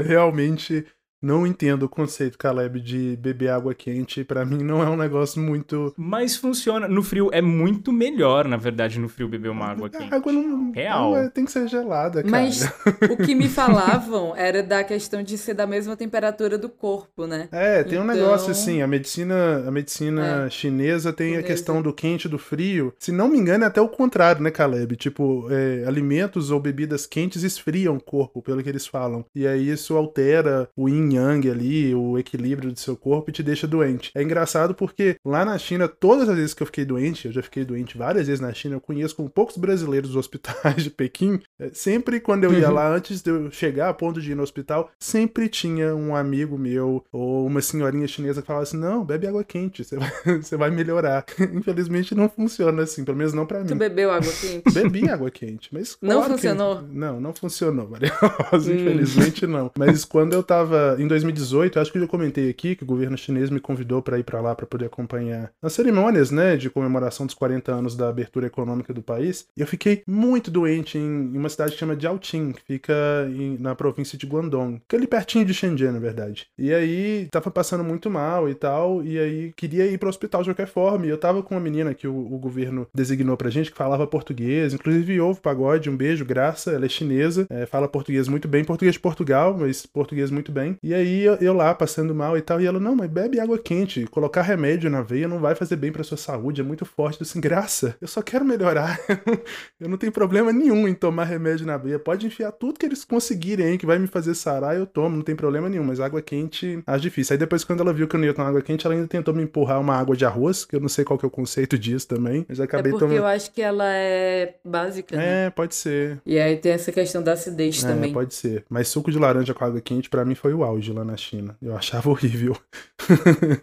realmente 0.03 0.85
não 1.23 1.47
entendo 1.47 1.85
o 1.85 1.89
conceito, 1.89 2.39
Caleb, 2.39 2.81
de 2.81 3.17
beber 3.17 3.49
água 3.51 3.75
quente. 3.75 4.23
Pra 4.25 4.45
mim 4.45 4.63
não 4.63 4.83
é 4.83 4.89
um 4.89 4.97
negócio 4.97 5.41
muito. 5.41 5.93
Mas 5.97 6.37
funciona. 6.37 6.87
No 6.89 7.03
frio 7.03 7.31
é 7.33 7.41
muito 7.43 7.93
melhor, 7.93 8.47
na 8.47 8.57
verdade, 8.57 8.99
no 8.99 9.09
frio 9.09 9.29
beber 9.29 9.49
uma 9.51 9.67
água 9.67 9.89
quente. 9.89 10.13
A 10.13 10.17
água 10.17 10.33
não. 10.33 10.73
Real. 10.73 11.15
água 11.15 11.31
tem 11.31 11.45
que 11.45 11.53
ser 11.53 11.69
gelada, 11.69 12.23
cara. 12.23 12.31
Mas 12.31 12.63
o 13.11 13.17
que 13.17 13.35
me 13.35 13.49
falavam 13.49 14.35
era 14.37 14.63
da 14.63 14.83
questão 14.85 15.23
de 15.23 15.37
ser 15.39 15.55
da 15.55 15.67
mesma 15.67 15.97
temperatura 15.97 16.59
do 16.59 16.69
corpo, 16.69 17.27
né? 17.27 17.49
É, 17.53 17.83
tem 17.83 17.99
um 17.99 18.03
Então- 18.05 18.15
negócio 18.15 18.51
assim, 18.51 18.83
a 18.83 18.87
medicina, 18.87 19.65
a 19.67 19.71
medicina 19.71 20.47
É. 20.47 20.51
chinesa 20.51 21.13
tem 21.13 21.29
a 21.29 21.31
Chinesa. 21.37 21.47
questão 21.47 21.83
do 21.83 21.93
quente 21.93 22.27
e 22.27 22.29
do 22.29 22.39
frio. 22.39 22.93
Se 22.99 23.11
não 23.13 23.29
me 23.29 23.39
engano, 23.39 23.65
é 23.65 23.67
até 23.67 23.81
o 23.81 23.89
contrário, 23.89 24.43
né, 24.43 24.51
Caleb? 24.51 24.97
Tipo, 24.97 25.49
é, 25.51 25.85
alimentos 25.87 26.51
ou 26.51 26.61
bebidas 26.61 27.07
quentes 27.07 27.43
esfriam 27.43 27.97
o 27.97 28.01
corpo, 28.03 28.43
pelo 28.43 28.63
que 28.63 28.69
eles 28.69 28.87
falam. 28.87 29.25
E 29.35 29.47
aí 29.47 29.71
isso 29.71 29.97
altera 29.97 30.69
o 30.77 30.89
yin 31.07 31.15
yang 31.17 31.51
ali, 31.51 31.95
o 31.95 32.19
equilíbrio 32.19 32.73
do 32.73 32.79
seu 32.79 32.97
corpo 32.97 33.31
e 33.31 33.33
te 33.33 33.43
deixa 33.43 33.67
doente. 33.67 34.11
É 34.15 34.23
engraçado 34.23 34.75
porque 34.75 35.17
lá 35.25 35.45
na 35.45 35.57
China, 35.59 35.89
todas 35.89 36.29
as 36.29 36.37
vezes 36.37 36.55
que 36.55 36.63
eu 36.63 36.67
fiquei 36.67 36.85
doente, 36.85 37.27
eu 37.27 37.33
já 37.33 37.43
fiquei 37.43 37.65
doente 37.65 37.97
várias 37.97 38.27
vezes 38.27 38.41
na 38.41 38.53
China, 38.53 38.77
eu 38.77 38.81
conheço 38.81 39.15
com 39.17 39.27
poucos 39.29 39.57
brasileiros 39.57 40.11
dos 40.11 40.17
hospitais 40.17 40.83
de 40.83 40.91
Pequim. 40.91 41.41
é, 41.59 41.71
Sempre 41.87 42.21
quando 42.21 42.45
eu 42.45 42.53
ia 42.53 42.71
lá, 42.71 42.89
antes 42.95 43.23
de 43.23 43.31
eu 43.31 43.51
chegar 43.51 43.89
a 43.89 43.95
ponto 43.95 44.21
de 44.21 44.33
ir 44.33 44.35
no 44.35 44.43
hospital, 44.43 44.91
sempre 44.99 45.49
tinha 45.49 45.95
um 45.95 46.15
amigo 46.17 46.59
meu 46.59 47.05
ou 47.13 47.47
uma 47.47 47.61
senhorinha 47.61 48.07
chinesa 48.09 48.41
que 48.41 48.47
falava 48.47 48.63
assim: 48.65 48.77
não, 48.79 49.05
bebe 49.05 49.27
água 49.27 49.45
quente, 49.45 49.85
você 49.85 49.97
vai, 49.97 50.11
você 50.43 50.57
vai 50.57 50.71
melhorar. 50.71 51.25
Infelizmente 51.53 52.15
não 52.15 52.29
funciona 52.29 52.83
assim, 52.83 53.05
pelo 53.05 53.17
menos 53.17 53.33
não 53.33 53.47
pra 53.47 53.63
Tu 53.65 53.73
mim. 53.73 53.79
bebeu 53.79 54.11
água 54.11 54.33
quente? 54.33 54.73
Bebi 54.73 55.09
água 55.09 55.31
quente, 55.31 55.69
mas. 55.73 55.97
Não 56.03 56.17
claro 56.17 56.25
que- 56.35 56.41
funcionou? 56.41 56.83
Não, 56.91 57.21
não 57.21 57.35
funcionou, 57.35 57.89
Maria 57.89 58.13
Rosa, 58.15 58.71
Hum. 58.71 58.75
infelizmente 58.75 59.47
não. 59.47 59.71
Mas 59.79 60.05
quando 60.05 60.33
eu 60.33 60.43
tava 60.43 60.96
em 60.99 61.07
2018, 61.07 61.79
acho 61.81 61.91
que 61.93 61.99
eu 61.99 62.03
já 62.03 62.09
comentei 62.09 62.49
aqui 62.51 62.75
que 62.77 62.83
o 62.83 62.87
governo 62.87 63.17
chinês 63.17 63.51
me 63.51 63.61
convidou 63.61 64.03
pra 64.03 64.19
ir 64.19 64.25
pra 64.25 64.41
lá 64.41 64.55
pra 64.55 64.67
poder 64.67 64.87
acompanhar 64.87 65.51
as 65.63 65.73
cerimônias, 65.73 66.31
né, 66.31 66.57
de 66.57 66.71
comemoração 66.71 67.27
dos 67.27 67.35
40 67.35 67.73
anos 67.73 67.97
da 67.97 68.09
abertura 68.09 68.47
econômica 68.47 68.93
do 68.93 69.03
país. 69.03 69.47
E 69.57 69.61
eu 69.61 69.67
fiquei 69.67 70.03
muito 70.07 70.51
doente 70.51 70.99
em, 70.99 71.37
uma 71.37 71.49
cidade 71.49 71.73
que 71.73 71.79
chama 71.79 71.99
Jiaoqing, 71.99 72.53
que 72.53 72.63
fica 72.63 72.95
em- 73.31 73.57
na 73.59 73.75
província 73.75 74.17
de 74.19 74.27
Guangdong, 74.27 74.81
que 74.89 74.95
é 74.97 74.99
ali 74.99 75.07
pertinho 75.07 75.45
de 75.45 75.55
Shenzhen, 75.55 75.93
na 75.93 75.99
verdade. 75.99 76.47
E 76.59 76.73
aí 76.73 77.29
tava 77.31 77.51
passando 77.51 77.85
muito 77.85 78.11
mal 78.11 78.49
e 78.49 78.55
tal, 78.55 79.03
e 79.03 79.19
aí 79.19 79.53
queria 79.57 79.87
ir 79.87 79.99
pro 79.99 80.09
hospital 80.09 80.43
de 80.43 80.51
qualquer 80.51 80.67
forma. 80.69 81.07
E 81.07 81.11
eu 81.11 81.19
tava 81.19 81.43
com 81.43 81.55
uma 81.55 81.61
menina 81.61 81.95
que 81.95 82.07
o, 82.09 82.15
o 82.15 82.39
governo 82.39 82.87
designou 82.95 83.37
pra 83.37 83.51
gente 83.51 83.71
que 83.71 83.77
falava 83.77 84.07
português, 84.07 84.75
inclusive 84.75 85.21
ouve 85.21 85.41
pagode, 85.41 85.91
um 85.91 85.97
beijo, 85.97 86.25
graça, 86.25 86.73
ela 86.73 86.87
é 86.87 86.89
chinesa, 86.89 87.47
é, 87.51 87.67
fala 87.67 87.89
português 87.89 88.29
muito 88.29 88.49
bem, 88.49 88.65
português 88.65 88.95
de 88.95 89.01
Portugal, 89.01 89.57
mas 89.59 89.87
português 89.87 90.31
muito 90.31 90.51
bem. 90.53 90.77
E 90.87 90.95
aí 90.95 91.25
eu, 91.25 91.35
eu 91.41 91.53
lá 91.53 91.75
passando 91.75 92.15
mal 92.15 92.39
e 92.39 92.41
tal, 92.41 92.61
e 92.61 92.65
ela, 92.67 92.79
não, 92.79 92.95
mas 92.95 93.11
bebe 93.11 93.41
água 93.41 93.59
quente, 93.59 94.07
colocar 94.07 94.43
remédio 94.43 94.89
na 94.89 95.03
veia 95.03 95.27
não 95.27 95.41
vai 95.41 95.57
fazer 95.57 95.75
bem 95.75 95.91
pra 95.91 96.05
sua 96.05 96.17
saúde, 96.17 96.61
é 96.61 96.65
muito 96.65 96.85
forte. 96.85 97.21
Eu 97.21 97.27
assim, 97.29 97.41
graça, 97.41 97.97
eu 98.01 98.07
só 98.07 98.23
quero 98.23 98.45
melhorar. 98.45 98.97
eu 99.81 99.89
não 99.89 99.97
tenho 99.99 100.13
problema 100.13 100.53
nenhum 100.53 100.87
em 100.87 100.95
tomar 100.95 101.25
remédio 101.25 101.67
na 101.67 101.77
veia. 101.77 101.99
Pode 101.99 102.25
enfiar 102.25 102.53
tudo 102.53 102.79
que 102.79 102.87
eles 102.87 103.05
conseguirem 103.05 103.67
aí, 103.67 103.79
que 103.79 103.85
vai 103.85 103.99
me 103.99 104.07
fazer 104.07 104.37
sarar, 104.37 104.77
eu 104.77 104.87
tomo, 104.87 105.17
não 105.17 105.25
tem 105.25 105.35
problema 105.35 105.69
nenhum, 105.69 105.83
mas 105.83 105.99
água 105.99 106.23
quente 106.23 106.81
acho 106.87 107.03
difícil. 107.03 107.35
Aí 107.35 107.39
depois, 107.39 107.65
quando 107.65 107.81
ela 107.81 107.93
viu 107.93 108.07
que 108.07 108.15
eu 108.15 108.21
não 108.21 108.27
ia 108.27 108.33
tomar 108.33 108.51
água 108.51 108.63
quente, 108.63 108.87
ela 108.87 108.95
ainda 108.95 109.09
tentou 109.09 109.35
me 109.35 109.43
empurrar 109.43 109.81
uma 109.81 109.97
água 109.97 110.17
de 110.17 110.25
arroz, 110.25 110.65
que 110.65 110.77
eu 110.77 110.81
não 110.81 110.89
sei 110.89 111.05
qual 111.05 111.19
que 111.19 111.25
é 111.25 111.29
o 111.29 111.31
conceito 111.31 111.77
disso 111.77 112.07
também, 112.07 112.47
mas 112.49 112.61
É 112.61 112.63
acabei 112.63 112.93
porque 112.93 113.07
tomando. 113.07 113.19
eu 113.19 113.27
acho 113.27 113.51
que 113.53 113.61
ela 113.61 113.93
é 113.93 114.55
básica, 114.65 115.17
né? 115.17 115.47
É, 115.47 115.51
pode 115.51 115.75
ser. 115.75 116.21
E 116.25 116.39
aí 116.39 116.57
tem 116.59 116.71
essa 116.71 116.93
questão 116.93 117.21
da 117.25 117.33
acidez 117.33 117.83
É, 117.83 117.89
também. 117.89 118.13
pode 118.13 118.35
ser. 118.35 118.65
Mas 118.71 118.87
suco 118.87 119.11
de 119.11 119.19
laranja 119.19 119.53
com 119.53 119.65
água 119.65 119.81
quente, 119.81 120.09
pra 120.09 120.25
mim, 120.25 120.37
foi 120.37 120.55
o 120.55 120.63
auge 120.63 120.76
lá 120.93 121.05
na 121.05 121.17
China. 121.17 121.57
Eu 121.61 121.77
achava 121.77 122.09
horrível. 122.11 122.57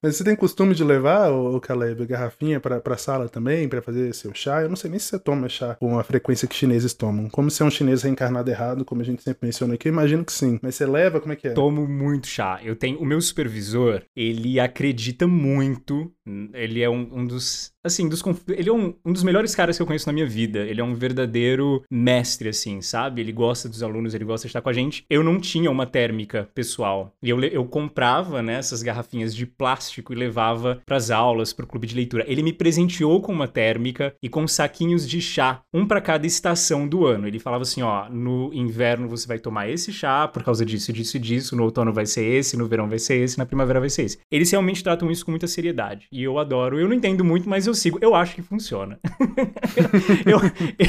Mas 0.02 0.16
você 0.16 0.24
tem 0.24 0.36
costume 0.36 0.74
de 0.74 0.84
levar, 0.84 1.32
ô 1.32 1.60
Caleb, 1.60 2.06
garrafinha 2.06 2.60
pra, 2.60 2.80
pra 2.80 2.98
sala 2.98 3.28
também, 3.28 3.68
pra 3.68 3.82
fazer 3.82 4.14
seu 4.14 4.34
chá? 4.34 4.62
Eu 4.62 4.70
não 4.70 4.76
sei 4.76 4.90
nem 4.90 5.00
se 5.00 5.08
você 5.08 5.20
toma 5.20 5.50
chá 5.50 5.76
com 5.76 6.00
a 6.00 6.04
frequência 6.04 6.48
que 6.48 6.56
chineses 6.56 6.94
tomam. 6.94 7.30
Como 7.30 7.50
se 7.52 7.62
é 7.62 7.66
um 7.66 7.72
chinês 7.72 8.04
reencarnado 8.04 8.50
errado, 8.50 8.86
como 8.86 9.02
a 9.02 9.06
gente 9.06 9.24
sempre 9.24 9.46
menciona 9.48 9.74
aqui, 9.74 9.88
eu 9.88 9.94
imagino 9.94 10.24
que 10.24 10.32
sim. 10.32 10.60
Mas 10.62 10.76
você 10.76 10.86
leva, 10.86 11.20
como 11.20 11.34
é 11.34 11.36
que 11.36 11.50
é? 11.50 11.52
Tomo 11.52 11.88
muito 11.88 12.28
chá. 12.28 12.60
Eu 12.64 12.76
tenho 12.76 13.00
o 13.00 13.06
meu 13.06 13.22
supervisor, 13.22 14.02
ele 14.16 14.60
acredita 14.60 15.28
muito. 15.28 16.12
Ele 16.54 16.82
é 16.82 16.90
um, 16.90 17.10
um 17.12 17.26
dos 17.26 17.74
assim, 17.84 18.08
dos 18.08 18.24
ele 18.48 18.70
é 18.70 18.74
um, 18.74 18.94
um 19.06 19.12
dos 19.12 19.24
melhores 19.24 19.54
caras 19.54 19.76
que 19.76 19.82
eu 19.82 19.86
conheço 19.86 20.08
na 20.08 20.14
minha 20.14 20.26
vida. 20.26 20.60
Ele 20.60 20.80
é 20.80 20.84
um 20.84 20.96
verdadeiro 20.96 21.84
mestre 21.92 22.50
assim, 22.50 22.82
sabe? 22.82 23.22
Ele 23.22 23.32
gosta 23.32 23.68
dos 23.68 23.84
alunos, 23.84 24.14
ele 24.14 24.24
gosta 24.24 24.48
de 24.48 24.50
estar 24.50 24.62
com 24.62 24.70
a 24.70 24.74
gente. 24.74 25.06
Eu 25.10 25.24
não 25.24 25.40
tinha 25.40 25.70
uma 25.70 25.86
térmica 25.86 26.50
pessoal. 26.56 27.03
E 27.22 27.30
eu, 27.30 27.42
eu 27.44 27.66
comprava, 27.66 28.42
né, 28.42 28.56
essas 28.56 28.84
garrafinhas 28.84 29.36
de 29.36 29.46
plástico 29.46 30.14
e 30.14 30.16
levava 30.16 30.82
pras 30.86 31.12
aulas, 31.12 31.54
pro 31.54 31.68
clube 31.68 31.88
de 31.88 31.96
leitura. 31.96 32.26
Ele 32.28 32.44
me 32.44 32.54
presenteou 32.54 33.22
com 33.22 33.32
uma 33.32 33.48
térmica 33.48 34.16
e 34.22 34.30
com 34.30 34.48
saquinhos 34.48 35.08
de 35.08 35.22
chá, 35.22 35.62
um 35.74 35.86
pra 35.86 36.02
cada 36.02 36.26
estação 36.28 36.88
do 36.88 37.06
ano. 37.06 37.28
Ele 37.28 37.40
falava 37.40 37.64
assim, 37.64 37.82
ó, 37.82 38.10
no 38.10 38.54
inverno 38.54 39.08
você 39.08 39.28
vai 39.28 39.40
tomar 39.40 39.70
esse 39.70 39.92
chá 39.92 40.28
por 40.28 40.44
causa 40.44 40.66
disso, 40.66 40.94
disso 40.94 41.18
e 41.18 41.20
disso, 41.20 41.56
no 41.56 41.64
outono 41.64 41.94
vai 41.94 42.06
ser 42.06 42.24
esse, 42.26 42.58
no 42.58 42.68
verão 42.68 42.88
vai 42.88 43.00
ser 43.00 43.16
esse, 43.16 43.38
na 43.38 43.46
primavera 43.46 43.80
vai 43.80 43.90
ser 43.90 44.04
esse. 44.04 44.20
Eles 44.32 44.50
realmente 44.52 44.84
tratam 44.84 45.10
isso 45.12 45.26
com 45.26 45.32
muita 45.32 45.48
seriedade. 45.48 46.08
E 46.12 46.24
eu 46.24 46.38
adoro. 46.38 46.80
Eu 46.80 46.88
não 46.88 46.96
entendo 46.96 47.24
muito, 47.24 47.50
mas 47.50 47.68
eu 47.68 47.74
sigo. 47.74 47.98
Eu 48.02 48.16
acho 48.16 48.36
que 48.36 48.42
funciona. 48.42 49.00
eu, 50.26 50.40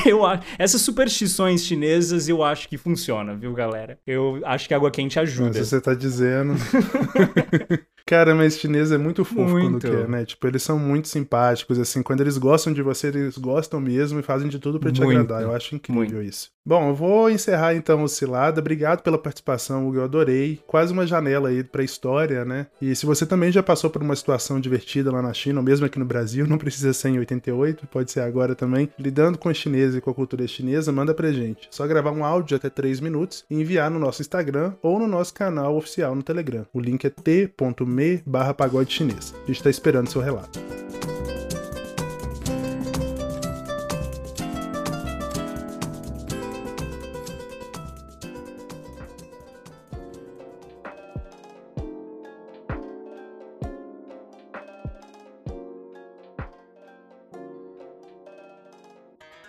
eu, 0.06 0.20
essas 0.58 0.80
superstições 0.80 1.64
chinesas 1.64 2.28
eu 2.28 2.42
acho 2.42 2.68
que 2.68 2.76
funciona, 2.76 3.34
viu, 3.34 3.52
galera? 3.52 3.98
Eu 4.06 4.40
acho 4.44 4.68
que 4.68 4.74
água 4.74 4.90
quente 4.90 5.18
ajuda. 5.18 5.52
Se 5.54 5.64
você 5.64 5.80
tá 5.80 5.94
dizendo. 6.04 6.54
Cara, 8.06 8.34
mas 8.34 8.58
chinês 8.58 8.92
é 8.92 8.98
muito 8.98 9.24
fofo 9.24 9.52
quando 9.52 9.70
Muito. 9.70 9.90
quer, 9.90 10.06
né? 10.06 10.26
Tipo, 10.26 10.46
eles 10.46 10.62
são 10.62 10.78
muito 10.78 11.08
simpáticos, 11.08 11.78
assim. 11.78 12.02
Quando 12.02 12.20
eles 12.20 12.36
gostam 12.36 12.70
de 12.70 12.82
você, 12.82 13.06
eles 13.08 13.38
gostam 13.38 13.80
mesmo 13.80 14.20
e 14.20 14.22
fazem 14.22 14.46
de 14.48 14.58
tudo 14.58 14.78
pra 14.78 14.92
te 14.92 15.00
Muito. 15.00 15.18
agradar. 15.18 15.42
Eu 15.42 15.54
acho 15.54 15.74
incrível 15.74 16.22
isso. 16.22 16.52
Bom, 16.66 16.88
eu 16.88 16.94
vou 16.94 17.30
encerrar 17.30 17.74
então 17.74 18.02
o 18.02 18.08
Cilada. 18.08 18.60
Obrigado 18.60 19.02
pela 19.02 19.18
participação, 19.18 19.86
Hugo. 19.86 19.98
Eu 19.98 20.04
adorei. 20.04 20.60
Quase 20.66 20.92
uma 20.92 21.06
janela 21.06 21.48
aí 21.48 21.64
pra 21.64 21.82
história, 21.82 22.44
né? 22.44 22.66
E 22.80 22.94
se 22.94 23.06
você 23.06 23.24
também 23.26 23.50
já 23.50 23.62
passou 23.62 23.88
por 23.90 24.02
uma 24.02 24.16
situação 24.16 24.60
divertida 24.60 25.10
lá 25.10 25.22
na 25.22 25.32
China, 25.32 25.60
ou 25.60 25.64
mesmo 25.64 25.84
aqui 25.86 25.98
no 25.98 26.04
Brasil, 26.04 26.46
não 26.48 26.58
precisa 26.58 26.92
ser 26.92 27.08
em 27.08 27.18
88, 27.18 27.86
pode 27.86 28.10
ser 28.10 28.20
agora 28.20 28.54
também, 28.54 28.88
lidando 28.98 29.38
com 29.38 29.48
a 29.48 29.54
chinesa 29.54 29.98
e 29.98 30.00
com 30.00 30.10
a 30.10 30.14
cultura 30.14 30.46
chinesa, 30.46 30.92
manda 30.92 31.14
pra 31.14 31.32
gente. 31.32 31.68
Só 31.70 31.86
gravar 31.86 32.12
um 32.12 32.24
áudio 32.24 32.48
de 32.48 32.54
até 32.54 32.68
3 32.68 33.00
minutos 33.00 33.44
e 33.50 33.54
enviar 33.60 33.90
no 33.90 33.98
nosso 33.98 34.20
Instagram 34.22 34.74
ou 34.82 34.98
no 34.98 35.06
nosso 35.06 35.32
canal 35.34 35.76
oficial 35.76 35.93
no 36.14 36.22
Telegram. 36.22 36.66
O 36.72 36.80
link 36.80 37.04
é 37.04 37.10
t.me 37.10 38.22
barra 38.26 38.54
pagode 38.54 38.92
chinês. 38.92 39.34
A 39.44 39.46
gente 39.46 39.62
tá 39.62 39.70
esperando 39.70 40.10
seu 40.10 40.20
relato. 40.20 40.58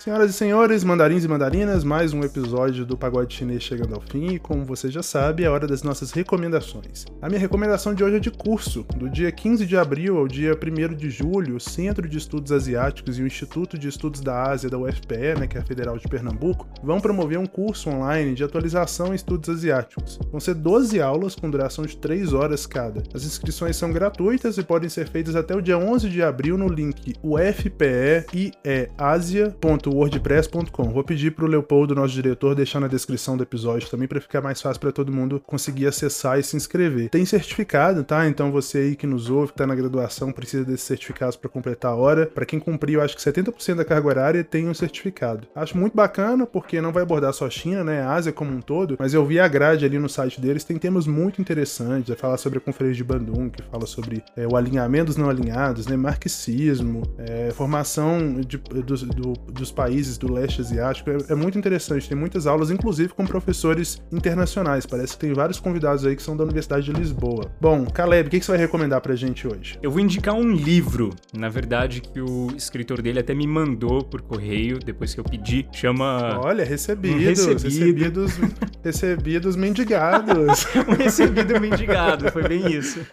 Senhoras 0.05 0.29
e 0.29 0.33
senhores, 0.33 0.83
mandarins 0.83 1.23
e 1.23 1.27
mandarinas, 1.27 1.83
mais 1.83 2.13
um 2.13 2.21
episódio 2.21 2.85
do 2.85 2.95
Pagode 2.95 3.33
Chinês 3.33 3.63
chegando 3.63 3.95
ao 3.95 4.01
fim 4.01 4.35
e 4.35 4.39
como 4.39 4.63
você 4.63 4.91
já 4.91 5.01
sabe, 5.01 5.43
é 5.43 5.49
hora 5.49 5.65
das 5.65 5.81
nossas 5.81 6.11
recomendações. 6.11 7.05
A 7.19 7.27
minha 7.27 7.39
recomendação 7.39 7.91
de 7.91 8.03
hoje 8.03 8.17
é 8.17 8.19
de 8.19 8.29
curso. 8.29 8.85
Do 8.95 9.09
dia 9.09 9.31
15 9.31 9.65
de 9.65 9.75
abril 9.75 10.19
ao 10.19 10.27
dia 10.27 10.51
1 10.53 10.93
de 10.93 11.09
julho, 11.09 11.55
o 11.55 11.59
Centro 11.59 12.07
de 12.07 12.19
Estudos 12.19 12.51
Asiáticos 12.51 13.17
e 13.17 13.23
o 13.23 13.25
Instituto 13.25 13.79
de 13.79 13.87
Estudos 13.87 14.21
da 14.21 14.43
Ásia 14.43 14.69
da 14.69 14.77
UFPE, 14.77 15.39
né, 15.39 15.47
que 15.47 15.57
é 15.57 15.61
a 15.61 15.65
Federal 15.65 15.97
de 15.97 16.07
Pernambuco, 16.07 16.67
vão 16.83 17.01
promover 17.01 17.39
um 17.39 17.47
curso 17.47 17.89
online 17.89 18.35
de 18.35 18.43
atualização 18.43 19.11
em 19.11 19.15
estudos 19.15 19.49
asiáticos. 19.49 20.19
Vão 20.29 20.39
ser 20.39 20.53
12 20.53 21.01
aulas 21.01 21.33
com 21.33 21.49
duração 21.49 21.83
de 21.83 21.97
3 21.97 22.31
horas 22.31 22.67
cada. 22.67 23.01
As 23.11 23.23
inscrições 23.23 23.75
são 23.75 23.91
gratuitas 23.91 24.59
e 24.59 24.63
podem 24.63 24.87
ser 24.87 25.07
feitas 25.07 25.35
até 25.35 25.55
o 25.55 25.61
dia 25.61 25.79
11 25.79 26.11
de 26.11 26.21
abril 26.21 26.59
no 26.59 26.67
link 26.67 27.15
ufpe.asia.com 27.23 29.94
wordpress.com. 29.95 30.83
Vou 30.91 31.03
pedir 31.03 31.31
pro 31.31 31.47
Leopoldo, 31.47 31.95
nosso 31.95 32.13
diretor, 32.13 32.53
deixar 32.53 32.79
na 32.79 32.87
descrição 32.87 33.37
do 33.37 33.43
episódio 33.43 33.89
também 33.89 34.07
para 34.07 34.19
ficar 34.19 34.41
mais 34.41 34.61
fácil 34.61 34.81
para 34.81 34.91
todo 34.91 35.11
mundo 35.11 35.41
conseguir 35.45 35.87
acessar 35.87 36.37
e 36.37 36.43
se 36.43 36.57
inscrever. 36.57 37.09
Tem 37.09 37.25
certificado, 37.25 38.03
tá? 38.03 38.27
Então 38.27 38.51
você 38.51 38.79
aí 38.79 38.95
que 38.95 39.07
nos 39.07 39.29
ouve, 39.29 39.53
que 39.53 39.57
tá 39.57 39.65
na 39.65 39.75
graduação, 39.75 40.31
precisa 40.31 40.65
desses 40.65 40.85
certificados 40.85 41.35
para 41.35 41.49
completar 41.49 41.91
a 41.91 41.95
hora. 41.95 42.25
Para 42.25 42.45
quem 42.45 42.59
cumpriu, 42.59 43.01
acho 43.01 43.15
que 43.15 43.21
70% 43.21 43.75
da 43.75 43.85
carga 43.85 44.07
horária 44.07 44.43
tem 44.43 44.67
um 44.67 44.73
certificado. 44.73 45.47
Acho 45.55 45.77
muito 45.77 45.95
bacana 45.95 46.45
porque 46.45 46.81
não 46.81 46.91
vai 46.91 47.03
abordar 47.03 47.33
só 47.33 47.49
China, 47.49 47.83
né? 47.83 48.01
Ásia 48.01 48.33
como 48.33 48.51
um 48.51 48.61
todo, 48.61 48.97
mas 48.99 49.13
eu 49.13 49.25
vi 49.25 49.39
a 49.39 49.47
grade 49.47 49.85
ali 49.85 49.97
no 49.97 50.09
site 50.09 50.41
deles, 50.41 50.63
tem 50.63 50.77
temas 50.77 51.07
muito 51.07 51.41
interessantes, 51.41 52.09
vai 52.09 52.17
falar 52.17 52.37
sobre 52.37 52.57
a 52.57 52.61
conferência 52.61 52.97
de 52.97 53.03
Bandung, 53.03 53.49
que 53.49 53.63
fala 53.63 53.85
sobre 53.85 54.23
é, 54.35 54.45
o 54.47 54.55
alinhamento 54.55 55.05
dos 55.05 55.17
não 55.17 55.29
alinhados, 55.29 55.87
né? 55.87 55.95
Marxismo, 55.95 57.03
é, 57.17 57.51
formação 57.51 58.41
de, 58.41 58.57
do, 58.57 58.97
do, 58.97 59.33
dos 59.51 59.71
países 59.71 59.84
países 59.85 60.17
do 60.17 60.33
leste 60.33 60.61
asiático. 60.61 61.11
É, 61.11 61.17
é, 61.29 61.35
muito 61.35 61.59
interessante, 61.59 62.09
tem 62.09 62.17
muitas 62.17 62.47
aulas, 62.47 62.71
inclusive 62.71 63.09
com 63.09 63.25
professores 63.25 64.01
internacionais. 64.11 64.85
Parece 64.85 65.13
que 65.13 65.19
tem 65.19 65.33
vários 65.33 65.59
convidados 65.59 66.03
aí 66.05 66.15
que 66.15 66.23
são 66.23 66.35
da 66.35 66.43
Universidade 66.43 66.85
de 66.85 66.91
Lisboa. 66.91 67.51
Bom, 67.61 67.85
Caleb, 67.85 68.27
o 68.27 68.31
que, 68.31 68.39
que 68.39 68.45
você 68.45 68.53
vai 68.53 68.59
recomendar 68.59 68.99
pra 68.99 69.15
gente 69.15 69.47
hoje? 69.47 69.77
Eu 69.83 69.91
vou 69.91 69.99
indicar 69.99 70.33
um 70.33 70.51
livro, 70.51 71.11
na 71.31 71.49
verdade, 71.49 72.01
que 72.01 72.19
o 72.19 72.47
escritor 72.57 72.99
dele 72.99 73.19
até 73.19 73.35
me 73.35 73.45
mandou 73.45 74.03
por 74.03 74.23
correio, 74.23 74.79
depois 74.79 75.13
que 75.13 75.19
eu 75.19 75.23
pedi. 75.23 75.67
Chama. 75.71 76.39
Olha, 76.43 76.65
recebido. 76.65 77.15
Um 77.15 77.19
recebido. 77.19 77.63
Recebidos, 77.63 78.39
recebidos 78.83 79.55
mendigados. 79.55 80.65
um 80.87 80.93
recebido 80.93 81.61
mendigado, 81.61 82.31
foi 82.31 82.47
bem 82.47 82.71
isso. 82.73 83.05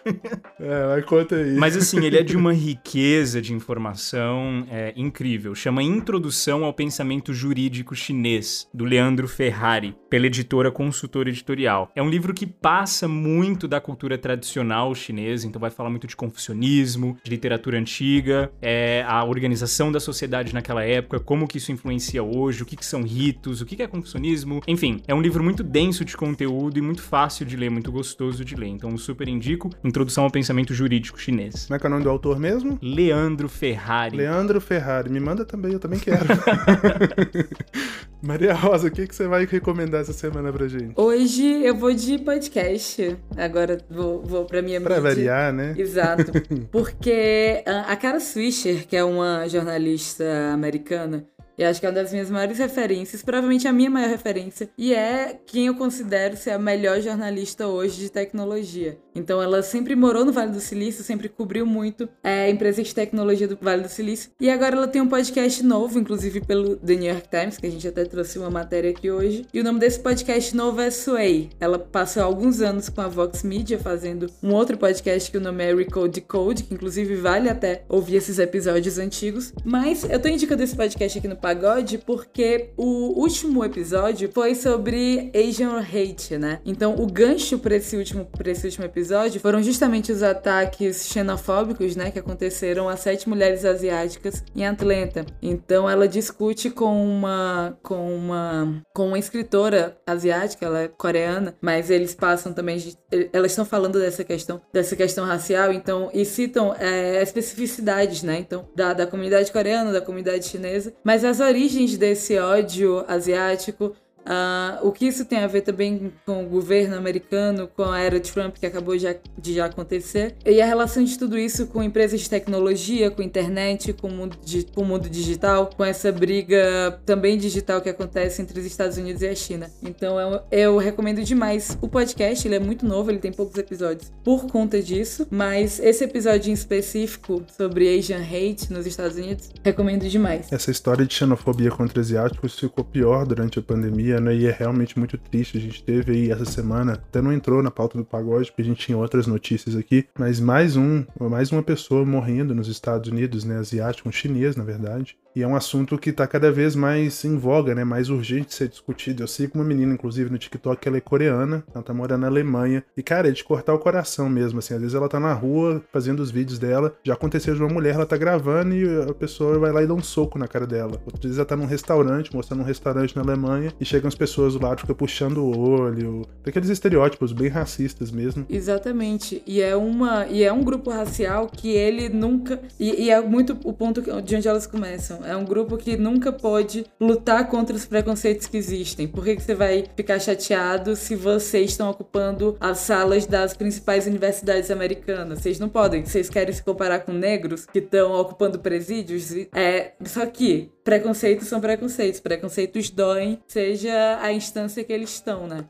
É, 0.59 0.95
mas 0.95 1.05
conta 1.05 1.35
aí. 1.35 1.55
Mas 1.55 1.77
assim, 1.77 2.03
ele 2.03 2.17
é 2.17 2.23
de 2.23 2.35
uma 2.35 2.53
riqueza 2.53 3.39
de 3.39 3.53
informação 3.53 4.65
é, 4.71 4.91
incrível. 4.95 5.53
Chama 5.53 5.83
Introdução 5.83 6.52
ao 6.61 6.73
Pensamento 6.73 7.33
Jurídico 7.33 7.95
Chinês, 7.95 8.67
do 8.73 8.83
Leandro 8.83 9.29
Ferrari, 9.29 9.95
pela 10.09 10.27
editora 10.27 10.69
Consultor 10.69 11.29
Editorial. 11.29 11.89
É 11.95 12.03
um 12.03 12.09
livro 12.09 12.33
que 12.33 12.45
passa 12.45 13.07
muito 13.07 13.65
da 13.65 13.79
cultura 13.79 14.17
tradicional 14.17 14.93
chinesa, 14.93 15.47
então 15.47 15.61
vai 15.61 15.69
falar 15.69 15.89
muito 15.89 16.05
de 16.05 16.17
confucionismo, 16.17 17.17
de 17.23 17.31
literatura 17.31 17.79
antiga, 17.79 18.51
é, 18.61 19.05
a 19.07 19.23
organização 19.23 19.89
da 19.89 20.01
sociedade 20.01 20.53
naquela 20.53 20.83
época, 20.83 21.21
como 21.21 21.47
que 21.47 21.59
isso 21.59 21.71
influencia 21.71 22.21
hoje, 22.21 22.63
o 22.63 22.65
que, 22.65 22.75
que 22.75 22.85
são 22.85 23.03
ritos, 23.03 23.61
o 23.61 23.65
que, 23.65 23.77
que 23.77 23.83
é 23.83 23.87
confucionismo. 23.87 24.61
Enfim, 24.67 25.01
é 25.07 25.15
um 25.15 25.21
livro 25.21 25.41
muito 25.41 25.63
denso 25.63 26.03
de 26.03 26.17
conteúdo 26.17 26.77
e 26.77 26.81
muito 26.81 27.01
fácil 27.01 27.45
de 27.45 27.55
ler, 27.55 27.71
muito 27.71 27.89
gostoso 27.89 28.43
de 28.43 28.55
ler. 28.55 28.67
Então, 28.67 28.97
super 28.97 29.29
indico 29.29 29.69
Introdução 29.83 30.23
ao 30.23 30.31
Pensamento 30.31 30.73
Jurídico 30.73 31.19
Chinês. 31.19 31.65
Como 31.67 31.75
é 31.75 31.79
que 31.79 31.85
é 31.85 31.87
o 31.87 31.91
nome 31.91 32.03
do 32.03 32.09
autor 32.09 32.39
mesmo? 32.39 32.79
Leandro 32.81 33.47
Ferrari. 33.47 34.17
Leandro 34.17 34.59
Ferrari. 34.59 35.09
Me 35.09 35.19
manda 35.19 35.45
também, 35.45 35.73
eu 35.73 35.79
também 35.79 35.99
quero. 35.99 36.25
Maria 38.21 38.53
Rosa, 38.53 38.87
o 38.87 38.91
que, 38.91 39.05
que 39.05 39.13
você 39.15 39.27
vai 39.27 39.45
recomendar 39.45 40.01
essa 40.01 40.13
semana 40.13 40.51
pra 40.51 40.67
gente? 40.67 40.93
Hoje 40.95 41.45
eu 41.65 41.75
vou 41.75 41.93
de 41.93 42.17
podcast. 42.19 43.17
Agora 43.35 43.77
vou, 43.89 44.21
vou 44.23 44.45
pra 44.45 44.61
minha 44.61 44.79
Pra 44.79 44.95
mídia. 44.95 45.09
variar, 45.09 45.51
né? 45.53 45.75
Exato. 45.77 46.31
Porque 46.71 47.63
a 47.65 47.95
Cara 47.97 48.19
Swisher, 48.21 48.87
que 48.87 48.95
é 48.95 49.03
uma 49.03 49.45
jornalista 49.49 50.23
americana, 50.53 51.25
eu 51.63 51.69
acho 51.69 51.79
que 51.79 51.85
é 51.85 51.89
uma 51.89 51.95
das 51.95 52.11
minhas 52.11 52.29
maiores 52.29 52.57
referências, 52.57 53.23
provavelmente 53.23 53.67
a 53.67 53.73
minha 53.73 53.89
maior 53.89 54.09
referência, 54.09 54.69
e 54.77 54.93
é 54.93 55.39
quem 55.45 55.67
eu 55.67 55.75
considero 55.75 56.35
ser 56.35 56.51
a 56.51 56.59
melhor 56.59 56.99
jornalista 57.01 57.67
hoje 57.67 57.99
de 57.99 58.09
tecnologia. 58.09 58.97
Então 59.15 59.41
ela 59.41 59.61
sempre 59.61 59.95
morou 59.95 60.25
no 60.25 60.31
Vale 60.31 60.51
do 60.51 60.59
Silício, 60.59 61.03
sempre 61.03 61.29
cobriu 61.29 61.65
muito 61.65 62.09
é, 62.23 62.49
empresas 62.49 62.87
de 62.87 62.95
tecnologia 62.95 63.47
do 63.47 63.57
Vale 63.61 63.83
do 63.83 63.89
Silício. 63.89 64.31
E 64.39 64.49
agora 64.49 64.75
ela 64.75 64.87
tem 64.87 65.01
um 65.01 65.07
podcast 65.07 65.63
novo, 65.63 65.99
inclusive 65.99 66.41
pelo 66.41 66.75
The 66.77 66.95
New 66.95 67.11
York 67.11 67.29
Times, 67.29 67.57
que 67.57 67.67
a 67.67 67.71
gente 67.71 67.87
até 67.87 68.05
trouxe 68.05 68.39
uma 68.39 68.49
matéria 68.49 68.89
aqui 68.89 69.11
hoje. 69.11 69.45
E 69.53 69.59
o 69.59 69.63
nome 69.63 69.79
desse 69.79 69.99
podcast 69.99 70.55
novo 70.55 70.81
é 70.81 70.89
Sway. 70.89 71.49
Ela 71.59 71.77
passou 71.79 72.23
alguns 72.23 72.61
anos 72.61 72.89
com 72.89 73.01
a 73.01 73.07
Vox 73.07 73.43
Media 73.43 73.77
fazendo 73.77 74.27
um 74.41 74.53
outro 74.53 74.77
podcast 74.77 75.29
que 75.29 75.37
o 75.37 75.41
nome 75.41 75.63
é 75.63 75.73
Recode 75.73 76.21
Code, 76.21 76.63
que 76.63 76.73
inclusive 76.73 77.15
vale 77.15 77.49
até 77.49 77.83
ouvir 77.87 78.15
esses 78.15 78.39
episódios 78.39 78.97
antigos. 78.97 79.53
Mas 79.63 80.03
eu 80.03 80.19
tô 80.19 80.27
indicando 80.27 80.63
esse 80.63 80.75
podcast 80.75 81.17
aqui 81.17 81.27
no 81.27 81.35
Pagode 81.53 81.99
porque 81.99 82.71
o 82.75 83.21
último 83.21 83.63
episódio 83.63 84.27
foi 84.33 84.55
sobre 84.55 85.31
Asian 85.35 85.77
Hate, 85.79 86.35
né? 86.35 86.59
Então 86.65 86.95
o 86.95 87.05
gancho 87.05 87.59
para 87.59 87.75
esse 87.75 87.95
último, 87.95 88.25
pra 88.25 88.49
esse 88.49 88.65
último 88.65 88.85
episódio 88.85 89.39
foram 89.39 89.61
justamente 89.61 90.11
os 90.11 90.23
ataques 90.23 91.05
xenofóbicos, 91.05 91.95
né, 91.95 92.09
que 92.09 92.17
aconteceram 92.17 92.89
a 92.89 92.97
sete 92.97 93.29
mulheres 93.29 93.63
asiáticas 93.65 94.43
em 94.55 94.65
Atlanta. 94.65 95.27
Então 95.43 95.87
ela 95.87 96.07
discute 96.07 96.71
com 96.71 97.05
uma 97.05 97.77
com 97.83 98.15
uma 98.15 98.81
com 98.91 99.09
uma 99.09 99.19
escritora 99.19 99.95
asiática, 100.07 100.65
ela 100.65 100.81
é 100.81 100.87
coreana, 100.87 101.53
mas 101.61 101.91
eles 101.91 102.15
passam 102.15 102.51
também 102.51 102.83
elas 103.31 103.51
estão 103.51 103.63
falando 103.65 103.99
dessa 103.99 104.23
questão 104.23 104.59
dessa 104.73 104.95
questão 104.95 105.23
racial, 105.23 105.71
então 105.71 106.09
e 106.15 106.25
citam 106.25 106.75
é, 106.79 107.21
especificidades, 107.21 108.23
né, 108.23 108.39
então 108.39 108.67
da, 108.75 108.93
da 108.93 109.05
comunidade 109.05 109.51
coreana, 109.51 109.91
da 109.91 110.01
comunidade 110.01 110.45
chinesa, 110.45 110.93
mas 111.03 111.23
as 111.33 111.39
origens 111.39 111.97
desse 111.97 112.37
ódio 112.37 113.03
asiático 113.07 113.95
Uh, 114.23 114.87
o 114.87 114.91
que 114.91 115.05
isso 115.05 115.25
tem 115.25 115.39
a 115.39 115.47
ver 115.47 115.61
também 115.61 116.13
com 116.25 116.45
o 116.45 116.47
governo 116.47 116.95
americano, 116.95 117.67
com 117.67 117.83
a 117.83 117.99
era 117.99 118.19
Trump 118.19 118.55
que 118.57 118.65
acabou 118.65 118.95
de, 118.95 119.05
de 119.37 119.53
já 119.53 119.65
acontecer, 119.65 120.35
e 120.45 120.61
a 120.61 120.65
relação 120.65 121.03
de 121.03 121.17
tudo 121.17 121.37
isso 121.37 121.67
com 121.67 121.83
empresas 121.83 122.21
de 122.21 122.29
tecnologia, 122.29 123.11
com 123.11 123.21
internet, 123.21 123.91
com 123.93 124.07
o, 124.07 124.11
mundo, 124.11 124.37
com 124.73 124.81
o 124.81 124.85
mundo 124.85 125.09
digital, 125.09 125.69
com 125.75 125.83
essa 125.83 126.11
briga 126.11 127.01
também 127.05 127.37
digital 127.37 127.81
que 127.81 127.89
acontece 127.89 128.41
entre 128.41 128.59
os 128.59 128.65
Estados 128.65 128.97
Unidos 128.97 129.21
e 129.21 129.27
a 129.27 129.35
China. 129.35 129.69
Então 129.81 130.19
eu, 130.19 130.41
eu 130.51 130.77
recomendo 130.77 131.21
demais 131.23 131.77
o 131.81 131.87
podcast, 131.87 132.47
ele 132.47 132.55
é 132.55 132.59
muito 132.59 132.85
novo, 132.85 133.11
ele 133.11 133.19
tem 133.19 133.31
poucos 133.31 133.57
episódios 133.57 134.11
por 134.23 134.47
conta 134.47 134.81
disso, 134.81 135.27
mas 135.29 135.79
esse 135.79 136.03
episódio 136.03 136.49
em 136.49 136.53
específico 136.53 137.43
sobre 137.57 137.97
Asian 137.97 138.21
Hate 138.21 138.71
nos 138.71 138.85
Estados 138.85 139.17
Unidos, 139.17 139.49
recomendo 139.63 140.07
demais. 140.07 140.51
Essa 140.51 140.71
história 140.71 141.05
de 141.05 141.13
xenofobia 141.13 141.71
contra 141.71 141.99
asiáticos 141.99 142.57
ficou 142.57 142.83
pior 142.83 143.25
durante 143.25 143.59
a 143.59 143.61
pandemia 143.61 144.12
né? 144.19 144.35
E 144.35 144.47
é 144.47 144.51
realmente 144.51 144.97
muito 144.97 145.17
triste. 145.17 145.57
A 145.57 145.61
gente 145.61 145.83
teve 145.83 146.11
aí 146.11 146.31
essa 146.31 146.45
semana, 146.45 146.93
até 146.93 147.21
não 147.21 147.31
entrou 147.31 147.61
na 147.61 147.71
pauta 147.71 147.97
do 147.97 148.05
pagode, 148.05 148.51
porque 148.51 148.61
a 148.61 148.65
gente 148.65 148.85
tinha 148.85 148.97
outras 148.97 149.27
notícias 149.27 149.75
aqui, 149.75 150.05
mas 150.17 150.39
mais 150.39 150.75
um, 150.75 151.03
mais 151.19 151.51
uma 151.51 151.63
pessoa 151.63 152.05
morrendo 152.05 152.55
nos 152.55 152.67
Estados 152.67 153.09
Unidos, 153.09 153.43
né? 153.43 153.57
Asiático, 153.57 154.09
um 154.09 154.11
chinês, 154.11 154.55
na 154.55 154.63
verdade. 154.63 155.17
E 155.35 155.41
é 155.41 155.47
um 155.47 155.55
assunto 155.55 155.97
que 155.97 156.11
está 156.11 156.27
cada 156.27 156.51
vez 156.51 156.75
mais 156.75 157.25
em 157.25 157.37
voga, 157.37 157.73
né? 157.73 157.83
Mais 157.83 158.09
urgente 158.09 158.49
de 158.49 158.53
ser 158.53 158.67
discutido. 158.67 159.23
Eu 159.23 159.27
sigo 159.27 159.57
uma 159.57 159.63
menina, 159.63 159.93
inclusive, 159.93 160.29
no 160.29 160.37
TikTok, 160.37 160.79
que 160.79 160.87
ela 160.87 160.97
é 160.97 161.01
coreana, 161.01 161.63
ela 161.73 161.83
tá 161.83 161.91
morando 161.91 162.21
na 162.21 162.27
Alemanha. 162.27 162.83
E, 162.95 163.01
cara, 163.01 163.29
é 163.29 163.31
de 163.31 163.43
cortar 163.43 163.73
o 163.73 163.79
coração 163.79 164.29
mesmo, 164.29 164.59
assim. 164.59 164.75
Às 164.75 164.81
vezes 164.81 164.95
ela 164.95 165.09
tá 165.09 165.19
na 165.19 165.33
rua 165.33 165.81
fazendo 165.91 166.19
os 166.19 166.29
vídeos 166.29 166.59
dela. 166.59 166.95
Já 167.03 167.13
aconteceu 167.13 167.55
de 167.55 167.61
uma 167.61 167.73
mulher, 167.73 167.95
ela 167.95 168.05
tá 168.05 168.15
gravando 168.15 168.75
e 168.75 169.09
a 169.09 169.13
pessoa 169.13 169.57
vai 169.57 169.71
lá 169.71 169.81
e 169.81 169.87
dá 169.87 169.93
um 169.95 170.03
soco 170.03 170.37
na 170.37 170.47
cara 170.47 170.67
dela. 170.67 171.01
Outras 171.03 171.23
vezes 171.23 171.37
ela 171.39 171.47
tá 171.47 171.55
num 171.55 171.65
restaurante, 171.65 172.33
mostrando 172.33 172.61
um 172.61 172.65
restaurante 172.65 173.15
na 173.15 173.23
Alemanha, 173.23 173.73
e 173.79 173.85
chegam 174.03 174.07
as 174.07 174.15
pessoas 174.15 174.53
do 174.53 174.61
lado, 174.61 174.81
fica 174.81 174.93
puxando 174.93 175.37
o 175.37 175.59
olho. 175.59 176.25
Aqueles 176.45 176.69
estereótipos 176.69 177.31
bem 177.31 177.47
racistas 177.47 178.11
mesmo. 178.11 178.45
Exatamente. 178.49 179.41
E 179.47 179.61
é 179.61 179.75
uma. 179.75 180.27
E 180.27 180.43
é 180.43 180.51
um 180.51 180.63
grupo 180.63 180.89
racial 180.89 181.47
que 181.47 181.69
ele 181.69 182.09
nunca. 182.09 182.59
E, 182.79 183.05
e 183.05 183.09
é 183.09 183.21
muito 183.21 183.57
o 183.63 183.73
ponto 183.73 184.01
de 184.01 184.35
onde 184.35 184.47
elas 184.47 184.67
começam 184.67 185.19
é 185.25 185.35
um 185.35 185.45
grupo 185.45 185.77
que 185.77 185.95
nunca 185.95 186.31
pode 186.31 186.85
lutar 186.99 187.47
contra 187.47 187.75
os 187.75 187.85
preconceitos 187.85 188.47
que 188.47 188.57
existem. 188.57 189.07
Por 189.07 189.23
que, 189.23 189.35
que 189.35 189.41
você 189.41 189.55
vai 189.55 189.85
ficar 189.95 190.19
chateado 190.19 190.95
se 190.95 191.15
vocês 191.15 191.71
estão 191.71 191.89
ocupando 191.89 192.57
as 192.59 192.79
salas 192.79 193.25
das 193.25 193.53
principais 193.53 194.05
universidades 194.05 194.69
americanas? 194.69 195.39
Vocês 195.39 195.59
não 195.59 195.69
podem. 195.69 196.05
Vocês 196.05 196.29
querem 196.29 196.53
se 196.53 196.63
comparar 196.63 196.99
com 196.99 197.13
negros 197.13 197.65
que 197.65 197.79
estão 197.79 198.13
ocupando 198.13 198.59
presídios? 198.59 199.31
É, 199.53 199.93
só 200.05 200.25
que 200.25 200.71
preconceitos 200.83 201.47
são 201.47 201.61
preconceitos. 201.61 202.19
Preconceitos 202.19 202.89
doem, 202.89 203.39
seja 203.47 203.92
a 204.21 204.31
instância 204.31 204.83
que 204.83 204.93
eles 204.93 205.11
estão, 205.11 205.47
né? 205.47 205.67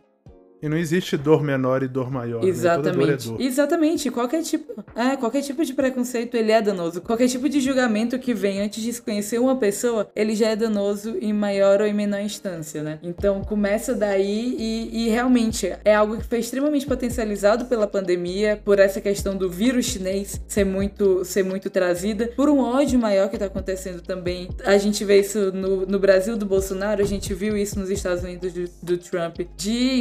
E 0.64 0.70
não 0.70 0.78
existe 0.78 1.18
dor 1.18 1.44
menor 1.44 1.84
e 1.84 1.90
dor 1.90 2.10
maior. 2.10 2.42
Exatamente. 2.42 2.86
Né? 2.86 2.94
Toda 2.94 3.06
dor 3.06 3.14
é 3.14 3.18
dor. 3.18 3.42
Exatamente. 3.42 4.10
Qualquer 4.10 4.44
tipo, 4.44 4.84
é, 4.96 5.18
qualquer 5.18 5.42
tipo 5.42 5.66
de 5.66 5.74
preconceito 5.74 6.38
ele 6.38 6.54
é 6.54 6.62
danoso. 6.62 7.02
Qualquer 7.02 7.28
tipo 7.28 7.50
de 7.50 7.60
julgamento 7.60 8.18
que 8.18 8.34
vem 8.34 8.62
antes 8.62 8.82
de 8.82 8.94
se 8.94 9.02
conhecer 9.02 9.40
uma 9.40 9.58
pessoa, 9.58 10.10
ele 10.16 10.34
já 10.34 10.48
é 10.48 10.56
danoso 10.56 11.18
em 11.20 11.34
maior 11.34 11.82
ou 11.82 11.88
em 11.88 11.94
menor 11.94 12.22
instância, 12.22 12.82
né? 12.82 12.98
Então 13.04 13.42
começa 13.42 13.94
daí 13.94 14.56
e, 14.58 15.06
e 15.06 15.10
realmente 15.10 15.74
é 15.84 15.94
algo 15.94 16.16
que 16.16 16.24
foi 16.24 16.40
extremamente 16.40 16.86
potencializado 16.86 17.66
pela 17.66 17.86
pandemia, 17.86 18.62
por 18.64 18.80
essa 18.80 19.02
questão 19.02 19.36
do 19.36 19.50
vírus 19.50 19.86
chinês 19.88 20.42
ser 20.48 20.64
muito, 20.64 21.26
ser 21.26 21.44
muito 21.44 21.70
trazida, 21.70 22.28
por 22.38 22.48
um 22.48 22.60
ódio 22.60 22.98
maior 22.98 23.30
que 23.30 23.38
tá 23.38 23.48
acontecendo 23.48 24.02
também. 24.02 24.48
A 24.64 24.78
gente 24.78 25.04
vê 25.04 25.20
isso 25.20 25.52
no, 25.52 25.86
no 25.86 26.00
Brasil 26.00 26.38
do 26.38 26.46
Bolsonaro, 26.46 27.02
a 27.02 27.06
gente 27.06 27.34
viu 27.34 27.58
isso 27.58 27.78
nos 27.78 27.90
Estados 27.90 28.24
Unidos 28.24 28.54
do, 28.54 28.70
do 28.82 28.98
Trump, 28.98 29.42
de 29.58 30.00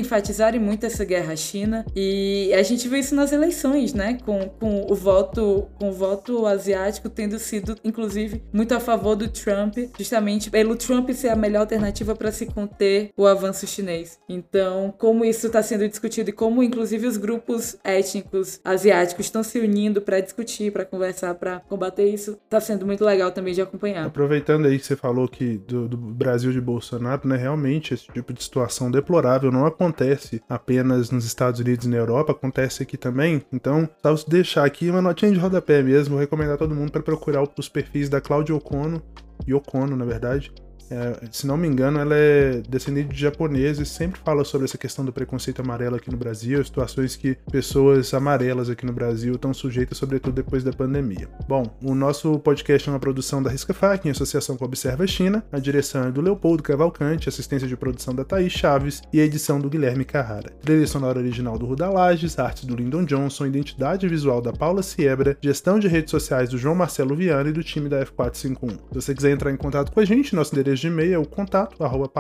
muito 0.59 0.85
essa 0.87 1.05
guerra 1.05 1.33
à 1.33 1.37
China. 1.37 1.85
E 1.95 2.53
a 2.55 2.63
gente 2.63 2.89
viu 2.89 2.99
isso 2.99 3.15
nas 3.15 3.33
eleições, 3.33 3.93
né? 3.95 4.19
Com, 4.25 4.49
com 4.49 4.87
o 4.91 4.95
voto 4.95 5.69
com 5.79 5.91
o 5.91 5.93
voto 5.93 6.47
asiático 6.47 7.09
tendo 7.09 7.39
sido, 7.39 7.77
inclusive, 7.85 8.43
muito 8.53 8.75
a 8.75 8.81
favor 8.81 9.17
do 9.17 9.29
Trump, 9.29 9.77
justamente 9.99 10.51
pelo 10.51 10.77
Trump 10.77 11.11
ser 11.11 11.29
a 11.29 11.37
melhor 11.37 11.61
alternativa 11.61 12.15
para 12.15 12.33
se 12.33 12.47
conter 12.47 13.11
o 13.17 13.27
avanço 13.27 13.67
chinês. 13.67 14.19
Então, 14.29 14.95
como 14.99 15.25
isso 15.25 15.47
está 15.47 15.63
sendo 15.63 15.89
discutido 15.89 16.31
e 16.31 16.33
como, 16.33 16.63
inclusive, 16.63 17.07
os 17.07 17.17
grupos 17.17 17.77
étnicos 17.85 18.61
asiáticos 18.65 19.27
estão 19.27 19.43
se 19.43 19.59
unindo 19.59 20.01
para 20.01 20.21
discutir, 20.21 20.73
para 20.73 20.85
conversar, 20.85 21.35
para 21.35 21.61
combater 21.61 22.07
isso, 22.07 22.39
está 22.45 22.61
sendo 22.61 22.87
muito 22.87 23.05
legal 23.05 23.31
também 23.31 23.55
de 23.55 23.61
acompanhar. 23.61 24.07
Aproveitando 24.07 24.67
aí 24.67 24.79
que 24.79 24.87
você 24.87 24.97
falou 24.97 25.29
que 25.29 25.59
do, 25.59 25.89
do 25.89 25.97
Brasil 25.97 26.53
de 26.53 26.61
Bolsonaro, 26.61 27.27
né? 27.27 27.37
Realmente 27.37 27.95
esse 27.95 28.07
tipo 28.13 28.33
de 28.33 28.43
situação 28.43 28.91
deplorável 28.91 29.51
não 29.51 29.67
acontece 29.67 30.42
apenas 30.49 31.11
nos 31.11 31.25
Estados 31.25 31.61
Unidos 31.61 31.87
e 31.87 31.89
na 31.89 31.97
Europa, 31.97 32.33
acontece 32.33 32.83
aqui 32.83 32.97
também. 32.97 33.43
Então, 33.53 33.89
só 34.03 34.15
deixar 34.29 34.65
aqui 34.65 34.91
uma 34.91 35.03
notinha 35.03 35.33
de 35.33 35.39
rodapé 35.39 35.83
mesmo, 35.83 36.13
vou 36.13 36.21
recomendar 36.21 36.59
todo 36.59 36.75
mundo 36.75 36.93
para 36.93 37.03
procurar 37.03 37.43
os 37.57 37.69
perfis 37.69 38.09
da 38.09 38.21
Claudia 38.21 38.55
Ocono, 38.55 39.03
Yokono, 39.49 39.97
na 39.97 40.05
verdade, 40.05 40.53
é, 40.93 41.19
se 41.31 41.47
não 41.47 41.57
me 41.57 41.67
engano, 41.67 41.99
ela 41.99 42.15
é 42.15 42.63
descendente 42.69 43.15
de 43.15 43.21
japoneses, 43.21 43.89
sempre 43.89 44.21
fala 44.23 44.45
sobre 44.45 44.67
essa 44.67 44.77
questão 44.77 45.05
do 45.05 45.13
preconceito 45.13 45.61
amarelo 45.61 45.97
aqui 45.97 46.11
no 46.11 46.17
Brasil, 46.17 46.63
situações 46.63 47.17
que 47.17 47.37
pessoas 47.51 48.13
amarelas 48.13 48.69
aqui 48.69 48.85
no 48.85 48.93
Brasil 48.93 49.35
estão 49.35 49.55
sujeitas, 49.55 49.97
sobretudo 49.97 50.35
depois 50.35 50.63
da 50.63 50.73
pandemia. 50.73 51.29
Bom, 51.49 51.65
o 51.83 51.95
nosso 51.95 52.39
podcast 52.41 52.89
é 52.89 52.93
uma 52.93 53.01
produção 53.01 53.43
da 53.43 53.51
Risca 53.51 53.73
Fac, 53.73 54.05
em 54.05 54.11
associação 54.11 54.57
com 54.57 54.65
a 54.65 54.67
Observa 54.67 55.07
China, 55.07 55.43
a 55.51 55.59
direção 55.59 56.05
é 56.05 56.11
do 56.11 56.21
Leopoldo 56.21 56.63
Cavalcante, 56.63 57.29
assistência 57.29 57.67
de 57.67 57.77
produção 57.77 58.15
da 58.15 58.25
Thaís 58.25 58.53
Chaves 58.53 59.03
e 59.13 59.21
a 59.21 59.25
edição 59.25 59.59
do 59.61 59.71
Guilherme 59.71 60.05
Carrara. 60.05 60.53
Trilha 60.61 60.87
sonora 60.87 61.19
original 61.19 61.59
do 61.59 61.65
Ruda 61.67 61.89
Lages, 61.89 62.39
artes 62.39 62.65
do 62.65 62.77
Lyndon 62.77 63.05
Johnson, 63.05 63.47
identidade 63.47 64.07
visual 64.07 64.43
da 64.43 64.53
Paula 64.53 64.83
Siebra, 64.83 65.37
gestão 65.41 65.79
de 65.79 65.89
redes 65.89 66.11
sociais 66.11 66.51
do 66.51 66.59
João 66.59 66.75
Marcelo 66.75 67.17
Viana 67.17 67.49
e 67.49 67.53
do 67.53 67.65
time 67.65 67.89
da 67.89 68.05
F451. 68.05 68.71
Se 68.71 68.95
você 68.95 69.15
quiser 69.15 69.31
entrar 69.31 69.51
em 69.51 69.57
contato 69.57 69.91
com 69.91 70.01
a 70.01 70.05
gente, 70.05 70.37
nosso 70.37 70.55
endereço 70.55 70.82
de 70.83 70.89
e-mail 70.89 71.15
é 71.15 71.19
o 71.19 71.27
contato 71.27 71.83
arroba. 71.83 72.11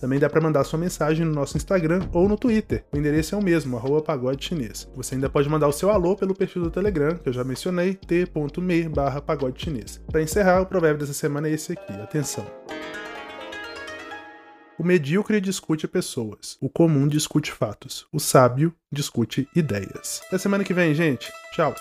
Também 0.00 0.18
dá 0.18 0.30
para 0.30 0.40
mandar 0.40 0.64
sua 0.64 0.78
mensagem 0.78 1.24
no 1.24 1.32
nosso 1.32 1.56
Instagram 1.56 2.08
ou 2.12 2.28
no 2.28 2.36
Twitter. 2.36 2.84
O 2.92 2.96
endereço 2.96 3.34
é 3.34 3.38
o 3.38 3.42
mesmo, 3.42 3.76
arroba 3.76 4.02
pagodechinês. 4.02 4.88
Você 4.94 5.14
ainda 5.14 5.28
pode 5.28 5.48
mandar 5.48 5.68
o 5.68 5.72
seu 5.72 5.90
alô 5.90 6.16
pelo 6.16 6.34
perfil 6.34 6.62
do 6.62 6.70
Telegram, 6.70 7.16
que 7.16 7.28
eu 7.28 7.32
já 7.32 7.42
mencionei, 7.42 7.94
t.me 7.94 8.88
barra 8.88 9.20
pagodechinês. 9.20 10.00
Para 10.06 10.22
encerrar, 10.22 10.60
o 10.60 10.66
provérbio 10.66 11.00
dessa 11.00 11.14
semana 11.14 11.48
é 11.48 11.52
esse 11.52 11.72
aqui. 11.72 11.92
Atenção. 11.94 12.46
O 14.78 14.84
medíocre 14.84 15.40
discute 15.40 15.88
pessoas, 15.88 16.58
o 16.60 16.68
comum 16.68 17.08
discute 17.08 17.50
fatos, 17.50 18.06
o 18.12 18.20
sábio 18.20 18.74
discute 18.92 19.48
ideias. 19.56 20.20
Até 20.26 20.36
semana 20.36 20.64
que 20.64 20.74
vem, 20.74 20.94
gente. 20.94 21.32
Tchau. 21.52 21.74